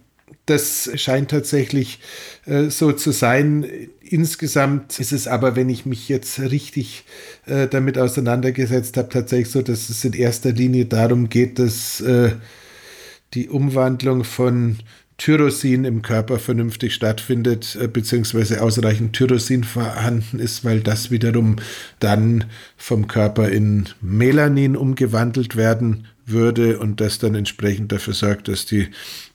das 0.47 0.91
scheint 0.97 1.31
tatsächlich 1.31 2.01
äh, 2.47 2.71
so 2.71 2.93
zu 2.93 3.12
sein. 3.12 3.67
Insgesamt 4.07 5.01
ist 5.01 5.13
es 5.13 5.27
aber, 5.27 5.57
wenn 5.57 5.71
ich 5.71 5.87
mich 5.87 6.11
jetzt 6.11 6.39
richtig 6.39 7.05
äh, 7.47 7.67
damit 7.69 7.97
auseinandergesetzt 7.97 8.99
habe, 8.99 9.09
tatsächlich 9.09 9.51
so, 9.51 9.63
dass 9.63 9.89
es 9.89 10.05
in 10.05 10.13
erster 10.13 10.53
Linie 10.53 10.85
darum 10.85 11.31
geht, 11.31 11.59
dass 11.59 12.03
äh, 12.03 12.33
die 13.33 13.49
Umwandlung 13.49 14.25
von 14.25 14.79
Tyrosin 15.17 15.85
im 15.85 16.03
Körper 16.03 16.39
vernünftig 16.39 16.93
stattfindet, 16.93 17.79
äh, 17.81 17.89
beziehungsweise 17.89 18.61
ausreichend 18.63 19.15
Tyrosin 19.15 19.65
vorhanden 19.65 20.39
ist, 20.39 20.65
weil 20.65 20.81
das 20.81 21.11
wiederum 21.11 21.57
dann 21.99 22.45
vom 22.77 23.09
Körper 23.09 23.49
in 23.49 23.89
Melanin 24.03 24.77
umgewandelt 24.77 25.57
werden 25.57 26.09
würde 26.27 26.79
und 26.79 27.01
das 27.01 27.19
dann 27.19 27.35
entsprechend 27.35 27.91
dafür 27.91 28.15
sorgt, 28.15 28.49
dass 28.49 28.67
die 28.67 28.89